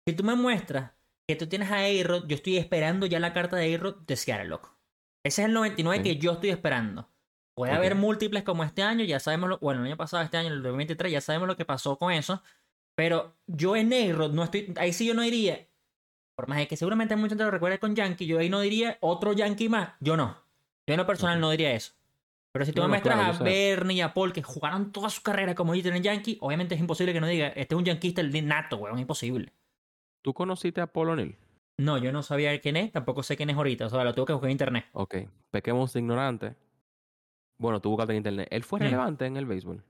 [0.07, 0.93] si tú me muestras
[1.29, 4.49] que tú tienes a A-Rod, yo estoy esperando ya la carta de A-Rod de Seattle,
[4.49, 4.77] loco.
[5.25, 6.11] Ese es el 99 Sí.
[6.15, 7.09] que yo estoy esperando.
[7.57, 10.49] Puede haber múltiples como este año, ya sabemos lo, bueno, el año pasado, este año,
[10.49, 12.43] el 2023, ya sabemos lo que pasó con eso.
[12.95, 15.67] Pero yo en A-Rod no estoy, ahí sí yo no diría,
[16.37, 18.99] por más de que seguramente mucha gente lo recuerde con Yankee, yo ahí no diría
[19.01, 20.37] otro Yankee más, yo no.
[20.87, 21.95] Yo en lo personal no diría eso.
[22.53, 23.43] Pero si tú No, me muestras claro, a.
[23.43, 26.81] Bernie y a Paul que jugaron toda su carrera como hitter en Yankee, obviamente es
[26.81, 29.53] imposible que no diga, este es un yanquista el nato, weón, es imposible.
[30.23, 31.37] ¿Tú conociste a Paul O'Neill?
[31.79, 34.27] No, yo no sabía quién es, tampoco sé quién es ahorita, o sea, lo tuve
[34.27, 34.87] que buscar en internet.
[34.93, 35.17] Ok.
[35.51, 36.55] Pequemos de ignorante.
[37.59, 38.49] Bueno, tú buscaste en internet.
[38.51, 38.83] ¿Él fue Mm.
[38.83, 39.83] relevante en el béisbol?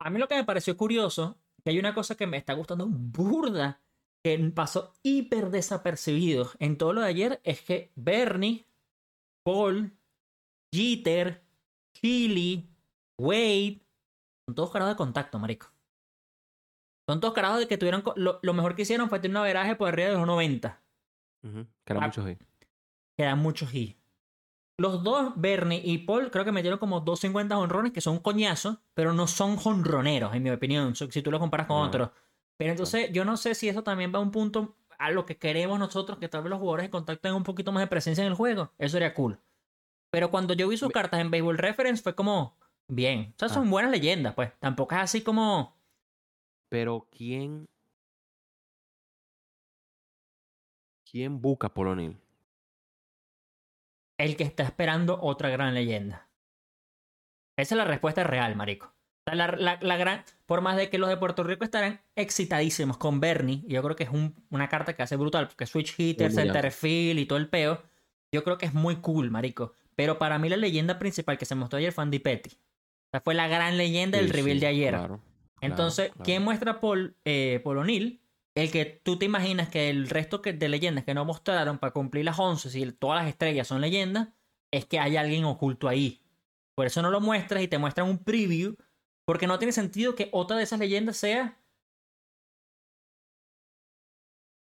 [0.00, 2.86] A mí lo que me pareció curioso, que hay una cosa que me está gustando
[2.88, 3.80] burda,
[4.26, 8.66] que pasó hiper desapercibido en todo lo de ayer, es que Bernie,
[9.44, 9.92] Paul,
[10.74, 11.44] Jeter,
[12.02, 12.68] Healy,
[13.18, 13.82] Wade,
[14.46, 15.68] son todos carados de contacto, marico.
[17.08, 18.02] Son todos carados de que tuvieron...
[18.16, 20.82] Lo, lo mejor que hicieron fue tener un averaje por arriba de los 90.
[21.44, 23.36] Ujú, Que era Ah.
[23.36, 23.96] muchos hits.
[24.78, 29.12] Los dos, Bernie y Paul, creo que metieron como 250 honrones, que son coñazos, pero
[29.14, 31.84] no son jonroneros, en mi opinión, si tú lo comparas con No.
[31.84, 32.10] otros.
[32.58, 35.36] Pero entonces, yo no sé si eso también va a un punto a lo que
[35.36, 38.22] queremos nosotros, que tal vez los jugadores de contacto tengan un poquito más de presencia
[38.22, 38.72] en el juego.
[38.78, 39.38] Eso sería cool.
[40.10, 42.56] Pero cuando yo vi sus cartas en Baseball Reference, fue como,
[42.88, 43.34] bien.
[43.34, 43.70] O sea, son Ah.
[43.70, 44.52] buenas leyendas, pues.
[44.58, 45.76] Tampoco es así como.
[46.70, 47.66] Pero ¿quién...
[51.10, 52.20] ¿Quién busca Paul O'Neill?
[54.18, 56.30] el que está esperando otra gran leyenda.
[57.58, 58.94] Esa es la respuesta real, marico.
[59.32, 63.18] La, la- la gran, por más de que los de Puerto Rico estarán excitadísimos con
[63.18, 66.42] Bernie, yo creo que es un- una carta que hace brutal, porque switch hitter, Muy
[66.42, 67.82] center field y todo el peo,
[68.32, 69.72] yo creo que es muy cool, marico.
[69.96, 72.50] Pero para mí la leyenda principal que se mostró ayer fue Andy Petty.
[72.50, 74.90] O sea, fue la gran leyenda del Sí, reveal sí, de ayer.
[74.94, 75.20] claro,
[75.60, 76.24] Entonces, claro.
[76.24, 78.20] ¿quién muestra a Paul, eh, Paul O'Neill?
[78.54, 81.92] El que tú te imaginas que el resto que- de leyendas que no mostraron para
[81.92, 84.28] cumplir las 11, si todas las estrellas son leyendas,
[84.70, 86.22] es que hay alguien oculto ahí.
[86.76, 88.76] Por eso no lo muestras y te muestran un preview,
[89.26, 91.58] porque no tiene sentido que otra de esas leyendas sea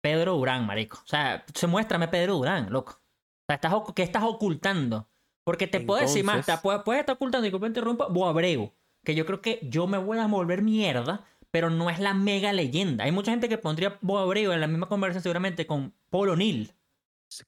[0.01, 0.99] Pedro Durán, marico.
[1.03, 2.93] O sea, se muéstrame Pedro Durán, loco.
[2.93, 5.07] O sea, estás, ¿qué estás ocultando?
[5.43, 8.71] Porque te puedo decir más, te Entonces- puedes, puedes estar ocultando, me interrumpa, Boabreu.
[9.03, 12.53] Que yo creo que yo me voy a volver mierda, pero no es la mega
[12.53, 13.05] leyenda.
[13.05, 16.73] Hay mucha gente que pondría Boabreu en la misma conversación seguramente con Paul O'Neill.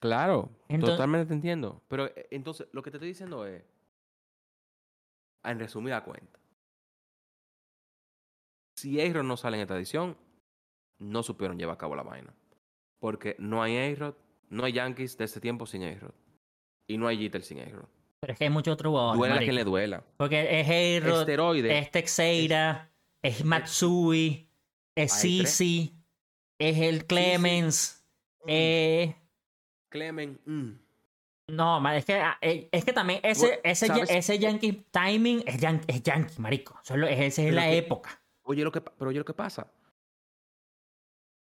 [0.00, 1.82] Claro, Entonces- totalmente te entiendo.
[1.88, 3.62] Pero eh, entonces, lo que te estoy diciendo es,
[5.44, 6.38] en resumida cuenta,
[8.82, 10.16] si A-Rod no sale en esta edición,
[10.98, 12.34] no supieron llevar a cabo la vaina.
[13.00, 14.14] Porque no hay A-Rod,
[14.50, 16.14] no hay Yankees de este tiempo sin A-Rod.
[16.88, 17.86] Y no hay Jeter sin A-Rod.
[18.20, 19.18] Pero es que hay muchos otros jugadores.
[19.18, 20.04] Duele a quien le duela.
[20.16, 21.78] Porque es Hayrod, Esteroide.
[21.78, 22.90] es Texeira,
[23.22, 24.48] es Matsui,
[24.96, 25.12] es.
[25.12, 25.94] Sisi,
[26.58, 27.98] es el Clemens,
[28.44, 29.16] Mm, eh,
[30.46, 30.70] mm.
[31.48, 35.84] No, es que, ah, eh, es que también ese, ese, ese Yankee timing es Yankee,
[35.88, 36.78] es yankee marico.
[36.82, 38.21] Solo es, esa es Pero la que- época.
[38.44, 39.70] Oye, lo que, pero oye lo que pasa.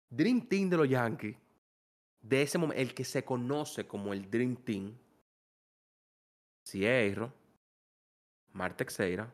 [0.09, 1.37] Dream Team de los Yankees,
[2.21, 4.97] de ese momento, el que se conoce como el Dream Team,
[6.63, 7.33] si es Eiro,
[8.53, 9.33] Marte Teixeira,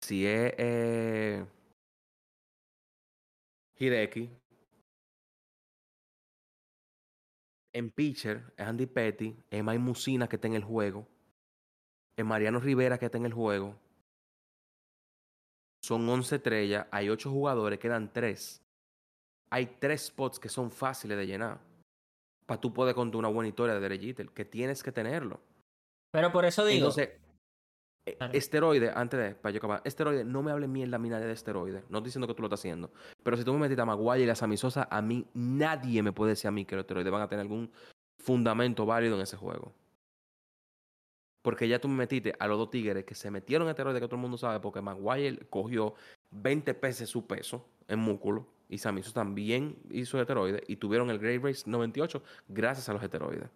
[0.00, 1.46] si es eh,
[3.78, 4.28] Hideki,
[7.72, 11.06] en pitcher es Andy Petty, es Mike Musina que está en el juego,
[12.16, 13.76] es Mariano Rivera que está en el juego,
[15.82, 18.62] son 11 estrellas, hay 8 jugadores, quedan 3.
[19.52, 21.58] Hay 3 spots que son fáciles de llenar.
[22.46, 25.40] Para tú poder contar una buena historia de Derek Jeter, que tienes que tenerlo.
[26.12, 27.10] Pero por eso digo, Entonces,
[28.16, 28.32] Claro.
[28.32, 31.32] esteroide, antes de, para yo acabar, esteroide, no me hable mierda a mí nadie de
[31.32, 31.84] esteroide.
[31.90, 32.90] No estoy diciendo que tú lo estás haciendo.
[33.22, 36.12] Pero si tú me metiste a Maguire y a Sammy Sosa, a mí nadie me
[36.12, 37.70] puede decir a mí que los esteroides van a tener algún
[38.18, 39.72] fundamento válido en ese juego.
[41.42, 44.06] Porque ya tú me metiste a los dos tigres que se metieron en esteroides que
[44.08, 45.94] todo el mundo sabe, porque Maguire cogió
[46.30, 51.18] 20 pesos su peso en músculo y Sammy Sosa también hizo esteroides y tuvieron el
[51.18, 53.48] Great Race 98 gracias a los esteroides.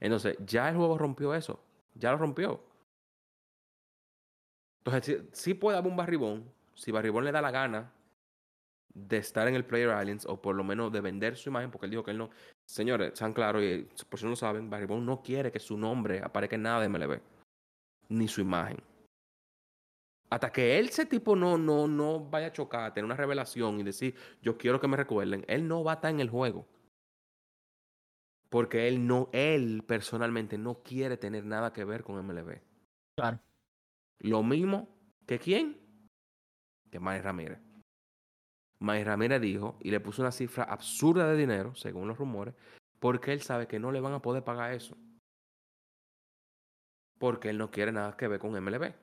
[0.00, 1.60] Entonces, ya el juego rompió eso.
[1.94, 2.62] Ya lo rompió.
[4.78, 6.50] Entonces, sí, sí puede haber un barribón.
[6.74, 7.92] Si Barribón le da la gana
[8.94, 11.86] de estar en el Player Alliance o por lo menos de vender su imagen, porque
[11.86, 12.30] él dijo que él no.
[12.70, 16.20] Señores, sean claros y por si no lo saben, Barribón no quiere que su nombre
[16.22, 17.20] aparezca en nada de MLB,
[18.10, 18.78] ni su imagen.
[20.30, 23.82] Hasta que él, ese tipo, no, no, no vaya a chocar, tener una revelación y
[23.82, 26.64] decir, yo quiero que me recuerden, él no va a estar en el juego.
[28.48, 32.60] Porque él no, él personalmente no quiere tener nada que ver con MLB.
[33.16, 33.40] claro.
[34.20, 34.88] Lo mismo
[35.26, 35.76] que quién?
[36.88, 37.58] Que May Ramírez.
[38.80, 42.54] May Ramírez dijo y le puso una cifra absurda de dinero, según los rumores,
[42.98, 44.96] porque él sabe que no le van a poder pagar eso.
[47.18, 48.94] Porque él no quiere nada que ver con MLB.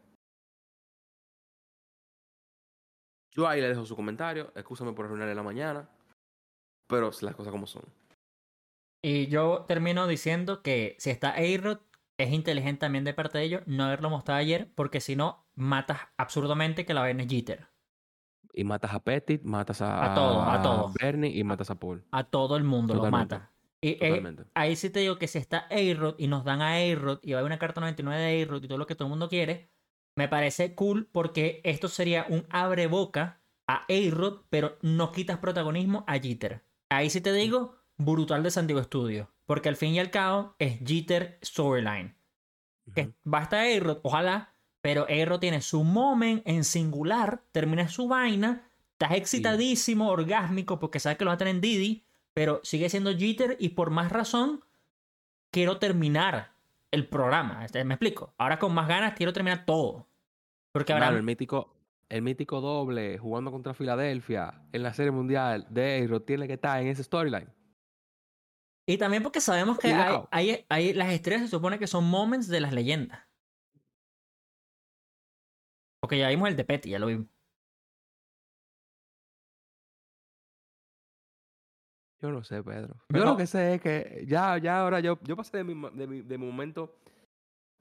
[3.31, 4.51] Yo ahí le dejo su comentario.
[4.55, 5.87] Excúsame por arruinarle la mañana.
[6.87, 7.83] Pero las cosas como son.
[9.03, 11.79] Y yo termino diciendo que si está A-Rod,
[12.17, 15.99] es inteligente también de parte de ellos no haberlo mostrado ayer, porque si no, matas
[16.17, 17.67] absurdamente que la vaina es Jeter.
[18.53, 20.93] Y matas a Petit, matas a, A todo, a todo.
[20.99, 22.03] Bernie y matas a Paul.
[22.11, 23.51] A todo el mundo lo mata.
[23.79, 27.19] Y eh, ahí sí te digo que si está A-Rod y nos dan a A-Rod
[27.21, 29.11] y va a haber una carta 99 de A-Rod y todo lo que todo el
[29.11, 29.69] mundo quiere,
[30.15, 36.03] me parece cool porque esto sería un abre boca a A-Rod, pero no quitas protagonismo
[36.07, 36.63] a Jeter.
[36.89, 39.29] Ahí sí te digo, brutal de San Diego Studio.
[39.45, 42.15] Porque al fin y al cabo es Jeter Storyline.
[42.95, 43.13] Que Ujú.
[43.25, 44.55] basta A-Rod, ojalá,
[44.87, 51.17] pero A-Rod tiene su moment en singular, termina su vaina, estás excitadísimo, orgásmico, porque sabes
[51.17, 54.63] que lo va a tener en Didi, pero sigue siendo Jeter y por más razón
[55.51, 56.53] quiero terminar
[56.91, 57.65] el programa.
[57.65, 58.33] Este, ¿Me explico?
[58.37, 60.07] Ahora con más ganas quiero terminar todo.
[60.71, 61.07] Porque ahora...
[61.07, 61.75] Mano, el mítico,
[62.07, 66.81] el mítico doble jugando contra Filadelfia en la Serie Mundial de Eiro tiene que estar
[66.81, 67.49] en ese storyline.
[68.85, 72.47] Y también porque sabemos que hay, hay- hay- las estrellas se supone que son moments
[72.47, 73.26] de las leyendas.
[76.07, 77.27] Porque ya vimos el de Petty, ya lo vimos.
[82.21, 82.95] Yo no sé, Pedro.
[83.09, 86.07] Yo lo que sé es que ya, ya ahora yo, yo pasé de mi, de
[86.07, 86.95] mi, de mi momento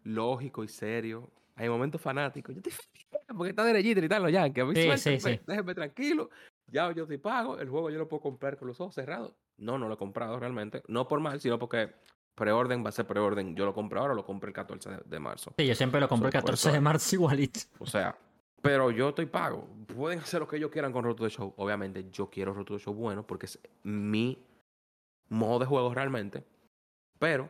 [0.03, 2.51] lógico y serio a mi momento fanático.
[2.51, 2.73] Yo estoy
[3.37, 4.65] porque está derechito y tal, los Yankees.
[4.65, 5.41] A mí Sí, suéltenme, sí, sí.
[5.47, 6.31] Déjenme tranquilo.
[6.67, 7.61] Ya yo estoy pago.
[7.61, 9.37] El juego yo lo puedo comprar con los ojos cerrados.
[9.57, 10.83] No, no lo he comprado realmente.
[10.89, 11.95] No por mal, sino porque
[12.37, 13.57] preorden va a ser preorden.
[13.57, 15.53] Yo lo compro ahora, lo compro el 14 de, de marzo.
[15.59, 17.59] Sí, yo siempre lo compro el Por 14 eso- de marzo igualito.
[17.81, 18.17] O sea,
[18.63, 19.69] pero yo estoy pago.
[19.97, 21.53] Pueden hacer lo que ellos quieran con Road to the Show.
[21.57, 24.39] Obviamente, yo quiero Road to the Show bueno porque es mi
[25.29, 26.45] modo de juego realmente.
[27.19, 27.49] Pero,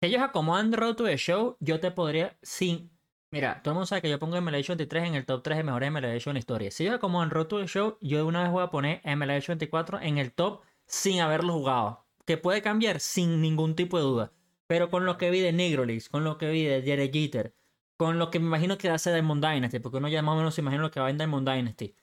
[0.00, 2.36] Si ellos acomodan Road to the Show, yo te podría.
[2.42, 2.90] Sin.
[3.30, 5.64] Mira, todo el mundo sabe que yo pongo MLH 23 en el top 3 de
[5.64, 6.70] mejores MLH en la historia.
[6.70, 9.46] Si ellos acomodan Road to the Show, yo de una vez voy a poner MLH
[9.48, 12.01] 24 en el top sin haberlo jugado.
[12.26, 14.32] Que puede cambiar sin ningún tipo de duda.
[14.66, 17.54] Pero con lo que vi de Negrolis, con lo que vi de Jerry Jeter,
[17.96, 20.54] con lo que me imagino que hace Diamond Dynasty, porque uno ya más o menos
[20.54, 21.94] se imagina lo que va en Diamond Dynasty.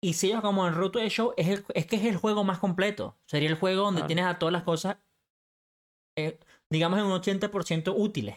[0.00, 2.44] Y si ellos acomodan Road to the Show, es, el- es que es el juego
[2.44, 3.18] más completo.
[3.26, 4.98] Sería el juego donde tienes a todas las cosas
[6.16, 6.38] eh,
[6.70, 8.36] digamos en un 80% útiles.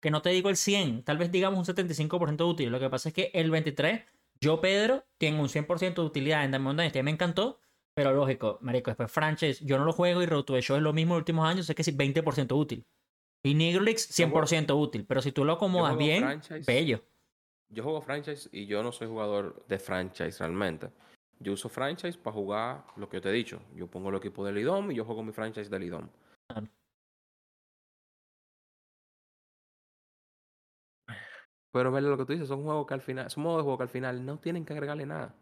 [0.00, 2.70] Que no te digo el 100, tal vez digamos un 75% útil.
[2.70, 4.02] Lo que pasa es que el 23,
[4.40, 7.60] yo Pedro, tengo un 100% de utilidad en Diamond Dynasty, me encantó.
[7.94, 10.82] Pero lógico, marico, después franchise, yo no lo juego y Road to the Show es
[10.82, 12.84] lo mismo en los últimos años, sé que sí, 20% útil.
[13.44, 15.04] Y Negro Leagues, 100% útil.
[15.06, 16.64] Pero si tú lo acomodas bien, franchise.
[16.64, 17.02] bello.
[17.68, 20.90] yo juego franchise y yo no soy jugador de franchise realmente.
[21.40, 23.60] Yo uso franchise para jugar lo que yo te he dicho.
[23.74, 26.08] Yo pongo el equipo del IDOM y yo juego mi franchise del IDOM.
[26.48, 26.68] Claro.
[31.72, 33.78] Pero ver lo que tú dices, son juegos que al final, son modos de juego
[33.78, 35.34] que al final no tienen que agregarle nada.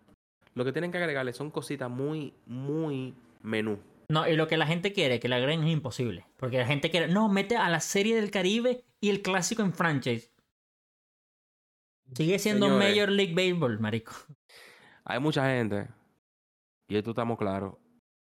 [0.54, 3.78] Lo que tienen que agregarle son cositas muy, muy menú.
[4.08, 6.26] No, y lo que la gente quiere que le agreguen es imposible.
[6.36, 9.72] Porque la gente quiere, no, mete a la serie del Caribe y el clásico en
[9.72, 10.32] franchise.
[12.14, 12.88] Sigue siendo Señores.
[12.88, 14.12] Major League Baseball, marico.
[15.04, 15.88] Hay mucha gente,
[16.88, 17.76] y esto estamos claros,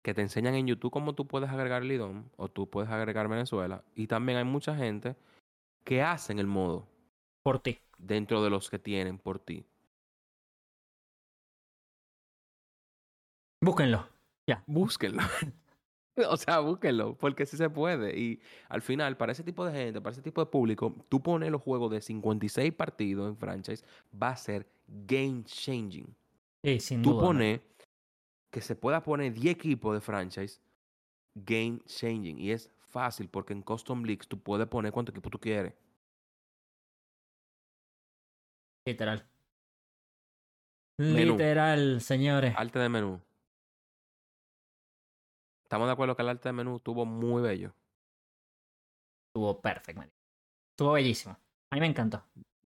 [0.03, 3.27] que te enseñan en YouTube cómo tú puedes agregar el IDOM o tú puedes agregar
[3.29, 3.83] Venezuela.
[3.95, 5.15] Y también hay mucha gente
[5.83, 6.87] que hacen el modo
[7.43, 7.79] Por ti.
[7.97, 9.65] dentro de los que tienen por ti.
[13.61, 14.07] Búsquenlo.
[14.65, 15.21] Búsquenlo.
[16.29, 18.17] o sea, búsquenlo, porque sí se puede.
[18.17, 21.51] Y al final, para ese tipo de gente, para ese tipo de público, tú pones
[21.51, 26.15] los juegos de 56 partidos en franchise, va a ser game changing.
[26.63, 27.21] Sí, sin Tú duda.
[27.21, 27.27] ¿no?
[27.27, 27.61] pones
[28.51, 30.61] que se pueda poner 10 equipos de franchise,
[31.35, 32.39] game changing.
[32.39, 35.73] Y es fácil porque en Custom Leagues tú puedes poner cuántos equipos tú quieres.
[38.85, 39.27] Literal.
[40.97, 41.33] Menú.
[41.33, 42.55] Literal, señores.
[42.57, 43.21] Arte de menú.
[45.67, 47.73] Estamos de acuerdo que el arte de menú estuvo muy bello.
[49.27, 50.01] Estuvo perfecto.
[50.71, 51.37] Estuvo bellísimo.
[51.71, 52.23] A mí me encantó.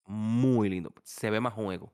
[0.05, 0.91] Muy lindo.
[1.03, 1.93] Se ve más juego.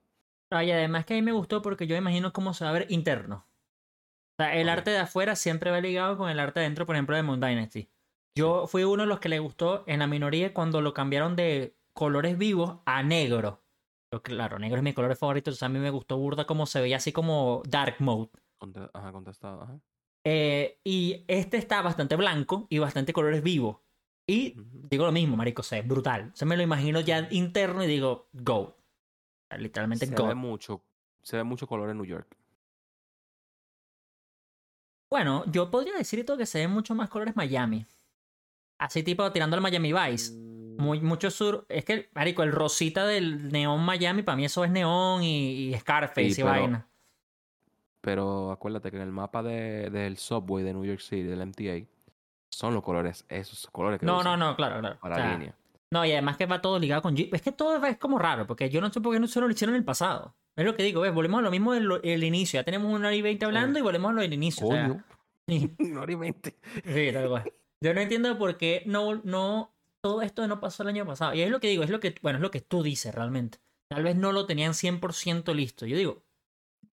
[0.49, 2.73] Ah, y además que a mí me gustó porque yo imagino cómo se va a
[2.73, 3.45] ver interno.
[3.45, 6.95] O sea, el arte de afuera siempre va ligado con el arte de dentro, por
[6.95, 7.87] ejemplo, de Moon Dynasty.
[8.35, 11.77] Yo fui uno de los que le gustó en la minoría cuando lo cambiaron de
[11.93, 13.61] colores vivos a negro.
[14.09, 16.81] Pero claro, negro es mi color favorito, entonces a mí me gustó burda como se
[16.81, 18.31] veía así como dark mode.
[18.95, 19.61] Ajá, contestado.
[19.61, 19.79] Ajá.
[20.27, 23.77] Eh, y este está bastante blanco y bastante colores vivos.
[24.27, 26.31] Y digo lo mismo, marico, o sea, es brutal.
[26.33, 28.75] O sea, me lo imagino ya interno y digo, go.
[29.55, 30.27] Literalmente Se go.
[30.27, 30.83] ve mucho,
[31.21, 32.27] se ve mucho color en New York.
[35.09, 37.85] Bueno, yo podría decir todo que se ven mucho más colores Miami.
[38.79, 40.33] Así tipo tirando al Miami Vice.
[40.33, 41.65] Muy, mucho sur.
[41.69, 45.79] Es que, marico, el rosita del neón Miami, para mí eso es neón y, y
[45.79, 46.87] Scarface Sí, y pero- vaina.
[48.05, 51.87] Pero acuérdate que en el mapa de, del subway de New York City, del MTA,
[52.51, 54.99] son los colores, esos colores que No, no, no, claro, claro.
[55.01, 55.55] para O la línea.
[55.89, 57.33] No, y además que va todo ligado con Jeep.
[57.33, 59.49] Es que todo es como raro, porque yo no sé por qué no se lo
[59.49, 60.35] hicieron en el pasado.
[60.55, 61.15] Es lo que digo, ¿ves?
[61.15, 62.59] Volvemos a lo mismo del el inicio.
[62.59, 64.67] Ya tenemos una hora y veinte hablando y volvemos a lo del inicio.
[64.67, 65.03] o sea, Coño,
[65.47, 66.55] sí, no hora y veinte.
[66.85, 67.51] sí, tal cual.
[67.81, 69.71] Yo no entiendo por qué no, no,
[70.01, 71.33] todo esto no pasó el año pasado.
[71.33, 73.57] Y es lo que digo, es lo que, bueno, es lo que tú dices realmente.
[73.87, 75.85] Tal vez no lo tenían 100% listo.
[75.85, 76.24] Yo digo,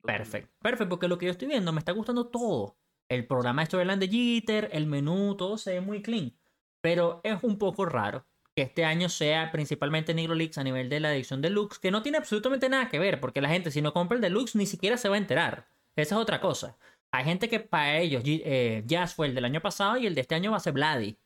[0.04, 2.78] perfecto, perfecto, porque lo que yo estoy viendo me está gustando todo.
[3.10, 6.34] El programa de Storyline de Jeter, el menú, todo se ve muy clean.
[6.82, 8.26] Pero es un poco raro
[8.56, 12.02] que este año sea principalmente Negro Leaks a nivel de la edición deluxe, que no
[12.02, 14.98] tiene absolutamente nada que ver, porque la gente si no compra el deluxe ni siquiera
[14.98, 15.68] se va a enterar.
[15.96, 16.78] Esa es otra cosa.
[17.12, 20.22] Hay gente que para ellos eh, Jazz fue el del año pasado y el de
[20.22, 21.18] este año va a ser Bloody.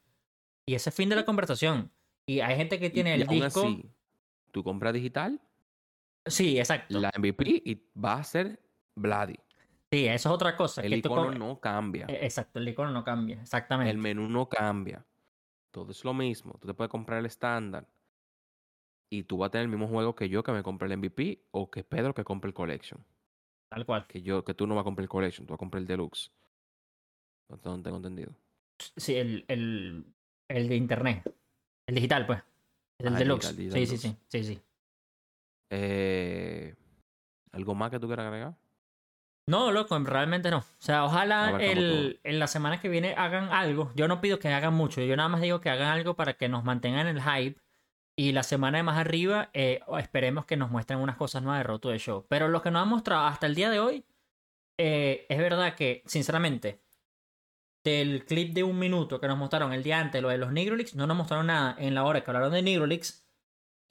[0.65, 1.91] Y ese es fin de la conversación.
[2.25, 3.61] Y hay gente que tiene Y el aún disco.
[3.61, 3.89] así,
[4.51, 5.41] tú compras digital,
[6.25, 6.99] Sí, exacto.
[6.99, 8.59] la MVP y va a ser
[8.95, 9.35] Bloody.
[9.91, 10.81] Sí, eso es otra cosa.
[10.81, 12.05] El que icono no cambia.
[12.07, 13.41] Eh, Exacto, el icono no cambia.
[13.41, 13.91] Exactamente.
[13.91, 15.05] El menú no cambia.
[15.71, 16.57] Todo es lo mismo.
[16.59, 17.87] Tú te puedes comprar el estándar.
[19.09, 21.47] Y tú vas a tener el mismo juego que yo que me compré el MVP
[21.51, 23.03] o que Pedro que compre el Collection.
[23.69, 24.07] Tal cual.
[24.07, 25.87] Que yo, que tú no vas a comprar el Collection, tú vas a comprar el
[25.87, 26.31] Deluxe.
[27.49, 28.31] No no tengo entendido.
[28.95, 30.05] Sí, el, el,
[30.47, 31.35] el de internet.
[31.85, 32.39] El digital, pues.
[32.97, 33.55] El Ah, el deluxe.
[33.57, 34.61] digital, digital sí, sí, sí, sí, sí.
[35.71, 36.75] Eh,
[37.53, 38.55] ¿Algo más que tú quieras agregar?
[39.47, 40.59] No, loco, realmente no.
[40.59, 43.91] O sea, ojalá el, en la semana que viene hagan algo.
[43.95, 46.47] Yo no pido que hagan mucho, yo nada más digo que hagan algo para que
[46.47, 47.59] nos mantengan el hype.
[48.15, 51.63] Y la semana de más arriba, eh, esperemos que nos muestren unas cosas nuevas de
[51.63, 52.25] Roto de Show.
[52.29, 54.05] Pero lo que nos han mostrado hasta el día de hoy,
[54.77, 56.81] eh, es verdad que, sinceramente,
[57.83, 60.93] del clip de un minuto que nos mostraron el día antes, lo de los Negrolix,
[60.93, 63.25] no nos mostraron nada en la hora que hablaron de Negrolix.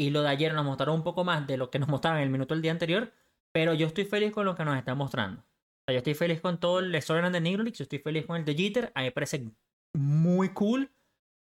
[0.00, 2.24] Y lo de ayer nos mostraron un poco más de lo que nos mostraron en
[2.24, 3.12] el minuto del día anterior.
[3.52, 5.42] Pero yo estoy feliz con lo que nos están mostrando.
[5.42, 8.36] O sea, yo estoy feliz con todo el storyline de Negrolix, yo estoy feliz con
[8.36, 9.50] el de Jeter, a mí me parece
[9.92, 10.90] muy cool.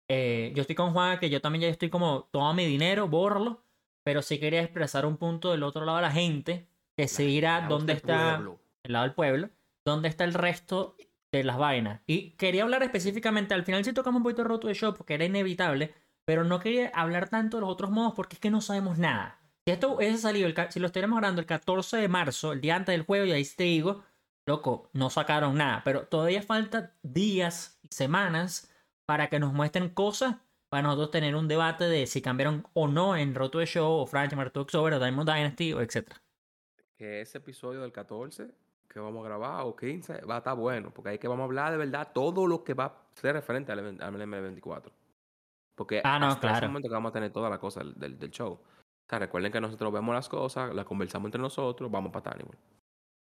[0.08, 3.62] Eh, yo estoy con Juan, que yo también ya estoy como, toma mi dinero, bórralo.
[4.04, 6.66] Pero sí quería expresar un punto del otro lado de la gente,
[6.96, 8.58] que se dirá La dónde está pueblo.
[8.84, 9.50] el lado del pueblo,
[9.84, 10.96] dónde está el resto
[11.30, 12.00] de las vainas.
[12.06, 15.14] Y quería hablar específicamente, al final sí tocamos un poquito de roto de show porque
[15.14, 15.92] era inevitable,
[16.26, 19.40] pero no quería hablar tanto de los otros modos porque es que no sabemos nada.
[19.64, 22.76] Si esto hubiese salido, el si lo estuviéramos grabando el 14 de marzo, el día
[22.76, 24.04] antes del juego, y ahí te digo,
[24.46, 28.70] loco, no sacaron nada, pero todavía falta días y semanas
[29.06, 30.36] para que nos muestren cosas
[30.68, 34.06] para nosotros tener un debate de si cambiaron o no en Roto de Show, o
[34.06, 36.12] Franchise, Martok Over, o Diamond Dynasty, o etc.
[36.96, 38.50] Que ese episodio del 14
[38.88, 40.90] que vamos a grabar o 15 va a estar bueno.
[40.90, 43.70] Porque ahí que vamos a hablar de verdad todo lo que va a ser referente
[43.70, 44.90] al, al ML24.
[45.76, 46.68] Porque Ah, no, hasta ese claro.
[46.68, 48.54] momento que vamos a tener toda la cosa del, del, show.
[48.54, 52.58] O sea, recuerden que nosotros vemos las cosas, las conversamos entre nosotros, vamos para Tannibal.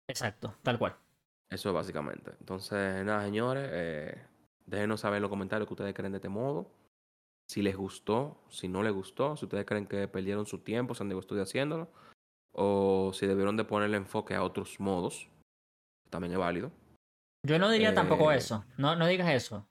[0.09, 0.95] Exacto, tal cual.
[1.49, 2.31] Eso es básicamente.
[2.39, 4.25] Entonces, nada, señores, eh,
[4.65, 6.71] déjenos saber en los comentarios qué ustedes creen de este modo.
[7.49, 11.07] Si les gustó, si no les gustó, si ustedes creen que perdieron su tiempo, San
[11.07, 11.89] Diego Studio haciéndolo,
[12.53, 15.29] o si debieron de ponerle enfoque a otros modos,
[16.09, 16.71] también es válido.
[17.45, 18.65] Yo no diría tampoco Eh, eso.
[18.77, 19.65] No, no digas eso.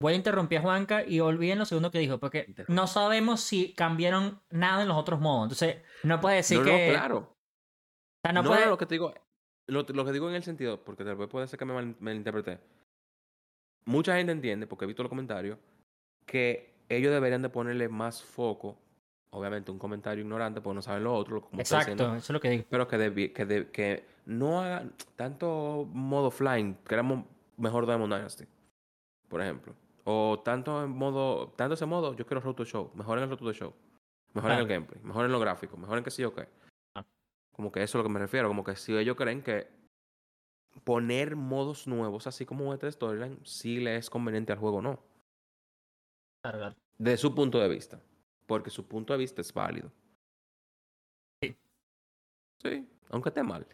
[0.00, 3.72] Voy a interrumpir a Juanca y olviden lo segundo que dijo, porque no sabemos si
[3.72, 5.44] cambiaron nada en los otros modos.
[5.46, 6.86] Entonces, no puede decir no, que.
[6.86, 7.18] no, claro.
[7.18, 7.36] O
[8.22, 8.64] sea, no, No, puede.
[8.64, 9.12] no, lo que te digo,
[9.66, 11.96] lo, lo que digo en el sentido, porque tal vez puede ser que me mal-
[11.98, 12.60] malinterpreté.
[13.86, 15.58] Mucha gente entiende, porque he visto los comentarios,
[16.26, 18.78] que ellos deberían de ponerle más foco.
[19.30, 22.40] Obviamente, un comentario ignorante, porque no saben lo otro, como Exacto, diciendo, eso es lo
[22.40, 22.64] que digo.
[22.70, 27.02] pero que, debi- que, de- que no hagan tanto modo flying, que era
[27.56, 28.44] mejor Diamond Dynasty,
[29.28, 29.74] por ejemplo.
[30.10, 33.52] O tanto en modo, tanto ese modo, yo quiero Roto Show, mejor en el Roto
[33.52, 33.74] Show,
[34.32, 36.48] mejor en el gameplay, mejor en los gráficos, mejor en qué sé yo qué.
[36.96, 37.04] Ah.
[37.52, 39.68] Como que eso es a lo que me refiero, como que si ellos creen que
[40.82, 44.98] poner modos nuevos, así como este storyline, sí le es conveniente al juego o no.
[46.42, 46.76] Claro, claro.
[46.96, 48.00] De su punto de vista.
[48.46, 49.92] Porque su punto de vista es válido.
[51.42, 51.54] Sí.
[52.62, 53.66] Sí, aunque esté mal.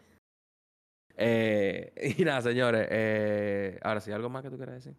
[1.15, 2.89] Eh, y nada, señores.
[2.91, 4.97] eh, ahora sí, ¿algo más que tú quieras decir?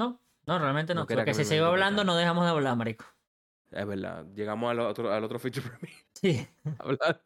[0.00, 0.18] No,
[0.48, 1.02] no, realmente no.
[1.02, 3.04] No Porque que si me sigo hablando, no dejamos de hablar, marico.
[3.70, 4.24] Es verdad.
[4.34, 5.90] Llegamos al otro, al otro feature para mí.
[6.14, 6.48] Sí,
[6.78, 7.20] Hablando.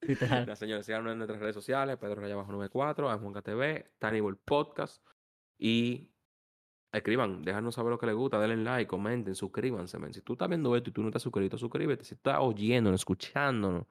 [0.00, 0.40] literal.
[0.40, 1.96] Nada, señores, síganos en nuestras redes sociales.
[1.98, 5.06] Pedro Raya Bajo 94, Juanca TV, Tannibal Podcast.
[5.56, 6.10] Y
[6.92, 9.96] escriban, déjanos saber lo que les gusta, denle like, comenten, suscríbanse.
[10.12, 12.02] Si tú estás viendo esto y tú no estás suscrito, suscríbete.
[12.02, 13.86] Si estás oyéndonos, escuchándonos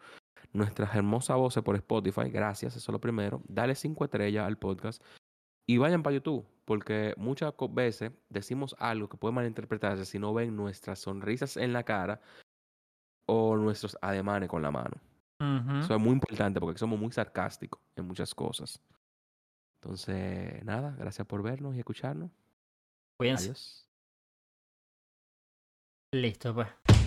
[0.51, 3.41] nuestras hermosas voces por Spotify, gracias, eso es lo primero.
[3.47, 5.01] Dale cinco estrellas al podcast
[5.67, 10.55] y vayan para YouTube, porque muchas veces decimos algo que puede malinterpretarse si no ven
[10.55, 12.21] nuestras sonrisas en la cara
[13.27, 14.99] o nuestros ademanes con la mano.
[15.79, 18.81] Eso es muy importante porque somos muy sarcásticos en muchas cosas.
[19.75, 22.31] Entonces, nada, gracias por vernos y escucharnos.
[23.17, 23.45] Cuídense.
[23.45, 23.87] Adiós.
[26.11, 27.04] Listo, pues.